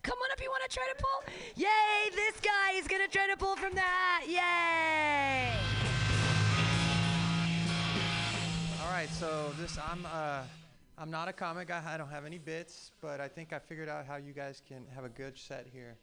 Come 0.03 0.17
on 0.19 0.33
up. 0.33 0.43
You 0.43 0.49
want 0.49 0.63
to 0.69 0.75
try 0.75 0.87
to 0.89 1.03
pull? 1.03 1.35
Yay! 1.57 2.11
This 2.15 2.41
guy 2.41 2.73
is 2.79 2.89
gonna 2.89 3.09
try 3.09 3.27
to 3.27 3.37
pull 3.37 3.57
from 3.57 3.75
that. 3.75 4.25
Yay! 4.27 5.53
All 8.83 8.91
right, 8.91 9.11
so 9.11 9.53
this 9.61 9.79
I'm 9.79 10.07
uh, 10.07 10.43
I'm 10.97 11.11
not 11.11 11.29
a 11.29 11.33
comic. 11.33 11.71
I, 11.71 11.83
I 11.87 11.97
don't 11.99 12.11
have 12.11 12.25
any 12.25 12.39
bits, 12.39 12.93
but 13.01 13.21
I 13.21 13.29
think 13.29 13.53
I 13.53 13.59
figured 13.59 13.89
out 13.89 14.07
how 14.07 14.17
you 14.17 14.33
guys 14.33 14.63
can 14.67 14.87
have 14.95 15.05
a 15.05 15.09
good 15.11 15.39
set 15.39 15.67
here. 15.71 15.97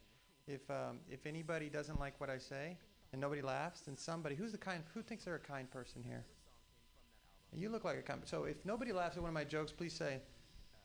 If 0.46 0.68
um, 0.70 1.00
if 1.10 1.26
anybody 1.26 1.68
doesn't 1.68 1.98
like 1.98 2.20
what 2.20 2.30
I 2.30 2.38
say 2.38 2.76
and 3.12 3.20
nobody 3.20 3.42
laughs, 3.42 3.80
then 3.80 3.96
somebody 3.96 4.36
who's 4.36 4.52
the 4.52 4.58
kind 4.58 4.82
who 4.94 5.02
thinks 5.02 5.24
they're 5.24 5.34
a 5.34 5.40
kind 5.40 5.68
person 5.70 6.02
here. 6.04 6.24
You 7.56 7.70
look 7.70 7.84
like 7.84 7.98
a 7.98 8.02
kind. 8.02 8.20
So 8.24 8.44
if 8.44 8.64
nobody 8.64 8.92
laughs 8.92 9.16
at 9.16 9.22
one 9.22 9.30
of 9.30 9.34
my 9.34 9.44
jokes, 9.44 9.72
please 9.72 9.92
say, 9.92 10.20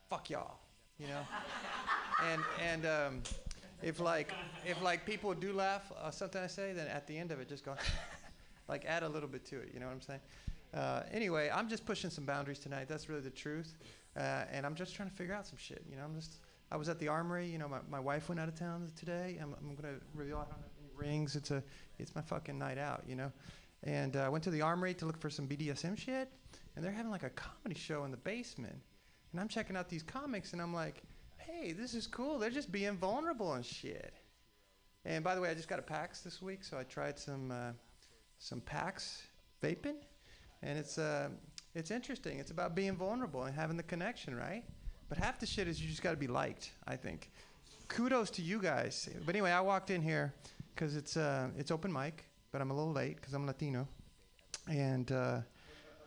"Fuck 0.08 0.30
y'all," 0.30 0.58
you 0.98 1.06
know. 1.06 1.20
and 2.24 2.42
and 2.62 2.86
um, 2.86 3.22
if 3.82 4.00
like 4.00 4.32
if 4.66 4.80
like 4.82 5.04
people 5.04 5.34
do 5.34 5.52
laugh 5.52 5.92
uh, 6.00 6.10
something 6.10 6.40
I 6.40 6.46
say, 6.46 6.72
then 6.72 6.88
at 6.88 7.06
the 7.06 7.16
end 7.16 7.30
of 7.30 7.40
it, 7.40 7.48
just 7.48 7.64
go, 7.64 7.74
like 8.68 8.84
add 8.86 9.02
a 9.02 9.08
little 9.08 9.28
bit 9.28 9.44
to 9.46 9.58
it. 9.58 9.70
You 9.74 9.80
know 9.80 9.86
what 9.86 9.92
I'm 9.92 10.00
saying? 10.00 10.20
Uh, 10.72 11.02
anyway, 11.12 11.50
I'm 11.54 11.68
just 11.68 11.86
pushing 11.86 12.10
some 12.10 12.24
boundaries 12.24 12.58
tonight. 12.58 12.88
That's 12.88 13.08
really 13.08 13.20
the 13.20 13.30
truth. 13.30 13.76
Uh, 14.16 14.44
and 14.50 14.64
I'm 14.66 14.74
just 14.74 14.94
trying 14.94 15.10
to 15.10 15.14
figure 15.14 15.34
out 15.34 15.46
some 15.46 15.58
shit. 15.58 15.84
You 15.90 15.96
know, 15.96 16.04
I'm 16.04 16.14
just. 16.14 16.38
I 16.72 16.76
was 16.76 16.88
at 16.88 16.98
the 16.98 17.08
armory. 17.08 17.46
You 17.46 17.58
know, 17.58 17.68
my, 17.68 17.78
my 17.90 18.00
wife 18.00 18.28
went 18.28 18.40
out 18.40 18.48
of 18.48 18.58
town 18.58 18.90
today. 18.96 19.38
I'm, 19.40 19.54
I'm 19.60 19.74
gonna 19.76 19.94
reveal 20.14 20.38
I 20.38 20.44
don't 20.44 20.52
have 20.52 20.70
any 20.80 21.08
rings. 21.08 21.36
It's 21.36 21.50
a 21.50 21.62
it's 21.98 22.14
my 22.14 22.22
fucking 22.22 22.58
night 22.58 22.78
out. 22.78 23.04
You 23.06 23.16
know, 23.16 23.32
and 23.84 24.16
uh, 24.16 24.20
I 24.20 24.28
went 24.28 24.42
to 24.44 24.50
the 24.50 24.62
Armory 24.62 24.94
to 24.94 25.06
look 25.06 25.20
for 25.20 25.30
some 25.30 25.46
BDSM 25.46 25.96
shit, 25.96 26.30
and 26.74 26.84
they're 26.84 26.92
having 26.92 27.10
like 27.10 27.22
a 27.22 27.30
comedy 27.30 27.78
show 27.78 28.04
in 28.04 28.10
the 28.10 28.16
basement, 28.16 28.76
and 29.32 29.40
I'm 29.40 29.48
checking 29.48 29.76
out 29.76 29.88
these 29.88 30.02
comics, 30.02 30.52
and 30.52 30.60
I'm 30.60 30.74
like, 30.74 31.02
hey, 31.38 31.72
this 31.72 31.94
is 31.94 32.06
cool. 32.06 32.38
They're 32.38 32.50
just 32.50 32.72
being 32.72 32.96
vulnerable 32.96 33.52
and 33.54 33.64
shit. 33.64 34.14
And 35.04 35.22
by 35.22 35.34
the 35.34 35.40
way, 35.40 35.50
I 35.50 35.54
just 35.54 35.68
got 35.68 35.78
a 35.78 35.82
PAX 35.82 36.20
this 36.20 36.40
week, 36.40 36.64
so 36.64 36.78
I 36.78 36.84
tried 36.84 37.18
some 37.18 37.50
uh, 37.50 37.72
some 38.38 38.60
PAX 38.62 39.22
vaping, 39.62 39.96
and 40.62 40.78
it's 40.78 40.96
uh, 40.96 41.28
it's 41.74 41.90
interesting. 41.90 42.38
It's 42.38 42.50
about 42.50 42.74
being 42.74 42.96
vulnerable 42.96 43.44
and 43.44 43.54
having 43.54 43.76
the 43.76 43.82
connection, 43.82 44.34
right? 44.34 44.64
But 45.10 45.18
half 45.18 45.38
the 45.38 45.46
shit 45.46 45.68
is 45.68 45.80
you 45.82 45.88
just 45.88 46.02
got 46.02 46.12
to 46.12 46.16
be 46.16 46.26
liked. 46.26 46.70
I 46.86 46.96
think. 46.96 47.30
Kudos 47.88 48.30
to 48.30 48.42
you 48.42 48.62
guys. 48.62 49.10
But 49.26 49.34
anyway, 49.34 49.50
I 49.50 49.60
walked 49.60 49.90
in 49.90 50.00
here 50.00 50.32
because 50.74 50.96
it's 50.96 51.18
uh, 51.18 51.48
it's 51.58 51.70
open 51.70 51.92
mic, 51.92 52.24
but 52.54 52.62
I'm 52.62 52.70
a 52.70 52.74
little 52.74 52.92
late 52.92 53.16
because 53.16 53.34
I'm 53.34 53.48
Latino, 53.48 53.88
and 54.68 55.10
uh, 55.10 55.40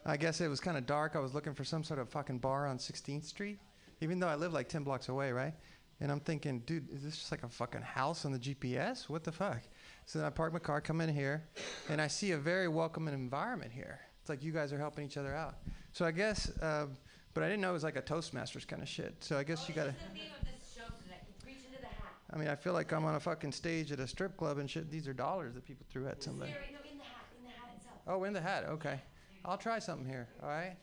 I 0.05 0.15
guess 0.15 0.39
it 0.39 0.47
was 0.47 0.61
kind 0.61 0.77
of 0.77 0.85
dark. 0.85 1.17
I 1.17 1.19
was 1.19 1.33
looking 1.33 1.53
for 1.53 1.65
some 1.65 1.83
sort 1.83 1.99
of 1.99 2.07
fucking 2.07 2.37
bar 2.37 2.67
on 2.67 2.77
16th 2.77 3.25
Street, 3.25 3.59
even 3.99 4.17
though 4.17 4.29
I 4.29 4.35
live 4.35 4.53
like 4.53 4.69
10 4.69 4.83
blocks 4.83 5.09
away, 5.09 5.33
right? 5.33 5.53
And 5.99 6.09
I'm 6.09 6.21
thinking, 6.21 6.59
dude, 6.59 6.89
is 6.89 7.03
this 7.03 7.17
just 7.17 7.31
like 7.31 7.43
a 7.43 7.49
fucking 7.49 7.81
house 7.81 8.23
on 8.23 8.31
the 8.31 8.39
GPS? 8.39 9.09
What 9.09 9.25
the 9.25 9.31
fuck? 9.33 9.59
So 10.05 10.19
then 10.19 10.25
I 10.25 10.29
park 10.29 10.53
my 10.53 10.59
car, 10.59 10.79
come 10.79 11.01
in 11.01 11.13
here, 11.13 11.43
and 11.89 11.99
I 11.99 12.07
see 12.07 12.31
a 12.31 12.37
very 12.37 12.69
welcoming 12.69 13.13
environment 13.13 13.73
here. 13.73 13.99
It's 14.21 14.29
like 14.29 14.41
you 14.41 14.53
guys 14.53 14.71
are 14.71 14.79
helping 14.79 15.05
each 15.05 15.17
other 15.17 15.35
out. 15.35 15.55
So 15.91 16.05
I 16.05 16.11
guess, 16.11 16.49
uh, 16.61 16.85
but 17.33 17.43
I 17.43 17.47
didn't 17.47 17.59
know 17.59 17.71
it 17.71 17.73
was 17.73 17.83
like 17.83 17.97
a 17.97 18.01
Toastmasters 18.01 18.65
kind 18.65 18.81
of 18.81 18.87
shit. 18.87 19.15
So 19.19 19.37
I 19.37 19.43
guess 19.43 19.67
you 19.67 19.75
gotta. 19.75 19.93
I 22.31 22.37
mean, 22.37 22.49
I 22.49 22.55
feel 22.55 22.73
like 22.73 22.91
I'm 22.91 23.05
on 23.05 23.15
a 23.15 23.19
fucking 23.19 23.53
stage 23.53 23.91
at 23.91 23.99
a 23.99 24.07
strip 24.07 24.35
club 24.35 24.57
and 24.57 24.69
shit. 24.69 24.91
These 24.91 25.07
are 25.07 25.13
dollars 25.13 25.53
that 25.53 25.65
people 25.65 25.85
threw 25.89 26.07
at 26.07 26.21
somebody. 26.21 26.51
Oh, 28.05 28.23
in 28.23 28.33
the 28.33 28.41
hat. 28.41 28.65
Okay. 28.69 28.99
I'll 29.45 29.57
try 29.57 29.79
something 29.79 30.07
here. 30.07 30.27
All 30.41 30.49
right. 30.49 30.75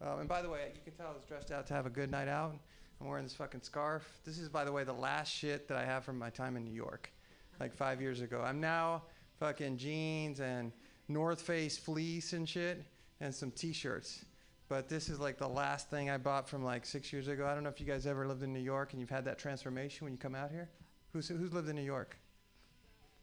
Um, 0.00 0.20
and 0.20 0.28
by 0.28 0.42
the 0.42 0.48
way, 0.48 0.72
you 0.74 0.80
can 0.84 0.94
tell 0.94 1.12
I 1.12 1.14
was 1.14 1.24
dressed 1.24 1.50
out 1.50 1.66
to 1.68 1.74
have 1.74 1.86
a 1.86 1.90
good 1.90 2.10
night 2.10 2.28
out. 2.28 2.54
I'm 3.00 3.08
wearing 3.08 3.24
this 3.24 3.34
fucking 3.34 3.62
scarf. 3.62 4.08
This 4.24 4.38
is, 4.38 4.48
by 4.48 4.64
the 4.64 4.72
way, 4.72 4.84
the 4.84 4.92
last 4.92 5.32
shit 5.32 5.68
that 5.68 5.76
I 5.76 5.84
have 5.84 6.04
from 6.04 6.18
my 6.18 6.30
time 6.30 6.56
in 6.56 6.64
New 6.64 6.74
York, 6.74 7.12
like 7.60 7.74
five 7.74 8.00
years 8.00 8.20
ago. 8.20 8.42
I'm 8.44 8.60
now 8.60 9.02
fucking 9.38 9.76
jeans 9.76 10.40
and 10.40 10.72
North 11.08 11.42
Face 11.42 11.76
fleece 11.76 12.32
and 12.32 12.48
shit, 12.48 12.84
and 13.20 13.34
some 13.34 13.50
T-shirts. 13.50 14.24
But 14.72 14.88
this 14.88 15.10
is 15.10 15.20
like 15.20 15.36
the 15.36 15.46
last 15.46 15.90
thing 15.90 16.08
I 16.08 16.16
bought 16.16 16.48
from 16.48 16.64
like 16.64 16.86
six 16.86 17.12
years 17.12 17.28
ago. 17.28 17.46
I 17.46 17.52
don't 17.52 17.62
know 17.62 17.68
if 17.68 17.78
you 17.78 17.84
guys 17.84 18.06
ever 18.06 18.26
lived 18.26 18.42
in 18.42 18.54
New 18.54 18.58
York 18.58 18.94
and 18.94 19.00
you've 19.00 19.10
had 19.10 19.26
that 19.26 19.36
transformation 19.36 20.06
when 20.06 20.14
you 20.14 20.18
come 20.18 20.34
out 20.34 20.50
here. 20.50 20.70
Who's 21.12 21.28
who's 21.28 21.52
lived 21.52 21.68
in 21.68 21.76
New 21.76 21.82
York? 21.82 22.16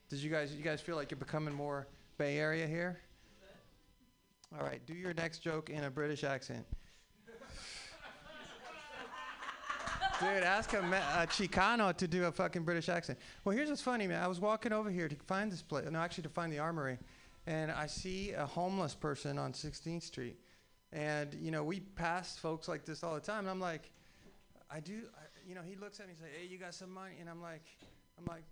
Did 0.10 0.20
you 0.20 0.30
guys 0.30 0.54
you 0.54 0.62
guys 0.62 0.80
feel 0.80 0.96
like 0.96 1.10
you're 1.10 1.18
becoming 1.18 1.52
more 1.52 1.88
Bay 2.20 2.38
Area 2.38 2.68
here? 2.68 3.00
All 4.56 4.64
right, 4.64 4.80
do 4.86 4.94
your 4.94 5.12
next 5.16 5.40
joke 5.40 5.72
in 5.72 5.86
a 5.86 5.90
British 5.90 6.24
accent. 6.24 6.68
Dude, 10.20 10.44
ask 10.44 10.74
a, 10.74 10.82
a 10.82 11.26
Chicano 11.26 11.98
to 11.98 12.08
do 12.08 12.26
a 12.26 12.32
fucking 12.32 12.62
British 12.62 12.90
accent. 12.90 13.18
Well, 13.44 13.58
here's 13.58 13.70
what's 13.70 13.82
funny, 13.82 14.06
man. 14.06 14.22
I 14.22 14.28
was 14.28 14.40
walking 14.40 14.72
over 14.72 14.92
here 14.92 15.10
to 15.10 15.16
find 15.26 15.52
this 15.52 15.64
place, 15.64 15.90
no, 15.90 15.98
actually 15.98 16.24
to 16.24 16.30
find 16.30 16.54
the 16.54 16.60
armory, 16.60 17.00
and 17.48 17.72
I 17.72 17.88
see 17.88 18.34
a 18.34 18.46
homeless 18.46 18.94
person 18.94 19.40
on 19.40 19.52
16th 19.52 20.04
Street. 20.04 20.38
And, 20.92 21.36
you 21.36 21.52
know, 21.52 21.64
we 21.64 21.82
pass 21.82 22.38
folks 22.38 22.68
like 22.68 22.86
this 22.86 23.04
all 23.04 23.14
the 23.14 23.22
time, 23.22 23.40
and 23.40 23.50
I'm 23.50 23.60
like, 23.60 23.92
I 24.72 24.80
do, 24.80 25.02
I, 25.16 25.22
you 25.48 25.56
know, 25.56 25.62
he 25.62 25.76
looks 25.76 26.00
at 26.00 26.08
me 26.08 26.12
and 26.12 26.20
says, 26.20 26.28
hey, 26.40 26.48
you 26.48 26.58
got 26.58 26.74
some 26.74 26.92
money? 26.92 27.16
And 27.20 27.30
I'm 27.30 27.42
like, 27.42 27.66
I'm 28.18 28.26
like, 28.26 28.44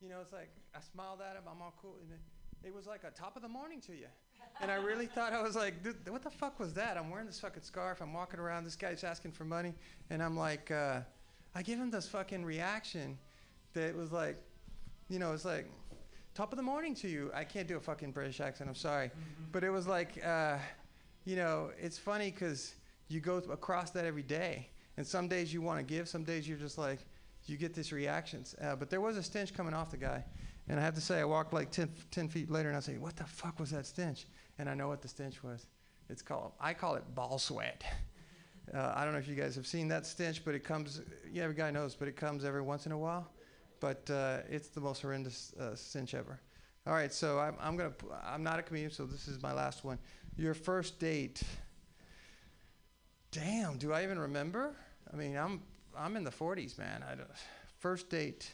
you 0.00 0.08
know, 0.08 0.16
it's 0.20 0.32
like, 0.32 0.50
I 0.74 0.78
smiled 0.92 1.20
at 1.20 1.36
him, 1.36 1.42
I'm 1.50 1.62
all 1.62 1.74
cool. 1.80 1.96
And 2.00 2.18
it, 2.64 2.74
was 2.74 2.86
like 2.86 3.04
a 3.04 3.10
top 3.10 3.36
of 3.36 3.42
the 3.42 3.48
morning 3.48 3.80
to 3.82 3.92
you. 3.92 4.06
And 4.60 4.70
I 4.70 4.76
really 4.76 5.06
thought 5.14 5.32
I 5.32 5.42
was 5.42 5.54
like, 5.54 5.82
"Dude, 5.82 6.08
what 6.08 6.22
the 6.22 6.30
fuck 6.30 6.58
was 6.58 6.74
that? 6.74 6.96
I'm 6.96 7.10
wearing 7.10 7.26
this 7.26 7.40
fucking 7.40 7.62
scarf. 7.62 8.00
I'm 8.00 8.12
walking 8.12 8.40
around. 8.40 8.64
This 8.64 8.76
guy's 8.76 9.04
asking 9.04 9.32
for 9.32 9.44
money, 9.44 9.74
and 10.10 10.22
I'm 10.22 10.36
like, 10.36 10.70
uh, 10.70 11.00
I 11.54 11.62
give 11.62 11.78
him 11.78 11.90
this 11.90 12.08
fucking 12.08 12.44
reaction 12.44 13.18
that 13.74 13.96
was 13.96 14.12
like, 14.12 14.36
you 15.08 15.18
know, 15.18 15.32
it's 15.32 15.44
like 15.44 15.70
top 16.34 16.52
of 16.52 16.56
the 16.56 16.62
morning 16.62 16.94
to 16.96 17.08
you. 17.08 17.30
I 17.34 17.44
can't 17.44 17.68
do 17.68 17.76
a 17.76 17.80
fucking 17.80 18.12
British 18.12 18.40
accent. 18.40 18.68
I'm 18.68 18.74
sorry, 18.74 19.10
but 19.52 19.64
it 19.64 19.70
was 19.70 19.86
like, 19.86 20.24
uh, 20.24 20.58
you 21.24 21.36
know, 21.36 21.70
it's 21.78 21.98
funny 21.98 22.30
because 22.30 22.74
you 23.08 23.20
go 23.20 23.36
across 23.36 23.90
that 23.90 24.04
every 24.04 24.22
day, 24.22 24.68
and 24.96 25.06
some 25.06 25.28
days 25.28 25.52
you 25.52 25.62
want 25.62 25.78
to 25.78 25.84
give, 25.84 26.08
some 26.08 26.24
days 26.24 26.48
you're 26.48 26.58
just 26.58 26.78
like, 26.78 27.00
you 27.46 27.56
get 27.56 27.74
these 27.74 27.92
reactions. 27.92 28.54
Uh, 28.60 28.76
but 28.76 28.90
there 28.90 29.00
was 29.00 29.16
a 29.16 29.22
stench 29.22 29.54
coming 29.54 29.74
off 29.74 29.90
the 29.90 29.96
guy. 29.96 30.24
And 30.68 30.78
I 30.78 30.82
have 30.82 30.94
to 30.94 31.00
say, 31.00 31.18
I 31.18 31.24
walked 31.24 31.52
like 31.52 31.70
10, 31.70 31.88
10 32.10 32.28
feet 32.28 32.50
later 32.50 32.68
and 32.68 32.76
I 32.76 32.80
say, 32.80 32.98
what 32.98 33.16
the 33.16 33.24
fuck 33.24 33.58
was 33.58 33.70
that 33.70 33.86
stench? 33.86 34.26
And 34.58 34.68
I 34.68 34.74
know 34.74 34.88
what 34.88 35.02
the 35.02 35.08
stench 35.08 35.42
was. 35.42 35.66
It's 36.08 36.22
called, 36.22 36.52
I 36.60 36.72
call 36.72 36.94
it 36.94 37.02
ball 37.14 37.38
sweat. 37.38 37.82
Uh, 38.72 38.92
I 38.94 39.04
don't 39.04 39.12
know 39.12 39.18
if 39.18 39.26
you 39.26 39.34
guys 39.34 39.56
have 39.56 39.66
seen 39.66 39.88
that 39.88 40.06
stench, 40.06 40.44
but 40.44 40.54
it 40.54 40.62
comes, 40.62 41.00
yeah, 41.32 41.42
every 41.42 41.56
guy 41.56 41.70
knows, 41.70 41.96
but 41.96 42.06
it 42.06 42.16
comes 42.16 42.44
every 42.44 42.62
once 42.62 42.86
in 42.86 42.92
a 42.92 42.98
while. 42.98 43.28
But 43.80 44.08
uh, 44.08 44.38
it's 44.48 44.68
the 44.68 44.80
most 44.80 45.02
horrendous 45.02 45.52
uh, 45.54 45.74
stench 45.74 46.14
ever. 46.14 46.40
All 46.84 46.92
right, 46.92 47.12
so 47.12 47.38
I'm, 47.38 47.54
I'm 47.60 47.78
to, 47.78 47.92
I'm 48.24 48.42
not 48.42 48.58
a 48.58 48.62
comedian, 48.62 48.90
so 48.90 49.06
this 49.06 49.28
is 49.28 49.40
my 49.40 49.52
last 49.52 49.84
one. 49.84 49.98
Your 50.36 50.52
first 50.52 50.98
date. 50.98 51.40
Damn, 53.30 53.78
do 53.78 53.92
I 53.92 54.02
even 54.02 54.18
remember? 54.18 54.74
I 55.12 55.16
mean, 55.16 55.36
I'm, 55.36 55.62
I'm 55.96 56.16
in 56.16 56.24
the 56.24 56.30
40s, 56.30 56.78
man. 56.78 57.04
I 57.08 57.14
don't, 57.14 57.28
first 57.78 58.10
date. 58.10 58.52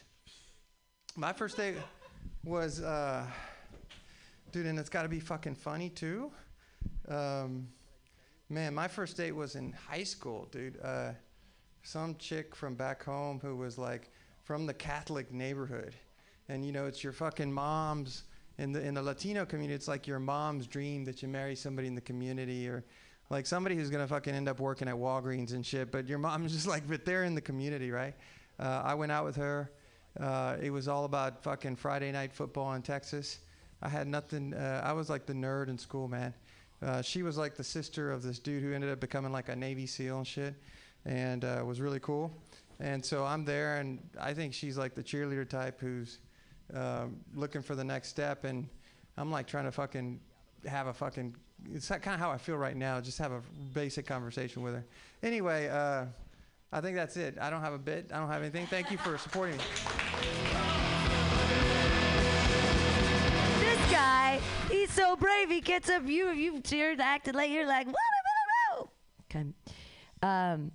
My 1.15 1.33
first 1.33 1.57
date 1.57 1.75
was, 2.43 2.81
uh, 2.81 3.25
dude, 4.51 4.67
and 4.67 4.77
it's 4.77 4.89
got 4.89 5.03
to 5.03 5.09
be 5.09 5.19
fucking 5.19 5.55
funny 5.55 5.89
too. 5.89 6.31
Um, 7.07 7.67
man, 8.47 8.75
my 8.75 8.87
first 8.87 9.17
date 9.17 9.31
was 9.31 9.55
in 9.55 9.73
high 9.73 10.03
school, 10.03 10.47
dude. 10.51 10.79
Uh, 10.83 11.13
some 11.81 12.15
chick 12.19 12.55
from 12.55 12.75
back 12.75 13.03
home 13.03 13.39
who 13.41 13.55
was 13.55 13.79
like 13.79 14.11
from 14.43 14.67
the 14.67 14.73
Catholic 14.73 15.31
neighborhood, 15.33 15.95
and 16.49 16.65
you 16.65 16.71
know, 16.71 16.85
it's 16.85 17.03
your 17.03 17.13
fucking 17.13 17.51
mom's 17.51 18.23
in 18.57 18.73
the 18.73 18.81
in 18.81 18.93
the 18.93 19.01
Latino 19.01 19.45
community. 19.45 19.75
It's 19.75 19.87
like 19.87 20.07
your 20.07 20.19
mom's 20.19 20.67
dream 20.67 21.05
that 21.05 21.21
you 21.21 21.27
marry 21.27 21.55
somebody 21.55 21.87
in 21.87 21.95
the 21.95 22.01
community 22.01 22.67
or. 22.67 22.83
Like 23.31 23.45
somebody 23.45 23.75
who's 23.75 23.91
gonna 23.91 24.07
fucking 24.07 24.33
end 24.33 24.49
up 24.49 24.59
working 24.59 24.87
at 24.87 24.95
Walgreens 24.95 25.53
and 25.53 25.63
shit, 25.63 25.91
but 25.91 26.07
your 26.07 26.17
mom's 26.17 26.51
just 26.55 26.65
like, 26.65 26.87
but 26.87 27.05
they're 27.05 27.25
in 27.25 27.35
the 27.35 27.41
community, 27.41 27.91
right? 27.91 28.15
Uh, 28.59 28.81
I 28.83 28.95
went 28.95 29.11
out 29.11 29.23
with 29.23 29.35
her. 29.35 29.69
Uh, 30.19 30.57
it 30.61 30.71
was 30.71 30.87
all 30.87 31.05
about 31.05 31.43
fucking 31.43 31.75
Friday 31.75 32.11
night 32.11 32.33
football 32.33 32.73
in 32.73 32.81
Texas. 32.81 33.39
I 33.81 33.89
had 33.89 34.07
nothing. 34.07 34.53
Uh, 34.53 34.81
I 34.83 34.93
was 34.93 35.09
like 35.09 35.25
the 35.25 35.33
nerd 35.33 35.69
in 35.69 35.77
school, 35.77 36.07
man. 36.07 36.33
Uh, 36.81 37.01
she 37.01 37.23
was 37.23 37.37
like 37.37 37.55
the 37.55 37.63
sister 37.63 38.11
of 38.11 38.23
this 38.23 38.39
dude 38.39 38.63
who 38.63 38.73
ended 38.73 38.89
up 38.89 38.99
becoming 38.99 39.31
like 39.31 39.49
a 39.49 39.55
Navy 39.55 39.85
SEAL 39.85 40.17
and 40.17 40.27
shit, 40.27 40.55
and 41.05 41.45
uh, 41.45 41.61
was 41.65 41.79
really 41.79 41.99
cool. 41.99 42.31
And 42.79 43.03
so 43.03 43.25
I'm 43.25 43.45
there, 43.45 43.77
and 43.77 43.99
I 44.19 44.33
think 44.33 44.53
she's 44.53 44.77
like 44.77 44.95
the 44.95 45.03
cheerleader 45.03 45.47
type 45.47 45.79
who's 45.79 46.19
um, 46.73 47.17
looking 47.33 47.61
for 47.61 47.75
the 47.75 47.83
next 47.83 48.09
step, 48.09 48.43
and 48.43 48.67
I'm 49.17 49.31
like 49.31 49.47
trying 49.47 49.65
to 49.65 49.71
fucking 49.71 50.19
have 50.65 50.87
a 50.87 50.93
fucking. 50.93 51.35
It's 51.73 51.89
kind 51.89 52.07
of 52.07 52.19
how 52.19 52.31
I 52.31 52.37
feel 52.37 52.55
right 52.55 52.77
now. 52.77 53.01
Just 53.01 53.17
have 53.17 53.31
a 53.31 53.41
basic 53.73 54.05
conversation 54.05 54.61
with 54.61 54.73
her. 54.75 54.85
Anyway. 55.23 55.67
Uh, 55.67 56.05
I 56.71 56.81
think 56.81 56.95
that's 56.95 57.17
it. 57.17 57.35
I 57.41 57.49
don't 57.49 57.61
have 57.61 57.73
a 57.73 57.79
bit. 57.79 58.11
I 58.13 58.19
don't 58.19 58.29
have 58.29 58.43
anything. 58.43 58.67
Thank 58.67 58.91
you 58.91 58.97
for 58.99 59.17
supporting 59.17 59.57
me. 59.57 59.63
This 63.59 63.91
guy, 63.91 64.39
he's 64.69 64.91
so 64.91 65.15
brave. 65.15 65.49
He 65.49 65.61
gets 65.61 65.89
up. 65.89 66.07
You, 66.07 66.29
you've 66.31 66.63
cheered, 66.63 66.99
acted 66.99 67.33
like 67.33 67.49
you're 67.49 67.65
like, 67.65 67.87
what? 67.87 68.89
Okay. 69.31 69.45
Um, 70.21 70.71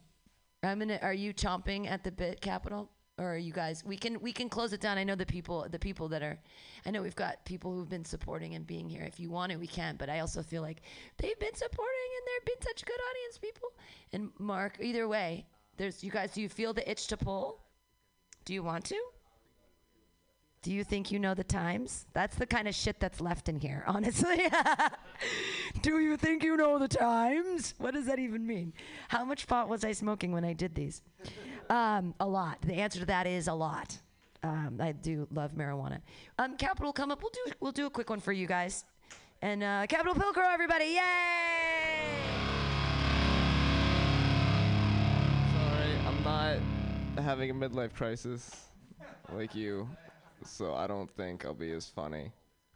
I'm 0.64 0.78
gonna. 0.80 0.98
Are 1.00 1.14
you 1.14 1.32
chomping 1.32 1.88
at 1.88 2.02
the 2.02 2.10
bit 2.10 2.40
capital, 2.40 2.90
or 3.18 3.36
you 3.36 3.52
guys? 3.52 3.84
We 3.84 3.96
can 3.96 4.20
we 4.20 4.32
can 4.32 4.48
close 4.48 4.72
it 4.72 4.80
down. 4.80 4.98
I 4.98 5.04
know 5.04 5.14
the 5.14 5.26
people 5.26 5.66
the 5.70 5.78
people 5.78 6.08
that 6.08 6.22
are. 6.22 6.38
I 6.86 6.90
know 6.90 7.02
we've 7.02 7.16
got 7.16 7.44
people 7.44 7.72
who've 7.72 7.88
been 7.88 8.04
supporting 8.04 8.54
and 8.54 8.66
being 8.66 8.88
here. 8.88 9.02
If 9.02 9.20
you 9.20 9.30
want 9.30 9.52
it, 9.52 9.58
we 9.58 9.66
can. 9.66 9.96
But 9.96 10.10
I 10.10 10.20
also 10.20 10.42
feel 10.42 10.62
like 10.62 10.82
they've 11.18 11.38
been 11.38 11.54
supporting 11.54 12.10
and 12.16 12.26
they've 12.26 12.54
been 12.54 12.66
such 12.66 12.84
good 12.84 13.00
audience 13.10 13.38
people. 13.38 13.72
And 14.12 14.30
Mark, 14.38 14.78
either 14.80 15.06
way, 15.08 15.46
there's 15.76 16.02
you 16.02 16.10
guys. 16.10 16.32
Do 16.32 16.40
you 16.40 16.48
feel 16.48 16.72
the 16.72 16.88
itch 16.90 17.06
to 17.08 17.16
pull? 17.16 17.60
Do 18.44 18.54
you 18.54 18.62
want 18.62 18.84
to? 18.86 19.00
Do 20.64 20.72
you 20.72 20.82
think 20.82 21.12
you 21.12 21.18
know 21.18 21.34
the 21.34 21.44
times? 21.44 22.06
That's 22.14 22.36
the 22.36 22.46
kind 22.46 22.66
of 22.66 22.74
shit 22.74 22.98
that's 22.98 23.20
left 23.20 23.50
in 23.50 23.60
here, 23.60 23.84
honestly. 23.86 24.40
Do 25.82 25.98
you 25.98 26.16
think 26.16 26.42
you 26.42 26.56
know 26.56 26.78
the 26.78 26.88
times? 26.88 27.74
What 27.76 27.92
does 27.92 28.06
that 28.06 28.18
even 28.18 28.46
mean? 28.46 28.72
How 29.08 29.26
much 29.26 29.46
pot 29.46 29.68
was 29.68 29.84
I 29.84 29.92
smoking 29.92 30.32
when 30.32 30.42
I 30.42 30.54
did 30.54 30.74
these? 30.74 31.02
Um, 31.70 32.14
a 32.20 32.26
lot. 32.26 32.60
The 32.62 32.74
answer 32.74 33.00
to 33.00 33.06
that 33.06 33.26
is 33.26 33.48
a 33.48 33.54
lot. 33.54 33.96
Um, 34.42 34.78
I 34.80 34.92
do 34.92 35.26
love 35.32 35.52
marijuana. 35.52 36.00
Um, 36.38 36.56
Capital, 36.56 36.92
come 36.92 37.10
up. 37.10 37.22
We'll 37.22 37.32
do 37.32 37.52
we'll 37.60 37.72
do 37.72 37.86
a 37.86 37.90
quick 37.90 38.10
one 38.10 38.20
for 38.20 38.32
you 38.32 38.46
guys. 38.46 38.84
And 39.40 39.62
uh, 39.62 39.86
Capital 39.88 40.14
Pilcrow, 40.14 40.52
everybody, 40.52 40.84
yay! 40.86 41.00
Sorry, 45.52 45.92
I'm 46.06 46.22
not 46.24 47.22
having 47.22 47.50
a 47.50 47.54
midlife 47.54 47.94
crisis 47.94 48.68
like 49.32 49.54
you, 49.54 49.88
so 50.44 50.74
I 50.74 50.86
don't 50.86 51.10
think 51.10 51.44
I'll 51.44 51.54
be 51.54 51.72
as 51.72 51.88
funny. 51.88 52.32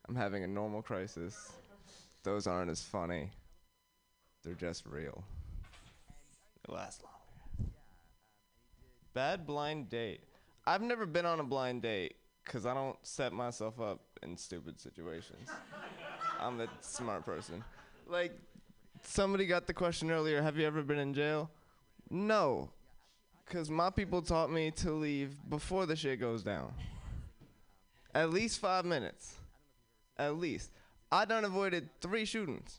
I'm 0.08 0.16
having 0.16 0.44
a 0.44 0.46
normal 0.46 0.82
crisis. 0.82 1.52
Those 2.22 2.46
aren't 2.46 2.70
as 2.70 2.82
funny. 2.82 3.30
They're 4.44 4.54
just 4.54 4.86
real. 4.86 5.22
It 6.64 6.72
lasts 6.72 7.02
longer. 7.02 7.17
Bad 9.18 9.48
blind 9.48 9.88
date. 9.88 10.20
I've 10.64 10.80
never 10.80 11.04
been 11.04 11.26
on 11.26 11.40
a 11.40 11.42
blind 11.42 11.82
date 11.82 12.14
because 12.44 12.66
I 12.66 12.72
don't 12.72 12.96
set 13.02 13.32
myself 13.32 13.80
up 13.80 13.98
in 14.22 14.36
stupid 14.36 14.78
situations. 14.78 15.48
I'm 16.40 16.60
a 16.60 16.68
smart 16.82 17.26
person. 17.26 17.64
Like, 18.06 18.30
somebody 19.02 19.46
got 19.46 19.66
the 19.66 19.74
question 19.74 20.12
earlier 20.12 20.40
Have 20.40 20.56
you 20.56 20.64
ever 20.64 20.84
been 20.84 21.00
in 21.00 21.14
jail? 21.14 21.50
No. 22.10 22.70
Because 23.44 23.68
my 23.72 23.90
people 23.90 24.22
taught 24.22 24.52
me 24.52 24.70
to 24.70 24.92
leave 24.92 25.34
before 25.50 25.84
the 25.84 25.96
shit 25.96 26.20
goes 26.20 26.44
down. 26.44 26.72
At 28.14 28.30
least 28.30 28.60
five 28.60 28.84
minutes. 28.84 29.34
At 30.16 30.36
least. 30.36 30.70
I 31.10 31.24
done 31.24 31.44
avoided 31.44 31.88
three 32.00 32.24
shootings. 32.24 32.78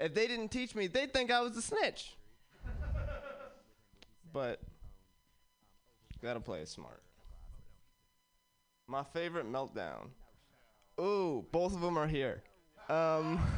If 0.00 0.12
they 0.12 0.26
didn't 0.26 0.48
teach 0.48 0.74
me, 0.74 0.88
they'd 0.88 1.14
think 1.14 1.30
I 1.30 1.40
was 1.40 1.56
a 1.56 1.62
snitch. 1.62 2.16
but, 4.32 4.58
gotta 6.24 6.40
play 6.40 6.60
it 6.60 6.68
smart. 6.68 7.02
My 8.86 9.04
favorite 9.04 9.50
meltdown. 9.50 10.08
Ooh, 10.98 11.44
both 11.52 11.74
of 11.74 11.80
them 11.80 11.98
are 11.98 12.06
here. 12.06 12.42
Um, 12.88 13.40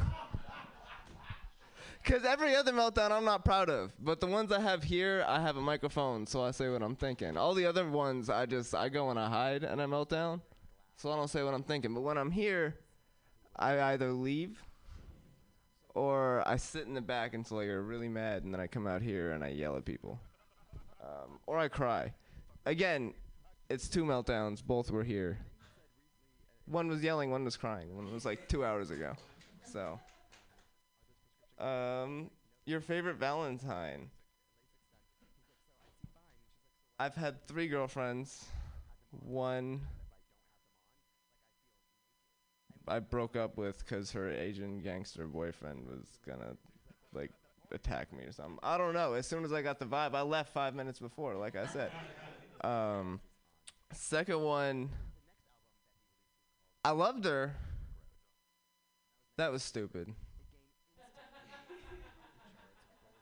Cause 2.03 2.23
every 2.25 2.55
other 2.55 2.71
meltdown 2.71 3.11
I'm 3.11 3.25
not 3.25 3.43
proud 3.43 3.69
of, 3.69 3.91
but 3.99 4.19
the 4.19 4.27
ones 4.27 4.51
I 4.51 4.61
have 4.61 4.83
here, 4.83 5.25
I 5.27 5.41
have 5.41 5.57
a 5.57 5.61
microphone, 5.61 6.25
so 6.25 6.41
I 6.41 6.51
say 6.51 6.69
what 6.69 6.81
I'm 6.81 6.95
thinking. 6.95 7.35
All 7.35 7.53
the 7.53 7.65
other 7.65 7.89
ones, 7.89 8.29
I 8.29 8.45
just 8.45 8.75
I 8.75 8.89
go 8.89 9.09
and 9.09 9.19
I 9.19 9.29
hide 9.29 9.63
and 9.63 9.81
I 9.81 9.85
meltdown, 9.85 10.41
so 10.95 11.11
I 11.11 11.15
don't 11.15 11.29
say 11.29 11.43
what 11.43 11.53
I'm 11.53 11.63
thinking. 11.63 11.93
But 11.93 12.01
when 12.01 12.17
I'm 12.17 12.31
here, 12.31 12.75
I 13.55 13.79
either 13.93 14.11
leave 14.11 14.61
or 15.95 16.47
I 16.47 16.57
sit 16.57 16.85
in 16.85 16.93
the 16.93 17.01
back 17.01 17.33
until 17.33 17.59
I 17.59 17.65
get 17.65 17.71
really 17.71 18.09
mad, 18.09 18.43
and 18.43 18.53
then 18.53 18.61
I 18.61 18.67
come 18.67 18.87
out 18.87 19.01
here 19.01 19.31
and 19.31 19.43
I 19.43 19.49
yell 19.49 19.75
at 19.75 19.83
people, 19.83 20.19
um, 21.03 21.39
or 21.45 21.57
I 21.57 21.67
cry. 21.67 22.13
Again, 22.67 23.13
it's 23.69 23.87
two 23.87 24.03
meltdowns. 24.03 24.61
Both 24.61 24.91
were 24.91 25.05
here. 25.05 25.37
One 26.65 26.89
was 26.89 27.01
yelling, 27.01 27.31
one 27.31 27.45
was 27.45 27.55
crying. 27.55 27.95
One 27.95 28.13
was 28.13 28.25
like 28.25 28.49
two 28.49 28.65
hours 28.65 28.91
ago. 28.91 29.13
So. 29.63 29.97
Um, 31.59 32.29
your 32.65 32.81
favorite 32.81 33.15
Valentine? 33.15 34.09
I've 36.99 37.15
had 37.15 37.47
three 37.47 37.69
girlfriends. 37.69 38.45
One 39.11 39.79
I 42.85 42.99
broke 42.99 43.37
up 43.37 43.57
with 43.57 43.79
because 43.79 44.11
her 44.11 44.29
Asian 44.29 44.79
gangster 44.79 45.25
boyfriend 45.25 45.87
was 45.87 46.19
gonna 46.27 46.57
like 47.13 47.31
attack 47.71 48.11
me 48.11 48.25
or 48.25 48.33
something. 48.33 48.59
I 48.61 48.77
don't 48.77 48.93
know. 48.93 49.13
As 49.13 49.25
soon 49.25 49.45
as 49.45 49.53
I 49.53 49.61
got 49.61 49.79
the 49.79 49.85
vibe, 49.85 50.15
I 50.15 50.21
left 50.21 50.51
five 50.51 50.75
minutes 50.75 50.99
before, 50.99 51.35
like 51.35 51.55
I 51.55 51.65
said. 51.67 51.91
Um, 52.61 53.19
second 53.93 54.41
one, 54.41 54.89
I 56.83 56.91
loved 56.91 57.25
her. 57.25 57.55
That 59.37 59.51
was 59.51 59.61
stupid. 59.63 60.13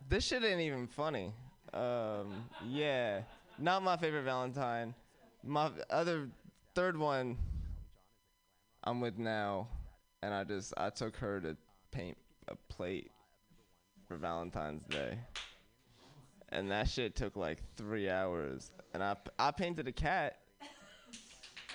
This 0.07 0.23
shit 0.23 0.43
ain't 0.43 0.61
even 0.61 0.88
funny. 0.88 1.33
Um, 1.73 2.45
yeah, 2.67 3.21
not 3.57 3.83
my 3.83 3.97
favorite 3.97 4.23
Valentine. 4.23 4.93
My 5.43 5.71
other 5.89 6.29
third 6.73 6.97
one, 6.97 7.38
I'm 8.83 9.01
with 9.01 9.17
now, 9.17 9.67
and 10.21 10.33
I 10.33 10.43
just 10.43 10.73
I 10.77 10.89
took 10.89 11.15
her 11.17 11.41
to 11.41 11.57
paint 11.91 12.17
a 12.47 12.55
plate 12.71 13.11
for 14.07 14.15
Valentine's 14.15 14.83
Day, 14.88 15.17
and 16.49 16.69
that 16.71 16.88
shit 16.88 17.15
took 17.15 17.36
like 17.36 17.59
three 17.75 18.09
hours, 18.09 18.71
and 18.96 19.04
I 19.04 19.16
I 19.38 19.52
painted 19.52 19.88
a 19.88 19.91
cat, 19.91 20.38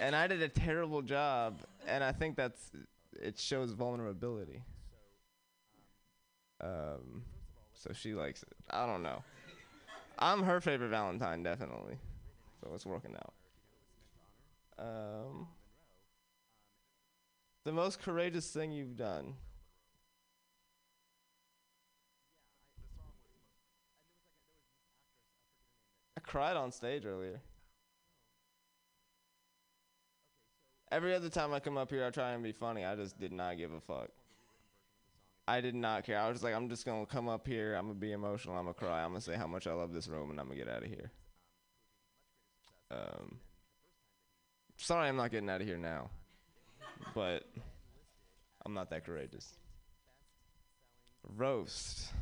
and 0.00 0.16
I 0.16 0.26
did 0.26 0.40
a 0.40 0.48
terrible 0.48 1.02
job, 1.02 1.60
and 1.86 2.02
I 2.02 2.12
think 2.12 2.34
that's 2.34 2.70
it 3.12 3.38
shows 3.38 3.72
vulnerability. 3.72 4.62
Um, 6.62 7.22
so 7.74 7.92
she 7.92 8.14
likes 8.14 8.42
it. 8.42 8.56
I 8.70 8.86
don't 8.86 9.02
know. 9.02 9.22
I'm 10.18 10.42
her 10.42 10.60
favorite 10.60 10.88
Valentine, 10.88 11.42
definitely. 11.42 11.96
So 12.60 12.70
it's 12.74 12.86
working 12.86 13.14
out. 13.16 13.34
Um, 14.78 15.48
the 17.64 17.72
most 17.72 18.00
courageous 18.02 18.50
thing 18.50 18.72
you've 18.72 18.96
done. 18.96 19.34
Cried 26.30 26.56
on 26.56 26.70
stage 26.70 27.04
earlier. 27.04 27.40
Every 30.92 31.12
other 31.12 31.28
time 31.28 31.52
I 31.52 31.58
come 31.58 31.76
up 31.76 31.90
here, 31.90 32.06
I 32.06 32.10
try 32.10 32.30
and 32.30 32.42
be 32.42 32.52
funny. 32.52 32.84
I 32.84 32.94
just 32.94 33.18
did 33.18 33.32
not 33.32 33.58
give 33.58 33.72
a 33.72 33.80
fuck. 33.80 34.10
I 35.48 35.60
did 35.60 35.74
not 35.74 36.04
care. 36.04 36.20
I 36.20 36.28
was 36.28 36.36
just 36.36 36.44
like, 36.44 36.54
I'm 36.54 36.68
just 36.68 36.86
gonna 36.86 37.04
come 37.04 37.28
up 37.28 37.48
here. 37.48 37.74
I'm 37.74 37.88
gonna 37.88 37.98
be 37.98 38.12
emotional. 38.12 38.56
I'm 38.56 38.64
gonna 38.64 38.74
cry. 38.74 39.02
I'm 39.02 39.10
gonna 39.10 39.20
say 39.20 39.34
how 39.34 39.48
much 39.48 39.66
I 39.66 39.72
love 39.72 39.92
this 39.92 40.06
room, 40.06 40.30
and 40.30 40.38
I'm 40.38 40.46
gonna 40.46 40.58
get 40.58 40.68
out 40.68 40.84
of 40.84 40.88
here. 40.88 41.10
Um, 42.92 43.38
sorry, 44.76 45.08
I'm 45.08 45.16
not 45.16 45.32
getting 45.32 45.50
out 45.50 45.60
of 45.60 45.66
here 45.66 45.78
now, 45.78 46.10
but 47.12 47.44
I'm 48.64 48.74
not 48.74 48.90
that 48.90 49.04
courageous. 49.04 49.52
Roast. 51.36 52.12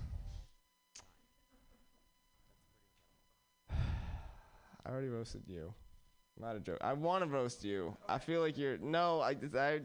I 4.89 4.93
already 4.93 5.09
roasted 5.09 5.43
you. 5.47 5.75
Not 6.41 6.57
a 6.57 6.61
joke. 6.61 6.79
I 6.81 6.95
want 6.95 7.23
to 7.23 7.29
roast 7.29 7.63
you. 7.63 7.95
I 8.09 8.19
feel 8.19 8.41
like 8.41 8.57
you're 8.57 8.79
no. 8.79 9.21
I 9.21 9.37
I. 9.57 9.81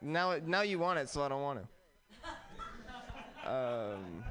Now 0.00 0.36
now 0.44 0.60
you 0.62 0.78
want 0.78 1.00
it, 1.00 1.08
so 1.08 1.22
I 1.22 1.28
don't 1.28 1.42
want 1.42 1.60
to. 1.60 1.68
Um. 3.50 4.24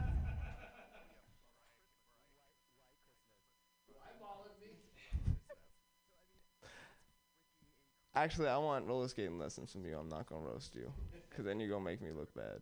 Actually, 8.15 8.47
I 8.47 8.57
want 8.57 8.87
roller 8.87 9.07
skating 9.07 9.37
lessons 9.37 9.71
from 9.71 9.85
you. 9.85 9.97
I'm 9.97 10.09
not 10.09 10.27
gonna 10.27 10.45
roast 10.45 10.73
you, 10.75 10.91
cause 11.35 11.45
then 11.45 11.59
you're 11.59 11.69
gonna 11.69 11.83
make 11.83 12.01
me 12.01 12.09
look 12.11 12.33
bad. 12.33 12.61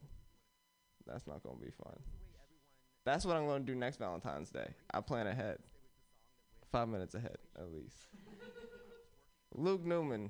That's 1.06 1.28
not 1.28 1.44
gonna 1.44 1.60
be 1.64 1.72
fun. 1.72 1.98
That's 3.06 3.26
what 3.26 3.38
I'm 3.38 3.48
gonna 3.48 3.64
do 3.64 3.76
next 3.76 3.98
Valentine's 3.98 4.50
Day. 4.50 4.74
I 4.94 5.00
plan 5.02 5.28
ahead. 5.28 5.60
Five 6.72 6.88
minutes 6.88 7.16
ahead, 7.16 7.38
at 7.58 7.72
least. 7.72 8.08
Luke 9.54 9.84
Newman. 9.86 10.30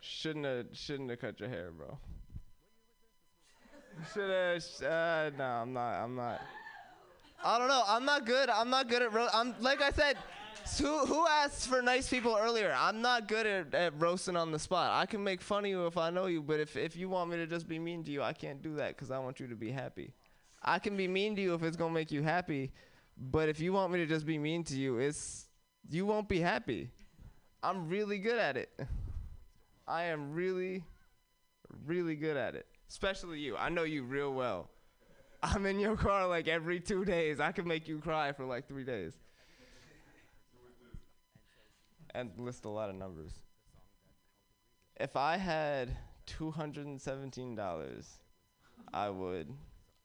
Shouldn't 0.00 0.44
have 0.44 0.66
shouldn't 0.72 1.10
have 1.10 1.18
cut 1.18 1.40
your 1.40 1.48
hair, 1.48 1.70
bro. 1.70 1.98
Should 4.12 4.30
have. 4.30 4.62
Uh, 4.82 5.30
no, 5.36 5.44
I'm 5.44 5.72
not. 5.72 5.94
I'm 5.94 6.14
not. 6.14 6.40
I 7.42 7.58
don't 7.58 7.68
know. 7.68 7.82
I'm 7.86 8.04
not 8.04 8.26
good. 8.26 8.50
I'm 8.50 8.70
not 8.70 8.88
good 8.88 9.02
at. 9.02 9.12
Ro- 9.12 9.28
I'm 9.32 9.54
like 9.60 9.80
I 9.82 9.90
said. 9.90 10.16
Who 10.78 11.04
who 11.04 11.26
asked 11.26 11.68
for 11.68 11.82
nice 11.82 12.08
people 12.08 12.38
earlier? 12.40 12.74
I'm 12.76 13.02
not 13.02 13.28
good 13.28 13.44
at, 13.46 13.74
at 13.74 14.00
roasting 14.00 14.36
on 14.36 14.50
the 14.50 14.58
spot. 14.58 14.92
I 14.92 15.04
can 15.04 15.22
make 15.22 15.42
fun 15.42 15.64
of 15.64 15.70
you 15.70 15.86
if 15.86 15.98
I 15.98 16.08
know 16.10 16.26
you, 16.26 16.42
but 16.42 16.58
if 16.60 16.76
if 16.76 16.96
you 16.96 17.08
want 17.08 17.30
me 17.30 17.36
to 17.36 17.46
just 17.46 17.68
be 17.68 17.78
mean 17.78 18.02
to 18.04 18.10
you, 18.10 18.22
I 18.22 18.32
can't 18.32 18.62
do 18.62 18.76
that 18.76 18.96
because 18.96 19.10
I 19.10 19.18
want 19.18 19.40
you 19.40 19.46
to 19.48 19.56
be 19.56 19.70
happy. 19.70 20.14
I 20.62 20.78
can 20.78 20.96
be 20.96 21.06
mean 21.06 21.36
to 21.36 21.42
you 21.42 21.54
if 21.54 21.62
it's 21.62 21.76
gonna 21.76 21.92
make 21.92 22.10
you 22.10 22.22
happy, 22.22 22.72
but 23.16 23.48
if 23.48 23.60
you 23.60 23.72
want 23.72 23.92
me 23.92 23.98
to 23.98 24.06
just 24.06 24.26
be 24.26 24.38
mean 24.38 24.64
to 24.64 24.76
you, 24.76 24.98
it's 24.98 25.46
you 25.88 26.06
won't 26.06 26.28
be 26.28 26.40
happy. 26.40 26.90
I'm 27.62 27.88
really 27.88 28.18
good 28.18 28.38
at 28.38 28.56
it. 28.56 28.70
I 29.86 30.04
am 30.04 30.32
really, 30.32 30.84
really 31.86 32.16
good 32.16 32.36
at 32.36 32.54
it. 32.54 32.66
Especially 32.88 33.38
you. 33.38 33.56
I 33.56 33.68
know 33.68 33.84
you 33.84 34.02
real 34.02 34.32
well. 34.32 34.70
I'm 35.42 35.66
in 35.66 35.78
your 35.78 35.96
car 35.96 36.26
like 36.26 36.48
every 36.48 36.80
two 36.80 37.04
days. 37.04 37.40
I 37.40 37.52
can 37.52 37.68
make 37.68 37.86
you 37.86 37.98
cry 37.98 38.32
for 38.32 38.44
like 38.44 38.66
three 38.66 38.84
days. 38.84 39.14
And 42.14 42.30
list 42.38 42.64
a 42.64 42.68
lot 42.68 42.88
of 42.88 42.96
numbers. 42.96 43.32
If 44.96 45.16
I 45.16 45.36
had 45.36 45.96
$217, 46.28 48.06
I 48.92 49.10
would. 49.10 49.52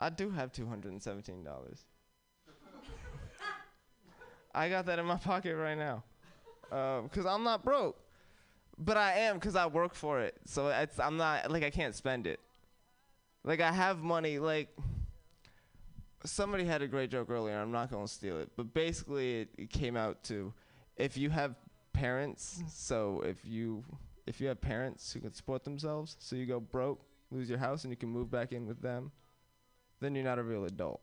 I 0.02 0.10
do 0.10 0.32
have 0.32 0.52
$217. 0.52 1.84
I 4.54 4.70
got 4.70 4.86
that 4.88 5.00
in 5.00 5.06
my 5.06 5.16
pocket 5.32 5.56
right 5.56 5.78
now. 5.78 6.04
Um, 6.72 7.04
because 7.06 7.26
I'm 7.26 7.44
not 7.44 7.64
broke. 7.64 7.98
But 8.78 8.96
I 8.96 9.14
am 9.20 9.36
because 9.36 9.56
I 9.56 9.68
work 9.68 9.94
for 9.94 10.22
it. 10.22 10.36
So 10.46 10.74
I'm 11.00 11.18
not 11.18 11.52
like 11.52 11.64
I 11.64 11.70
can't 11.70 11.94
spend 11.94 12.28
it. 12.28 12.40
Like 13.44 13.60
I 13.60 13.72
have 13.72 14.00
money. 14.00 14.40
Like 14.40 14.70
somebody 16.24 16.64
had 16.64 16.82
a 16.82 16.88
great 16.88 17.10
joke 17.10 17.30
earlier. 17.30 17.58
I'm 17.58 17.72
not 17.72 17.92
gonna 17.92 18.08
steal 18.08 18.40
it, 18.40 18.50
but 18.56 18.74
basically 18.74 19.42
it, 19.42 19.50
it 19.58 19.70
came 19.70 19.98
out 19.98 20.24
to 20.26 20.54
if 20.96 21.18
you 21.18 21.30
have 21.30 21.56
parents. 21.94 22.64
So 22.70 23.22
if 23.26 23.46
you 23.46 23.84
if 24.28 24.40
you 24.40 24.48
have 24.48 24.62
parents 24.62 25.12
who 25.12 25.20
can 25.20 25.34
support 25.34 25.64
themselves, 25.64 26.16
so 26.20 26.36
you 26.36 26.46
go 26.46 26.60
broke, 26.60 27.02
lose 27.32 27.50
your 27.50 27.58
house, 27.60 27.84
and 27.84 27.92
you 27.92 27.98
can 27.98 28.10
move 28.10 28.30
back 28.30 28.52
in 28.52 28.66
with 28.66 28.82
them, 28.82 29.12
then 30.00 30.16
you're 30.16 30.24
not 30.24 30.40
a 30.40 30.44
real 30.44 30.66
adult. 30.66 31.02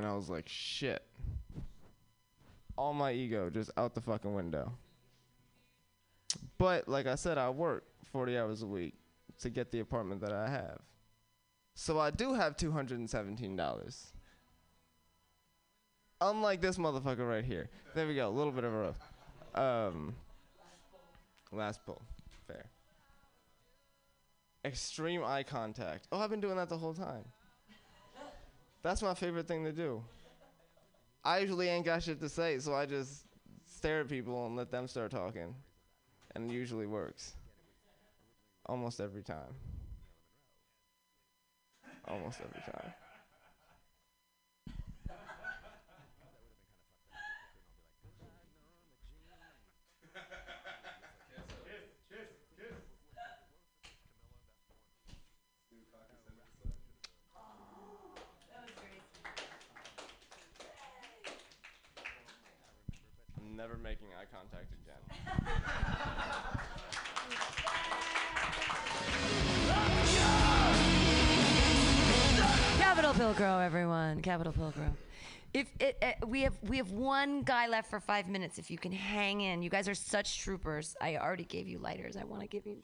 And 0.00 0.08
I 0.08 0.14
was 0.14 0.30
like, 0.30 0.48
shit. 0.48 1.02
All 2.78 2.94
my 2.94 3.12
ego 3.12 3.50
just 3.50 3.70
out 3.76 3.94
the 3.94 4.00
fucking 4.00 4.32
window. 4.32 4.72
But 6.56 6.88
like 6.88 7.06
I 7.06 7.16
said, 7.16 7.36
I 7.36 7.50
work 7.50 7.84
40 8.10 8.38
hours 8.38 8.62
a 8.62 8.66
week 8.66 8.94
to 9.40 9.50
get 9.50 9.70
the 9.70 9.80
apartment 9.80 10.22
that 10.22 10.32
I 10.32 10.48
have. 10.48 10.78
So 11.74 11.98
I 11.98 12.10
do 12.10 12.32
have 12.32 12.56
$217. 12.56 14.06
Unlike 16.22 16.60
this 16.62 16.78
motherfucker 16.78 17.28
right 17.28 17.44
here. 17.44 17.68
There 17.94 18.06
we 18.06 18.14
go, 18.14 18.26
a 18.26 18.30
little 18.30 18.52
bit 18.52 18.64
of 18.64 18.72
a 18.72 18.78
rough. 18.78 19.12
Um, 19.54 20.14
last 21.52 21.84
pull. 21.84 22.00
Fair. 22.46 22.64
Extreme 24.64 25.22
eye 25.24 25.42
contact. 25.42 26.08
Oh, 26.10 26.20
I've 26.20 26.30
been 26.30 26.40
doing 26.40 26.56
that 26.56 26.70
the 26.70 26.78
whole 26.78 26.94
time. 26.94 27.24
That's 28.82 29.02
my 29.02 29.14
favorite 29.14 29.46
thing 29.46 29.64
to 29.64 29.72
do. 29.72 30.02
I 31.22 31.38
usually 31.38 31.68
ain't 31.68 31.84
got 31.84 32.02
shit 32.02 32.20
to 32.20 32.28
say, 32.28 32.58
so 32.58 32.74
I 32.74 32.86
just 32.86 33.26
stare 33.66 34.00
at 34.00 34.08
people 34.08 34.46
and 34.46 34.56
let 34.56 34.70
them 34.70 34.88
start 34.88 35.10
talking. 35.10 35.54
And 36.34 36.50
it 36.50 36.54
usually 36.54 36.86
works. 36.86 37.34
Almost 38.66 39.00
every 39.00 39.22
time. 39.22 39.54
Almost 42.08 42.40
every 42.40 42.62
time. 42.72 42.92
Pilcrow, 73.20 73.62
everyone. 73.62 74.22
Capital 74.22 74.50
Pilcrow. 74.50 74.92
If 75.52 75.70
it, 75.78 75.98
uh, 76.00 76.26
we 76.26 76.40
have 76.40 76.54
we 76.62 76.78
have 76.78 76.90
one 76.92 77.42
guy 77.42 77.66
left 77.66 77.90
for 77.90 78.00
five 78.00 78.26
minutes, 78.28 78.58
if 78.58 78.70
you 78.70 78.78
can 78.78 78.92
hang 78.92 79.42
in, 79.42 79.60
you 79.60 79.68
guys 79.68 79.90
are 79.90 79.94
such 79.94 80.38
troopers. 80.38 80.96
I 81.02 81.18
already 81.18 81.44
gave 81.44 81.68
you 81.68 81.76
lighters. 81.76 82.16
I 82.16 82.24
want 82.24 82.40
to 82.40 82.48
give 82.48 82.66
you 82.66 82.78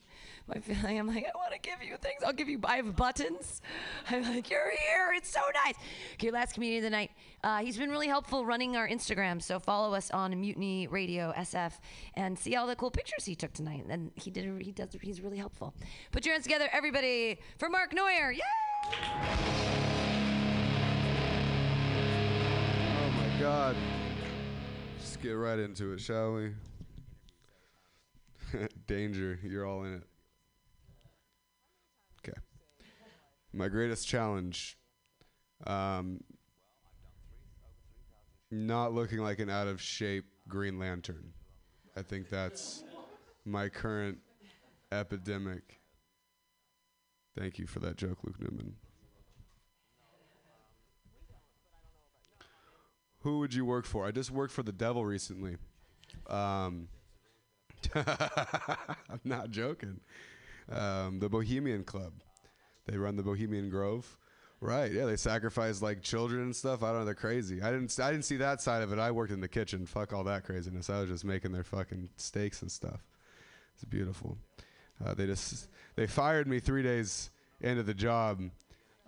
my 0.47 0.61
feeling. 0.61 0.99
I'm 0.99 1.07
like, 1.07 1.24
I 1.24 1.30
want 1.39 1.55
to 1.55 1.59
give 1.59 1.82
you 1.82 1.97
things. 1.97 2.22
I'll 2.22 2.34
give 2.34 2.51
you. 2.51 2.61
I 2.64 2.76
have 2.76 2.95
buttons. 2.95 3.62
I'm 4.11 4.24
like, 4.24 4.51
you're 4.51 4.72
here. 4.72 5.14
It's 5.14 5.30
so 5.30 5.41
nice. 5.64 5.76
Okay, 6.16 6.30
last 6.30 6.53
comedian 6.53 6.84
of 6.84 6.91
the 6.91 6.91
night. 6.91 7.12
Uh, 7.43 7.61
he's 7.61 7.78
been 7.78 7.89
really 7.89 8.09
helpful 8.09 8.45
running 8.45 8.76
our 8.76 8.87
Instagram. 8.87 9.41
So 9.41 9.59
follow 9.59 9.95
us 9.95 10.11
on 10.11 10.39
Mutiny 10.39 10.87
Radio 10.87 11.32
SF 11.34 11.78
and 12.12 12.39
see 12.39 12.57
all 12.57 12.66
the 12.66 12.76
cool 12.76 12.91
pictures 12.91 13.24
he 13.24 13.34
took 13.34 13.55
tonight. 13.55 13.87
And 13.89 14.11
he 14.16 14.30
did. 14.30 14.45
He 14.61 14.72
does. 14.72 14.91
He's 15.01 15.22
really 15.22 15.39
helpful. 15.39 15.72
Put 16.12 16.26
your 16.26 16.34
hands 16.34 16.45
together, 16.45 16.68
everybody, 16.74 17.39
for 17.57 17.70
Mark 17.70 17.95
Neuer. 17.95 18.32
Yay! 18.32 19.86
God. 23.47 23.76
Just 24.99 25.22
get 25.22 25.30
right 25.30 25.61
into 25.61 25.92
it, 25.92 26.01
shall 26.01 26.32
we? 26.32 26.51
Danger, 28.88 29.38
you're 29.40 29.64
all 29.64 29.84
in 29.84 29.94
it. 29.94 30.03
Okay. 32.18 32.36
My 33.53 33.68
greatest 33.68 34.09
challenge. 34.09 34.76
Um, 35.64 36.24
not 38.51 38.92
looking 38.92 39.20
like 39.20 39.38
an 39.38 39.49
out 39.49 39.68
of 39.68 39.80
shape 39.80 40.24
Green 40.49 40.80
Lantern. 40.80 41.32
I 41.97 42.03
think 42.03 42.28
that's 42.28 42.82
my 43.44 43.68
current 43.68 44.18
epidemic. 44.90 45.78
Thank 47.38 47.61
you 47.61 47.68
for 47.68 47.78
that 47.78 47.97
joke, 47.97 48.18
Luke 48.24 48.40
Newman. 48.40 48.74
Who 53.27 53.41
would 53.41 53.53
you 53.53 53.64
work 53.64 53.87
for? 53.87 54.07
I 54.07 54.12
just 54.12 54.31
worked 54.31 54.53
for 54.53 54.62
the 54.62 54.70
devil 54.70 55.05
recently. 55.05 55.57
Um, 56.29 56.87
I'm 57.97 59.20
not 59.24 59.51
joking. 59.51 59.99
Um, 60.70 61.18
the 61.18 61.29
Bohemian 61.29 61.83
Club. 61.83 62.12
They 62.87 62.97
run 62.97 63.16
the 63.16 63.24
Bohemian 63.24 63.68
Grove. 63.68 64.16
Right. 64.61 64.93
Yeah, 64.93 65.07
they 65.07 65.16
sacrifice 65.16 65.83
like 65.83 66.03
children 66.03 66.43
and 66.43 66.55
stuff. 66.55 66.85
I 66.85 66.91
don't 66.91 67.01
know. 67.01 67.05
They're 67.05 67.16
crazy. 67.16 67.61
I 67.61 67.72
didn't. 67.72 67.99
I 67.99 68.12
didn't 68.12 68.27
see 68.27 68.37
that 68.37 68.62
side 68.62 68.83
of 68.83 68.93
it. 68.93 69.01
I 69.01 69.11
worked 69.11 69.33
in 69.33 69.41
the 69.41 69.49
kitchen. 69.49 69.87
Fuck 69.87 70.12
all 70.12 70.22
that 70.22 70.45
craziness. 70.45 70.89
I 70.89 71.01
was 71.01 71.11
just 71.11 71.24
making 71.24 71.51
their 71.51 71.64
fucking 71.64 72.11
steaks 72.14 72.62
and 72.62 72.70
stuff. 72.70 73.05
It's 73.74 73.85
beautiful. 73.85 74.39
Uh, 75.05 75.14
they 75.14 75.27
just 75.27 75.66
they 75.97 76.07
fired 76.07 76.47
me 76.47 76.61
three 76.61 76.85
days 76.85 77.31
into 77.61 77.83
the 77.83 77.93
job. 77.93 78.41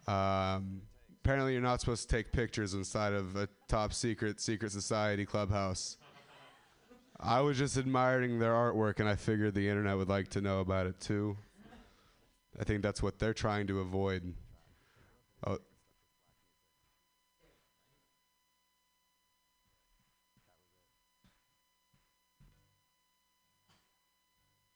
Um, 0.09 0.83
apparently, 1.29 1.53
you're 1.53 1.61
not 1.61 1.79
supposed 1.79 2.09
to 2.09 2.17
take 2.17 2.33
pictures 2.33 2.73
inside 2.73 3.13
of 3.13 3.37
a 3.37 3.47
top 3.69 3.93
secret 3.93 4.41
secret 4.41 4.73
society 4.73 5.27
clubhouse. 5.27 5.99
I 7.21 7.43
was 7.43 7.59
just 7.59 7.77
admiring 7.77 8.39
their 8.39 8.55
artwork, 8.55 8.99
and 8.99 9.07
I 9.07 9.15
figured 9.15 9.53
the 9.53 9.69
internet 9.69 9.99
would 9.99 10.09
like 10.09 10.29
to 10.29 10.41
know 10.41 10.61
about 10.61 10.87
it 10.87 10.99
too. 11.01 11.37
I 12.59 12.65
think 12.65 12.81
that's 12.81 13.03
what 13.03 13.19
they're 13.19 13.35
trying 13.35 13.67
to 13.67 13.81
avoid. 13.81 14.33
Oh. 15.47 15.59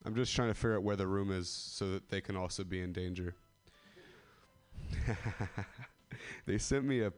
I'm 0.04 0.14
just 0.14 0.36
trying 0.36 0.48
to 0.48 0.54
figure 0.54 0.76
out 0.76 0.82
where 0.82 0.96
the 0.96 1.06
room 1.06 1.32
is 1.32 1.48
so 1.48 1.92
that 1.92 2.10
they 2.10 2.20
can 2.20 2.36
also 2.36 2.62
be 2.62 2.82
in 2.82 2.92
danger. 2.92 3.36
they 6.46 6.58
sent 6.58 6.84
me 6.84 7.00
a 7.00 7.12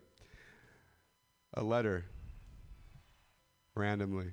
a 1.54 1.62
letter 1.62 2.04
randomly. 3.74 4.32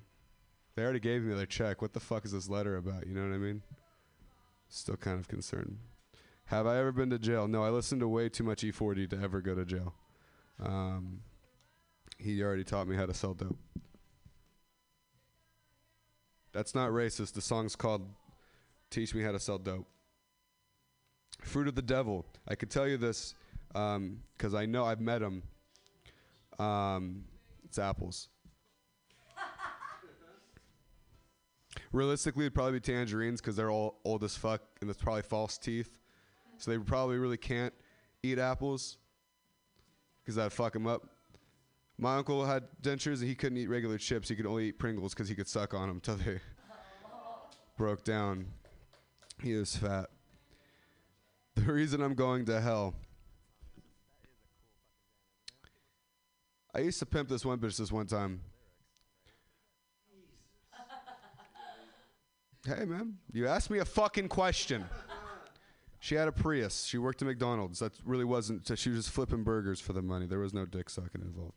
They 0.76 0.84
already 0.84 1.00
gave 1.00 1.24
me 1.24 1.36
their 1.36 1.46
check. 1.46 1.82
What 1.82 1.94
the 1.94 2.00
fuck 2.00 2.26
is 2.26 2.32
this 2.32 2.50
letter 2.50 2.78
about? 2.78 3.06
You 3.08 3.14
know 3.14 3.22
what 3.22 3.36
I 3.36 3.38
mean? 3.38 3.62
Still 4.70 4.96
kind 4.96 5.20
of 5.20 5.28
concerned. 5.28 5.78
Have 6.46 6.66
I 6.66 6.80
ever 6.80 6.92
been 6.92 7.10
to 7.12 7.20
jail? 7.20 7.48
No, 7.48 7.64
I 7.64 7.70
listened 7.70 8.02
to 8.02 8.08
way 8.08 8.30
too 8.30 8.44
much 8.44 8.64
E40 8.64 9.10
to 9.12 9.22
ever 9.22 9.42
go 9.42 9.56
to 9.56 9.66
jail. 9.66 9.94
Um, 10.62 11.22
he 12.18 12.42
already 12.42 12.64
taught 12.64 12.88
me 12.88 12.96
how 12.96 13.06
to 13.06 13.14
sell 13.14 13.34
dope. 13.34 13.58
That's 16.52 16.76
not 16.76 16.92
racist. 16.92 17.34
The 17.34 17.42
song's 17.42 17.76
called 17.76 18.06
Teach 18.90 19.16
Me 19.16 19.24
How 19.24 19.32
to 19.32 19.40
Sell 19.40 19.58
Dope. 19.58 19.88
Fruit 21.42 21.68
of 21.68 21.76
the 21.76 21.82
Devil. 21.82 22.26
I 22.48 22.56
could 22.56 22.70
tell 22.70 22.88
you 22.88 22.98
this 22.98 23.34
because 23.74 24.54
I 24.54 24.66
know 24.66 24.86
I've 24.86 25.02
met 25.02 25.22
him. 25.22 25.44
Um, 26.60 27.24
it's 27.64 27.80
apples. 27.80 28.30
Realistically, 31.92 32.46
it'd 32.46 32.54
probably 32.54 32.74
be 32.74 32.80
tangerines 32.82 33.42
because 33.42 33.56
they're 33.56 33.72
all 33.72 34.00
old 34.04 34.24
as 34.24 34.36
fuck 34.36 34.62
and 34.82 34.90
it's 34.90 35.02
probably 35.02 35.24
false 35.24 35.58
teeth. 35.58 35.98
So 36.58 36.72
they 36.72 36.78
probably 36.78 37.18
really 37.18 37.38
can't 37.38 37.74
eat 38.24 38.38
apples 38.38 38.98
because 40.22 40.36
that'd 40.36 40.54
fuck 40.54 40.74
them 40.74 40.86
up. 40.86 41.08
My 41.98 42.18
uncle 42.18 42.46
had 42.46 42.64
dentures 42.82 43.20
and 43.20 43.28
he 43.28 43.36
couldn't 43.36 43.58
eat 43.58 43.68
regular 43.68 43.98
chips. 43.98 44.30
He 44.30 44.36
could 44.36 44.46
only 44.46 44.70
eat 44.70 44.80
Pringles 44.80 45.14
because 45.14 45.30
he 45.30 45.36
could 45.36 45.48
suck 45.48 45.74
on 45.74 45.88
them 45.88 46.00
till 46.00 46.18
they 46.18 46.40
broke 47.78 48.04
down. 48.04 48.48
He 49.42 49.56
was 49.56 49.76
fat. 49.76 50.10
The 51.56 51.74
reason 51.74 52.02
I'm 52.02 52.16
going 52.16 52.46
to 52.46 52.62
hell. 52.62 52.96
I 56.74 56.80
used 56.80 57.00
to 57.00 57.06
pimp 57.06 57.30
this 57.30 57.46
one 57.46 57.60
bitch 57.60 57.78
this 57.78 57.92
one 57.92 58.08
time. 58.08 58.42
Hey 62.66 62.86
man, 62.86 63.18
you 63.34 63.48
asked 63.48 63.72
me 63.72 63.80
a 63.80 63.86
fucking 63.86 64.30
question. 64.30 64.86
She 66.00 66.16
had 66.16 66.28
a 66.28 66.32
Prius. 66.32 66.86
She 66.86 66.98
worked 66.98 67.22
at 67.22 67.28
McDonald's. 67.28 67.80
That 67.80 67.94
really 68.06 68.24
wasn't. 68.26 68.66
She 68.78 68.90
was 68.90 69.00
just 69.00 69.12
flipping 69.12 69.44
burgers 69.44 69.80
for 69.80 69.94
the 69.94 70.02
money. 70.02 70.26
There 70.26 70.40
was 70.40 70.54
no 70.54 70.66
dick 70.66 70.90
sucking 70.90 71.22
involved. 71.22 71.54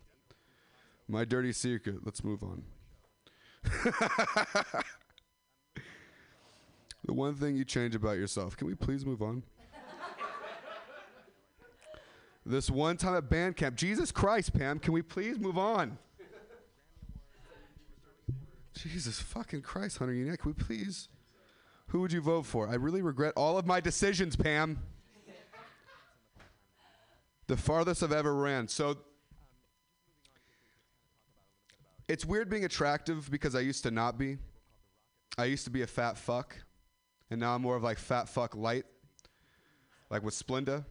My 1.08 1.24
dirty 1.24 1.52
secret. 1.52 2.04
Let's 2.04 2.24
move 2.24 2.42
on. 2.42 2.64
the 7.04 7.12
one 7.12 7.34
thing 7.34 7.56
you 7.56 7.64
change 7.64 7.94
about 7.94 8.16
yourself. 8.16 8.56
Can 8.56 8.66
we 8.66 8.74
please 8.74 9.06
move 9.06 9.22
on? 9.22 9.44
This 12.47 12.70
one 12.70 12.97
time 12.97 13.14
at 13.14 13.30
band 13.30 13.57
camp. 13.57 13.76
Jesus 13.76 14.12
Christ, 14.12 14.53
Pam. 14.53 14.78
Can 14.78 14.92
we 14.92 15.03
please 15.03 15.38
move 15.38 15.57
on? 15.57 15.99
Jesus 18.74 19.20
fucking 19.20 19.62
Christ, 19.62 19.99
Hunter. 19.99 20.12
You 20.12 20.24
can 20.36 20.51
we 20.51 20.53
please? 20.53 21.09
Who 21.88 22.01
would 22.01 22.12
you 22.12 22.20
vote 22.20 22.45
for? 22.45 22.68
I 22.68 22.74
really 22.74 23.03
regret 23.03 23.32
all 23.36 23.57
of 23.57 23.66
my 23.66 23.80
decisions, 23.80 24.36
Pam. 24.36 24.78
the 27.47 27.57
farthest 27.57 28.03
I've 28.03 28.12
ever 28.12 28.34
ran. 28.34 28.68
So 28.68 28.97
it's 32.09 32.24
weird 32.24 32.51
being 32.51 32.64
attractive 32.64 33.30
because 33.30 33.55
I 33.55 33.61
used 33.61 33.84
to 33.84 33.90
not 33.90 34.18
be. 34.18 34.38
I 35.38 35.45
used 35.47 35.64
to 35.64 35.70
be 35.70 35.82
a 35.82 35.86
fat 35.86 36.18
fuck, 36.18 36.57
and 37.30 37.40
now 37.40 37.55
I'm 37.55 37.62
more 37.62 37.76
of 37.76 37.82
like 37.82 37.99
fat 37.99 38.28
fuck 38.28 38.55
light, 38.55 38.84
like 40.11 40.22
with 40.22 40.34
Splenda. 40.34 40.84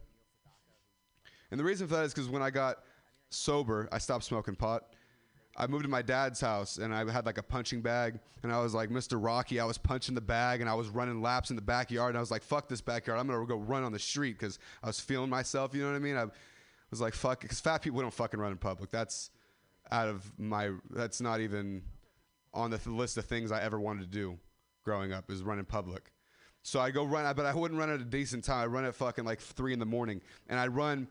And 1.54 1.60
the 1.60 1.64
reason 1.64 1.88
for 1.88 1.94
that 1.98 2.06
is 2.06 2.16
because 2.16 2.28
when 2.32 2.42
I 2.42 2.50
got 2.50 2.80
sober, 3.30 3.88
I 3.92 4.00
stopped 4.00 4.24
smoking 4.24 4.56
pot. 4.56 4.86
I 5.56 5.68
moved 5.68 5.84
to 5.84 5.90
my 5.90 6.02
dad's 6.02 6.42
house 6.42 6.80
and 6.80 6.92
I 6.92 7.08
had 7.12 7.28
like 7.28 7.38
a 7.38 7.44
punching 7.44 7.82
bag 7.82 8.20
and 8.42 8.52
I 8.52 8.60
was 8.60 8.74
like 8.74 8.90
Mr. 8.90 9.24
Rocky. 9.24 9.60
I 9.60 9.66
was 9.66 9.78
punching 9.78 10.16
the 10.16 10.22
bag 10.22 10.62
and 10.62 10.70
I 10.70 10.74
was 10.74 10.90
running 10.90 11.22
laps 11.22 11.52
in 11.52 11.56
the 11.56 11.62
backyard 11.62 12.10
and 12.10 12.18
I 12.18 12.22
was 12.22 12.32
like, 12.32 12.42
fuck 12.42 12.68
this 12.68 12.82
backyard. 12.82 13.20
I'm 13.20 13.28
gonna 13.28 13.46
go 13.46 13.58
run 13.58 13.84
on 13.84 13.92
the 13.92 14.00
street 14.00 14.34
because 14.40 14.58
I 14.82 14.88
was 14.88 15.00
feeling 15.00 15.30
myself. 15.30 15.76
You 15.76 15.84
know 15.84 15.92
what 15.92 15.96
I 15.96 16.00
mean? 16.00 16.18
I 16.18 16.26
was 16.90 17.00
like, 17.00 17.14
fuck, 17.14 17.42
because 17.42 17.60
fat 17.60 17.84
people 17.84 18.02
don't 18.02 18.12
fucking 18.12 18.40
run 18.40 18.52
in 18.52 18.58
public. 18.58 18.90
That's 18.90 19.30
out 19.92 20.08
of 20.08 20.32
my. 20.40 20.72
That's 20.90 21.22
not 21.22 21.40
even 21.40 21.84
on 22.52 22.72
the 22.72 22.80
th- 22.80 22.88
list 22.88 23.18
of 23.18 23.26
things 23.26 23.52
I 23.52 23.62
ever 23.62 23.80
wanted 23.80 24.02
to 24.02 24.08
do 24.08 24.40
growing 24.84 25.14
up 25.14 25.30
is 25.30 25.44
run 25.44 25.60
in 25.60 25.66
public. 25.66 26.12
So 26.64 26.80
I 26.80 26.90
go 26.90 27.04
run, 27.04 27.32
but 27.36 27.46
I 27.46 27.54
wouldn't 27.54 27.80
run 27.80 27.92
at 27.92 28.02
a 28.02 28.06
decent 28.06 28.44
time. 28.44 28.64
I 28.64 28.66
run 28.66 28.86
at 28.86 28.96
fucking 28.96 29.24
like 29.24 29.40
three 29.40 29.74
in 29.74 29.78
the 29.78 29.86
morning, 29.86 30.20
and 30.48 30.60
I 30.60 30.66
run. 30.66 31.08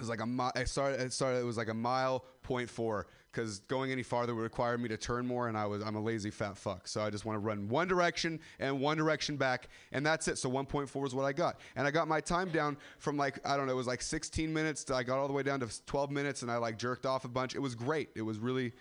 It 0.00 0.04
was 0.04 0.08
like 0.08 0.22
a 0.22 0.26
mile. 0.26 0.50
I 0.56 0.64
started. 0.64 0.98
It 0.98 1.12
started. 1.12 1.40
It 1.40 1.44
was 1.44 1.58
like 1.58 1.68
a 1.68 1.74
mile 1.74 2.24
point 2.42 2.70
four 2.70 3.06
because 3.30 3.58
going 3.60 3.92
any 3.92 4.02
farther 4.02 4.34
would 4.34 4.40
require 4.40 4.78
me 4.78 4.88
to 4.88 4.96
turn 4.96 5.26
more, 5.26 5.48
and 5.48 5.58
I 5.58 5.66
was. 5.66 5.82
I'm 5.82 5.94
a 5.94 6.00
lazy 6.00 6.30
fat 6.30 6.56
fuck, 6.56 6.88
so 6.88 7.02
I 7.02 7.10
just 7.10 7.26
want 7.26 7.36
to 7.36 7.40
run 7.40 7.68
one 7.68 7.86
direction 7.86 8.40
and 8.60 8.80
one 8.80 8.96
direction 8.96 9.36
back, 9.36 9.68
and 9.92 10.04
that's 10.04 10.26
it. 10.26 10.38
So 10.38 10.50
1.4 10.50 11.06
is 11.06 11.14
what 11.14 11.26
I 11.26 11.34
got, 11.34 11.60
and 11.76 11.86
I 11.86 11.90
got 11.90 12.08
my 12.08 12.18
time 12.18 12.48
down 12.48 12.78
from 12.96 13.18
like 13.18 13.46
I 13.46 13.58
don't 13.58 13.66
know. 13.66 13.74
It 13.74 13.76
was 13.76 13.86
like 13.86 14.00
16 14.00 14.50
minutes. 14.50 14.84
To, 14.84 14.94
I 14.94 15.02
got 15.02 15.18
all 15.18 15.26
the 15.26 15.34
way 15.34 15.42
down 15.42 15.60
to 15.60 15.68
12 15.84 16.10
minutes, 16.10 16.40
and 16.40 16.50
I 16.50 16.56
like 16.56 16.78
jerked 16.78 17.04
off 17.04 17.26
a 17.26 17.28
bunch. 17.28 17.54
It 17.54 17.60
was 17.60 17.74
great. 17.74 18.08
It 18.14 18.22
was 18.22 18.38
really, 18.38 18.72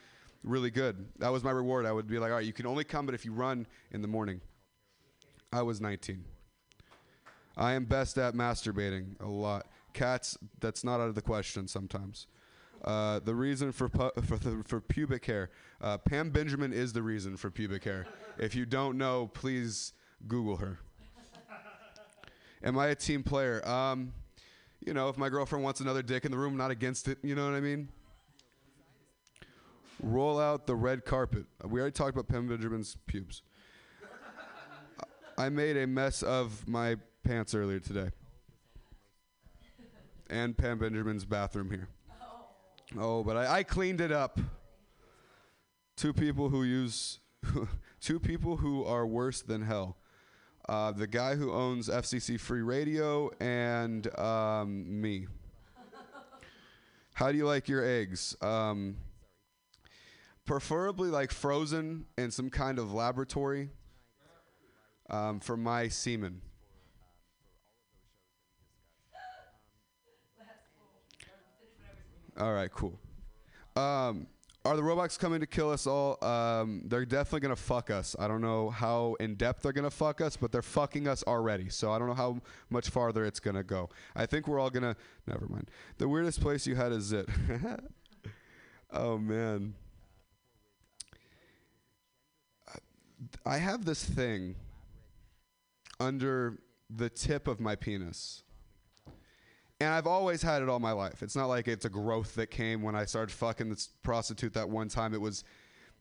really 0.45 0.71
good. 0.71 1.05
That 1.17 1.33
was 1.33 1.43
my 1.43 1.51
reward. 1.51 1.85
I 1.85 1.91
would 1.91 2.07
be 2.07 2.17
like, 2.17 2.31
all 2.31 2.37
right, 2.37 2.45
you 2.45 2.53
can 2.53 2.65
only 2.65 2.85
come, 2.85 3.05
but 3.05 3.13
if 3.13 3.25
you 3.25 3.33
run 3.33 3.67
in 3.91 4.01
the 4.01 4.07
morning. 4.07 4.39
I 5.51 5.63
was 5.63 5.81
19. 5.81 6.23
I 7.57 7.73
am 7.73 7.83
best 7.83 8.17
at 8.17 8.35
masturbating 8.35 9.19
a 9.19 9.27
lot. 9.27 9.65
Cats, 9.99 10.37
that's 10.61 10.85
not 10.85 11.01
out 11.01 11.09
of 11.09 11.15
the 11.15 11.21
question 11.21 11.67
sometimes. 11.67 12.27
Uh, 12.85 13.19
the 13.19 13.35
reason 13.35 13.73
for 13.73 13.89
pu- 13.89 14.21
for, 14.21 14.37
the, 14.37 14.63
for 14.65 14.79
pubic 14.79 15.25
hair, 15.25 15.49
uh, 15.81 15.97
Pam 15.97 16.29
Benjamin 16.29 16.71
is 16.71 16.93
the 16.93 17.01
reason 17.01 17.35
for 17.35 17.51
pubic 17.51 17.83
hair. 17.83 18.07
If 18.37 18.55
you 18.55 18.65
don't 18.65 18.97
know, 18.97 19.29
please 19.33 19.91
Google 20.25 20.55
her. 20.55 20.79
Am 22.63 22.79
I 22.79 22.87
a 22.87 22.95
team 22.95 23.23
player? 23.23 23.61
Um, 23.67 24.13
you 24.85 24.93
know, 24.93 25.09
if 25.09 25.17
my 25.17 25.27
girlfriend 25.27 25.65
wants 25.65 25.81
another 25.81 26.01
dick 26.01 26.23
in 26.23 26.31
the 26.31 26.37
room, 26.37 26.55
not 26.55 26.71
against 26.71 27.09
it. 27.09 27.17
You 27.21 27.35
know 27.35 27.43
what 27.43 27.55
I 27.55 27.59
mean? 27.59 27.89
Roll 30.01 30.39
out 30.39 30.65
the 30.65 30.75
red 30.75 31.03
carpet. 31.03 31.43
We 31.65 31.81
already 31.81 31.91
talked 31.91 32.11
about 32.11 32.29
Pam 32.29 32.47
Benjamin's 32.47 32.95
pubes. 33.05 33.41
I 35.37 35.49
made 35.49 35.75
a 35.75 35.85
mess 35.85 36.23
of 36.23 36.65
my 36.69 36.95
pants 37.25 37.53
earlier 37.53 37.79
today. 37.79 38.11
And 40.29 40.57
Pam 40.57 40.77
Benjamin's 40.77 41.25
bathroom 41.25 41.71
here. 41.71 41.87
Oh, 42.97 43.23
but 43.23 43.37
I, 43.37 43.59
I 43.59 43.63
cleaned 43.63 44.01
it 44.01 44.11
up. 44.11 44.39
Two 45.95 46.13
people 46.13 46.49
who 46.49 46.63
use, 46.63 47.19
two 48.01 48.19
people 48.19 48.57
who 48.57 48.83
are 48.83 49.05
worse 49.05 49.41
than 49.41 49.63
hell. 49.63 49.97
Uh, 50.67 50.91
the 50.91 51.07
guy 51.07 51.35
who 51.35 51.51
owns 51.51 51.89
FCC 51.89 52.39
Free 52.39 52.61
Radio 52.61 53.31
and 53.39 54.15
um, 54.19 55.01
me. 55.01 55.27
How 57.13 57.31
do 57.31 57.37
you 57.37 57.45
like 57.45 57.67
your 57.67 57.83
eggs? 57.83 58.35
Um, 58.41 58.97
preferably 60.45 61.09
like 61.09 61.31
frozen 61.31 62.05
in 62.17 62.31
some 62.31 62.49
kind 62.49 62.79
of 62.79 62.93
laboratory 62.93 63.69
um, 65.09 65.39
for 65.39 65.57
my 65.57 65.87
semen. 65.87 66.41
All 72.39 72.53
right, 72.53 72.71
cool. 72.71 72.97
Um, 73.75 74.27
are 74.65 74.75
the 74.75 74.83
robots 74.83 75.17
coming 75.17 75.41
to 75.41 75.47
kill 75.47 75.71
us 75.71 75.87
all? 75.87 76.23
Um, 76.23 76.83
they're 76.85 77.05
definitely 77.05 77.41
gonna 77.41 77.55
fuck 77.55 77.89
us. 77.89 78.15
I 78.17 78.27
don't 78.27 78.41
know 78.41 78.69
how 78.69 79.15
in 79.19 79.35
depth 79.35 79.61
they're 79.61 79.73
gonna 79.73 79.89
fuck 79.89 80.21
us, 80.21 80.37
but 80.37 80.51
they're 80.51 80.61
fucking 80.61 81.07
us 81.07 81.23
already. 81.23 81.69
So 81.69 81.91
I 81.91 81.99
don't 81.99 82.07
know 82.07 82.13
how 82.13 82.39
much 82.69 82.89
farther 82.89 83.25
it's 83.25 83.39
gonna 83.39 83.63
go. 83.63 83.89
I 84.15 84.25
think 84.25 84.47
we're 84.47 84.59
all 84.59 84.69
gonna. 84.69 84.95
Never 85.27 85.47
mind. 85.47 85.69
The 85.97 86.07
weirdest 86.07 86.39
place 86.39 86.65
you 86.65 86.75
had 86.75 86.91
is 86.91 87.11
it. 87.11 87.27
oh 88.93 89.17
man. 89.17 89.75
I 93.45 93.57
have 93.57 93.83
this 93.83 94.03
thing 94.03 94.55
under 95.99 96.59
the 96.89 97.09
tip 97.09 97.47
of 97.47 97.59
my 97.59 97.75
penis. 97.75 98.43
And 99.81 99.93
I've 99.93 100.07
always 100.07 100.41
had 100.41 100.61
it 100.61 100.67
all 100.67 100.79
my 100.79 100.91
life. 100.91 101.23
It's 101.23 101.35
not 101.35 101.45
like 101.45 101.67
it's 101.67 101.85
a 101.85 101.89
growth 101.89 102.35
that 102.35 102.47
came 102.47 102.81
when 102.81 102.95
I 102.95 103.05
started 103.05 103.31
fucking 103.31 103.69
this 103.69 103.89
prostitute 104.03 104.53
that 104.53 104.69
one 104.69 104.89
time. 104.89 105.13
It 105.13 105.21
was 105.21 105.45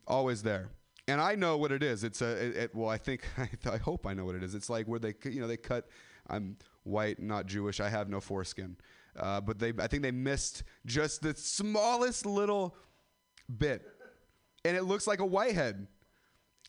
always 0.07 0.43
there. 0.43 0.71
And 1.07 1.21
I 1.21 1.37
know 1.37 1.57
what 1.57 1.71
it 1.71 1.83
is. 1.83 2.03
It's 2.03 2.21
a, 2.21 2.45
it, 2.45 2.57
it, 2.57 2.75
well, 2.75 2.89
I 2.89 2.99
think, 2.99 3.23
I, 3.39 3.49
I 3.71 3.77
hope 3.77 4.07
I 4.07 4.15
know 4.15 4.25
what 4.25 4.35
it 4.35 4.43
is. 4.43 4.55
It's 4.55 4.69
like 4.69 4.87
where 4.87 4.99
they, 4.99 5.15
you 5.25 5.41
know, 5.41 5.47
they 5.47 5.57
cut, 5.57 5.87
I'm 6.29 6.57
white, 6.83 7.21
not 7.21 7.47
Jewish. 7.47 7.79
I 7.79 7.89
have 7.89 8.09
no 8.09 8.21
foreskin. 8.21 8.77
Uh, 9.17 9.41
but 9.41 9.59
they, 9.59 9.73
I 9.79 9.87
think 9.87 10.03
they 10.03 10.11
missed 10.11 10.65
just 10.85 11.23
the 11.23 11.35
smallest 11.35 12.27
little 12.27 12.77
bit. 13.59 13.83
And 14.65 14.77
it 14.77 14.85
looks 14.85 15.07
like 15.07 15.21
a 15.21 15.27
whitehead. 15.27 15.87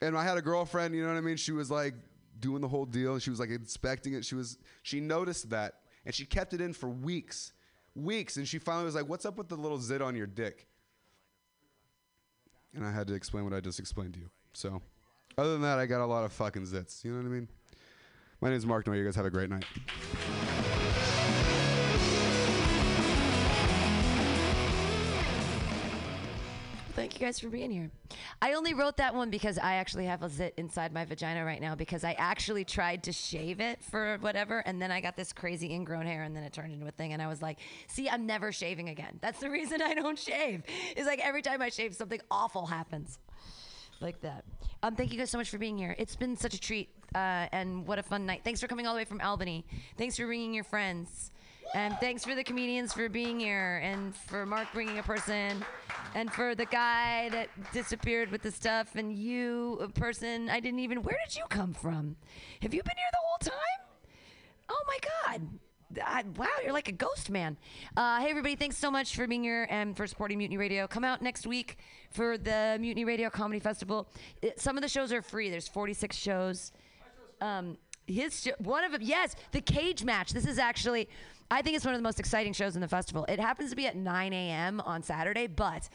And 0.02 0.16
I 0.16 0.24
had 0.24 0.38
a 0.38 0.42
girlfriend, 0.42 0.96
you 0.96 1.02
know 1.02 1.10
what 1.10 1.18
I 1.18 1.22
mean? 1.22 1.38
She 1.38 1.52
was 1.52 1.72
like 1.72 1.96
doing 2.40 2.62
the 2.62 2.68
whole 2.68 2.86
deal. 2.86 3.18
She 3.20 3.32
was 3.32 3.40
like 3.40 3.50
inspecting 3.50 4.14
it. 4.14 4.24
She 4.24 4.36
was, 4.36 4.58
she 4.84 5.02
noticed 5.02 5.50
that 5.50 5.79
and 6.06 6.14
she 6.14 6.26
kept 6.26 6.54
it 6.54 6.62
in 6.62 6.74
for 6.74 6.90
weeks, 6.90 7.54
weeks. 7.96 8.38
And 8.38 8.48
she 8.48 8.60
finally 8.60 8.86
was 8.86 8.96
like, 8.96 9.08
"What's 9.08 9.26
up 9.26 9.38
with 9.38 9.50
the 9.50 9.56
little 9.56 9.80
zit 9.80 10.02
on 10.02 10.16
your 10.16 10.28
dick?" 10.28 10.68
And 12.74 12.86
I 12.86 12.92
had 12.92 13.08
to 13.08 13.14
explain 13.14 13.44
what 13.44 13.54
I 13.54 13.60
just 13.60 13.80
explained 13.80 14.14
to 14.14 14.20
you. 14.20 14.30
So, 14.54 14.82
other 15.38 15.54
than 15.54 15.62
that, 15.62 15.80
I 15.80 15.86
got 15.86 16.02
a 16.02 16.06
lot 16.06 16.24
of 16.24 16.34
fucking 16.34 16.64
zits. 16.64 17.04
You 17.04 17.12
know 17.12 17.18
what 17.18 17.26
I 17.26 17.30
mean? 17.30 17.48
My 18.42 18.50
name 18.50 18.58
is 18.58 18.66
Mark 18.66 18.88
Noy. 18.88 18.96
You 18.96 19.06
guys 19.06 19.16
have 19.16 19.26
a 19.26 19.30
great 19.30 19.50
night. 19.50 19.66
Thank 27.10 27.22
you 27.22 27.28
guys 27.28 27.40
for 27.40 27.50
being 27.50 27.72
here. 27.72 27.90
I 28.40 28.54
only 28.54 28.76
wrote 28.76 28.98
that 28.98 29.16
one 29.16 29.32
because 29.32 29.58
I 29.58 29.74
actually 29.74 30.06
have 30.06 30.22
a 30.22 30.30
zit 30.30 30.54
inside 30.58 30.94
my 30.94 31.06
vagina 31.06 31.44
right 31.44 31.60
now 31.60 31.74
because 31.74 32.04
I 32.04 32.12
actually 32.20 32.64
tried 32.64 33.02
to 33.06 33.12
shave 33.12 33.60
it 33.60 33.84
for 33.84 34.20
whatever 34.22 34.60
and 34.60 34.80
then 34.80 34.92
I 34.92 35.02
got 35.02 35.18
this 35.18 35.34
crazy 35.34 35.74
ingrown 35.74 36.06
hair 36.06 36.22
and 36.22 36.36
then 36.36 36.44
it 36.44 36.54
turned 36.54 36.72
into 36.72 36.86
a 36.86 36.92
thing 36.92 37.12
and 37.14 37.20
I 37.20 37.26
was 37.26 37.42
like, 37.42 37.58
"See, 37.88 38.08
I'm 38.08 38.28
never 38.28 38.52
shaving 38.52 38.90
again." 38.90 39.18
That's 39.22 39.40
the 39.40 39.50
reason 39.50 39.82
I 39.82 39.96
don't 39.96 40.20
shave. 40.20 40.62
It's 40.96 41.08
like 41.08 41.20
every 41.26 41.42
time 41.42 41.64
I 41.64 41.70
shave 41.70 41.96
something 41.96 42.22
awful 42.30 42.68
happens. 42.68 43.18
Like 44.02 44.22
that. 44.22 44.46
Um, 44.84 44.96
thank 44.96 45.12
you 45.12 45.18
guys 45.18 45.32
so 45.32 45.40
much 45.40 45.50
for 45.50 45.58
being 45.58 45.80
here. 45.80 45.96
It's 45.98 46.16
been 46.16 46.38
such 46.38 46.54
a 46.54 46.60
treat, 46.60 46.90
uh, 47.16 47.48
and 47.52 47.88
what 47.88 47.98
a 47.98 48.04
fun 48.04 48.28
night. 48.28 48.42
Thanks 48.44 48.62
for 48.62 48.68
coming 48.68 48.86
all 48.86 48.94
the 48.94 49.00
way 49.00 49.06
from 49.06 49.20
Albany. 49.20 49.66
Thanks 49.98 50.16
for 50.16 50.28
bringing 50.28 50.54
your 50.54 50.64
friends. 50.64 51.32
And 51.76 51.96
thanks 52.00 52.26
for 52.26 52.34
the 52.36 52.44
comedians 52.44 52.94
for 52.94 53.10
being 53.10 53.40
here, 53.40 53.80
and 53.84 54.16
for 54.16 54.46
Mark 54.46 54.68
bringing 54.74 54.98
a 54.98 55.04
person, 55.04 55.64
and 56.16 56.32
for 56.32 56.56
the 56.56 56.66
guy 56.66 57.30
that 57.30 57.50
disappeared 57.72 58.32
with 58.32 58.42
the 58.42 58.52
stuff, 58.52 58.96
and 58.96 59.14
you, 59.14 59.78
a 59.82 59.88
person 59.88 60.50
I 60.50 60.60
didn't 60.60 60.80
even. 60.80 61.04
Where 61.04 61.18
did 61.28 61.36
you 61.36 61.44
come 61.50 61.74
from? 61.74 62.16
Have 62.62 62.74
you 62.74 62.82
been 62.82 62.98
here 62.98 63.06
the 63.12 63.18
whole 63.24 63.38
time? 63.38 63.86
Oh 64.70 64.84
my 64.88 64.98
God. 65.28 65.42
I, 66.06 66.24
wow, 66.38 66.48
you're 66.64 66.74
like 66.74 66.88
a 66.88 66.94
ghost 66.94 67.32
man. 67.32 67.58
Uh, 67.98 68.20
hey, 68.20 68.30
everybody, 68.30 68.56
thanks 68.56 68.78
so 68.78 68.92
much 68.92 69.16
for 69.16 69.26
being 69.26 69.44
here 69.44 69.68
and 69.72 69.98
for 69.98 70.06
supporting 70.06 70.38
Mutiny 70.38 70.58
Radio. 70.58 70.86
Come 70.88 71.04
out 71.04 71.24
next 71.24 71.48
week 71.48 71.78
for 72.12 72.38
the 72.38 72.78
Mutiny 72.80 73.06
Radio 73.06 73.30
Comedy 73.32 73.60
Festival. 73.60 74.08
It, 74.44 74.60
some 74.60 74.78
of 74.78 74.84
the 74.84 74.88
shows 74.88 75.12
are 75.12 75.24
free, 75.24 75.50
there's 75.50 75.68
46 75.68 76.16
shows. 76.16 76.72
Um, 77.42 77.78
his 78.06 78.42
sh- 78.42 78.60
one 78.60 78.84
of 78.84 78.92
them, 78.92 79.02
yes, 79.04 79.36
the 79.52 79.62
cage 79.62 80.04
match. 80.04 80.32
This 80.32 80.46
is 80.46 80.60
actually, 80.60 81.10
I 81.52 81.62
think 81.62 81.76
it's 81.76 81.86
one 81.86 81.94
of 81.94 82.00
the 82.00 82.04
most 82.04 82.20
exciting 82.20 82.54
shows 82.54 82.76
in 82.76 82.82
the 82.82 82.88
festival. 82.88 83.26
It 83.28 83.40
happens 83.40 83.72
to 83.72 83.76
be 83.76 83.88
at 83.88 83.96
9 83.96 84.34
a.m. 84.34 84.82
on 84.82 85.02
Saturday, 85.02 85.48
but 85.48 85.90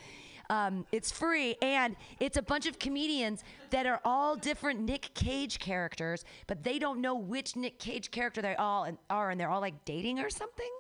um, 0.51 0.85
it's 0.93 1.11
free 1.11 1.57
and 1.63 1.97
it's 2.21 2.37
a 2.37 2.43
bunch 2.43 2.67
of 2.67 2.79
comedians 2.79 3.45
that 3.71 3.87
are 3.87 4.01
all 4.05 4.37
different 4.37 4.81
Nick 4.81 5.11
Cage 5.15 5.59
characters, 5.59 6.25
but 6.47 6.63
they 6.65 6.79
don't 6.79 7.01
know 7.01 7.15
which 7.15 7.57
Nick 7.57 7.79
Cage 7.79 8.11
character 8.11 8.43
they 8.43 8.55
all 8.57 8.87
are, 9.09 9.31
and 9.31 9.41
they're 9.41 9.51
all 9.51 9.61
like 9.61 9.85
dating 9.85 10.19
or 10.19 10.29
something. 10.29 10.71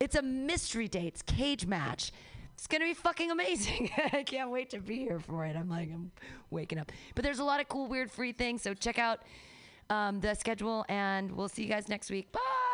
It's 0.00 0.14
a 0.14 0.22
mystery 0.22 0.86
dates 0.86 1.22
cage 1.22 1.66
match. 1.66 2.12
It's 2.54 2.68
gonna 2.68 2.84
be 2.84 2.94
fucking 2.94 3.30
amazing. 3.30 3.90
I 4.12 4.22
can't 4.22 4.50
wait 4.50 4.70
to 4.70 4.80
be 4.80 4.98
here 4.98 5.18
for 5.18 5.44
it. 5.44 5.56
I'm 5.56 5.68
like, 5.68 5.90
I'm 5.92 6.12
waking 6.50 6.78
up. 6.78 6.92
But 7.14 7.24
there's 7.24 7.40
a 7.40 7.44
lot 7.44 7.60
of 7.60 7.68
cool, 7.68 7.88
weird, 7.88 8.10
free 8.10 8.32
things. 8.32 8.62
So 8.62 8.74
check 8.74 8.98
out 8.98 9.20
um, 9.90 10.20
the 10.20 10.34
schedule, 10.34 10.84
and 10.88 11.32
we'll 11.32 11.48
see 11.48 11.62
you 11.62 11.68
guys 11.68 11.88
next 11.88 12.10
week. 12.10 12.30
Bye. 12.30 12.67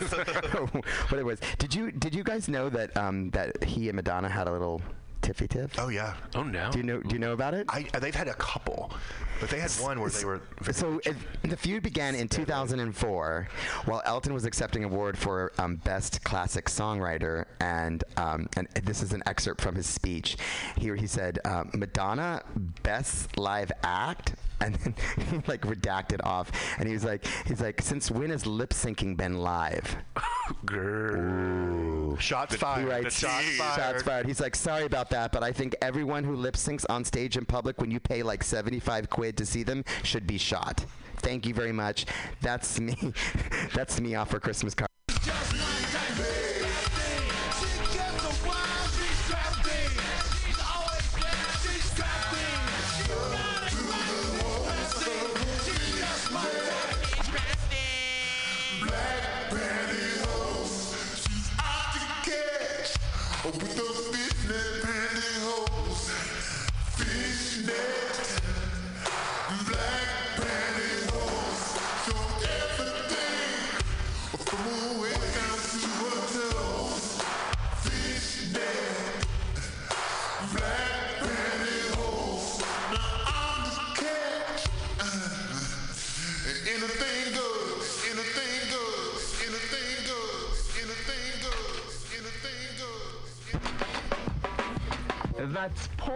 Happiness. 0.00 0.84
what 1.08 1.18
it 1.18 1.24
was. 1.24 1.40
Did 1.58 1.74
you 1.74 1.90
did 1.90 2.14
you 2.14 2.24
guys 2.24 2.48
know 2.48 2.68
that 2.68 2.96
um, 2.96 3.30
that 3.30 3.64
he 3.64 3.88
and 3.88 3.96
Madonna 3.96 4.28
had 4.28 4.46
a 4.48 4.52
little 4.52 4.80
tiffy 5.24 5.48
tiff? 5.48 5.78
Oh 5.78 5.88
yeah. 5.88 6.14
Oh 6.34 6.42
no. 6.42 6.70
Do 6.70 6.78
you 6.78 6.84
know 6.84 7.00
Do 7.00 7.12
you 7.12 7.18
know 7.18 7.32
about 7.32 7.54
it? 7.54 7.66
I, 7.68 7.86
uh, 7.94 7.98
they've 7.98 8.14
had 8.14 8.28
a 8.28 8.34
couple, 8.34 8.92
but 9.40 9.48
they 9.48 9.58
had 9.58 9.70
one 9.72 10.00
where 10.00 10.10
they 10.10 10.24
were. 10.24 10.40
So 10.72 11.00
it, 11.04 11.16
the 11.42 11.56
feud 11.56 11.82
began 11.82 12.14
in 12.14 12.28
2004, 12.28 13.48
while 13.86 14.02
Elton 14.04 14.34
was 14.34 14.44
accepting 14.44 14.84
award 14.84 15.16
for 15.18 15.52
um, 15.58 15.76
best 15.76 16.22
classic 16.24 16.66
songwriter, 16.66 17.46
and 17.60 18.04
um, 18.16 18.48
and 18.56 18.68
this 18.82 19.02
is 19.02 19.12
an 19.12 19.22
excerpt 19.26 19.60
from 19.60 19.74
his 19.74 19.86
speech. 19.86 20.36
Here 20.76 20.96
he 20.96 21.06
said, 21.06 21.38
uh, 21.44 21.64
"Madonna 21.72 22.42
best 22.82 23.36
live 23.38 23.72
act." 23.82 24.34
And 24.60 24.74
then 24.76 24.94
he 25.30 25.36
like 25.46 25.62
redacted 25.62 26.24
off, 26.24 26.50
and 26.78 26.88
he 26.88 26.94
was 26.94 27.04
like, 27.04 27.26
"He's 27.46 27.60
like, 27.60 27.82
since 27.82 28.10
when 28.10 28.30
has 28.30 28.46
lip 28.46 28.70
syncing 28.70 29.16
been 29.16 29.38
live?" 29.38 29.96
Ooh. 30.72 32.16
Shots 32.18 32.54
He 32.54 32.58
fired. 32.58 32.88
writes, 32.88 33.18
Shots 33.18 33.56
fired. 33.56 33.76
Shots 33.76 34.02
fired. 34.02 34.26
He's 34.26 34.40
like, 34.40 34.54
sorry 34.54 34.84
about 34.84 35.10
that, 35.10 35.32
but 35.32 35.42
I 35.42 35.52
think 35.52 35.74
everyone 35.82 36.24
who 36.24 36.36
lip 36.36 36.54
syncs 36.54 36.84
on 36.88 37.04
stage 37.04 37.36
in 37.36 37.44
public 37.44 37.80
when 37.80 37.90
you 37.90 38.00
pay 38.00 38.22
like 38.22 38.42
75 38.44 39.10
quid 39.10 39.36
to 39.38 39.46
see 39.46 39.62
them 39.62 39.84
should 40.02 40.26
be 40.26 40.38
shot. 40.38 40.84
Thank 41.16 41.46
you 41.46 41.54
very 41.54 41.72
much. 41.72 42.06
That's 42.40 42.78
me. 42.80 42.96
That's 43.74 44.00
me 44.00 44.14
off 44.14 44.30
for 44.30 44.40
Christmas 44.40 44.74
card. 44.74 44.88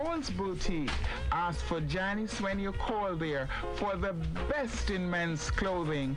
Paul's 0.09 0.30
Boutique. 0.30 0.90
Ask 1.32 1.62
for 1.66 1.82
Janice 1.82 2.40
when 2.40 2.59
you 2.59 2.72
call 2.72 3.14
there 3.14 3.46
for 3.74 3.94
the 3.94 4.14
best 4.48 4.88
in 4.88 5.09
men's 5.09 5.50
clothing. 5.50 6.16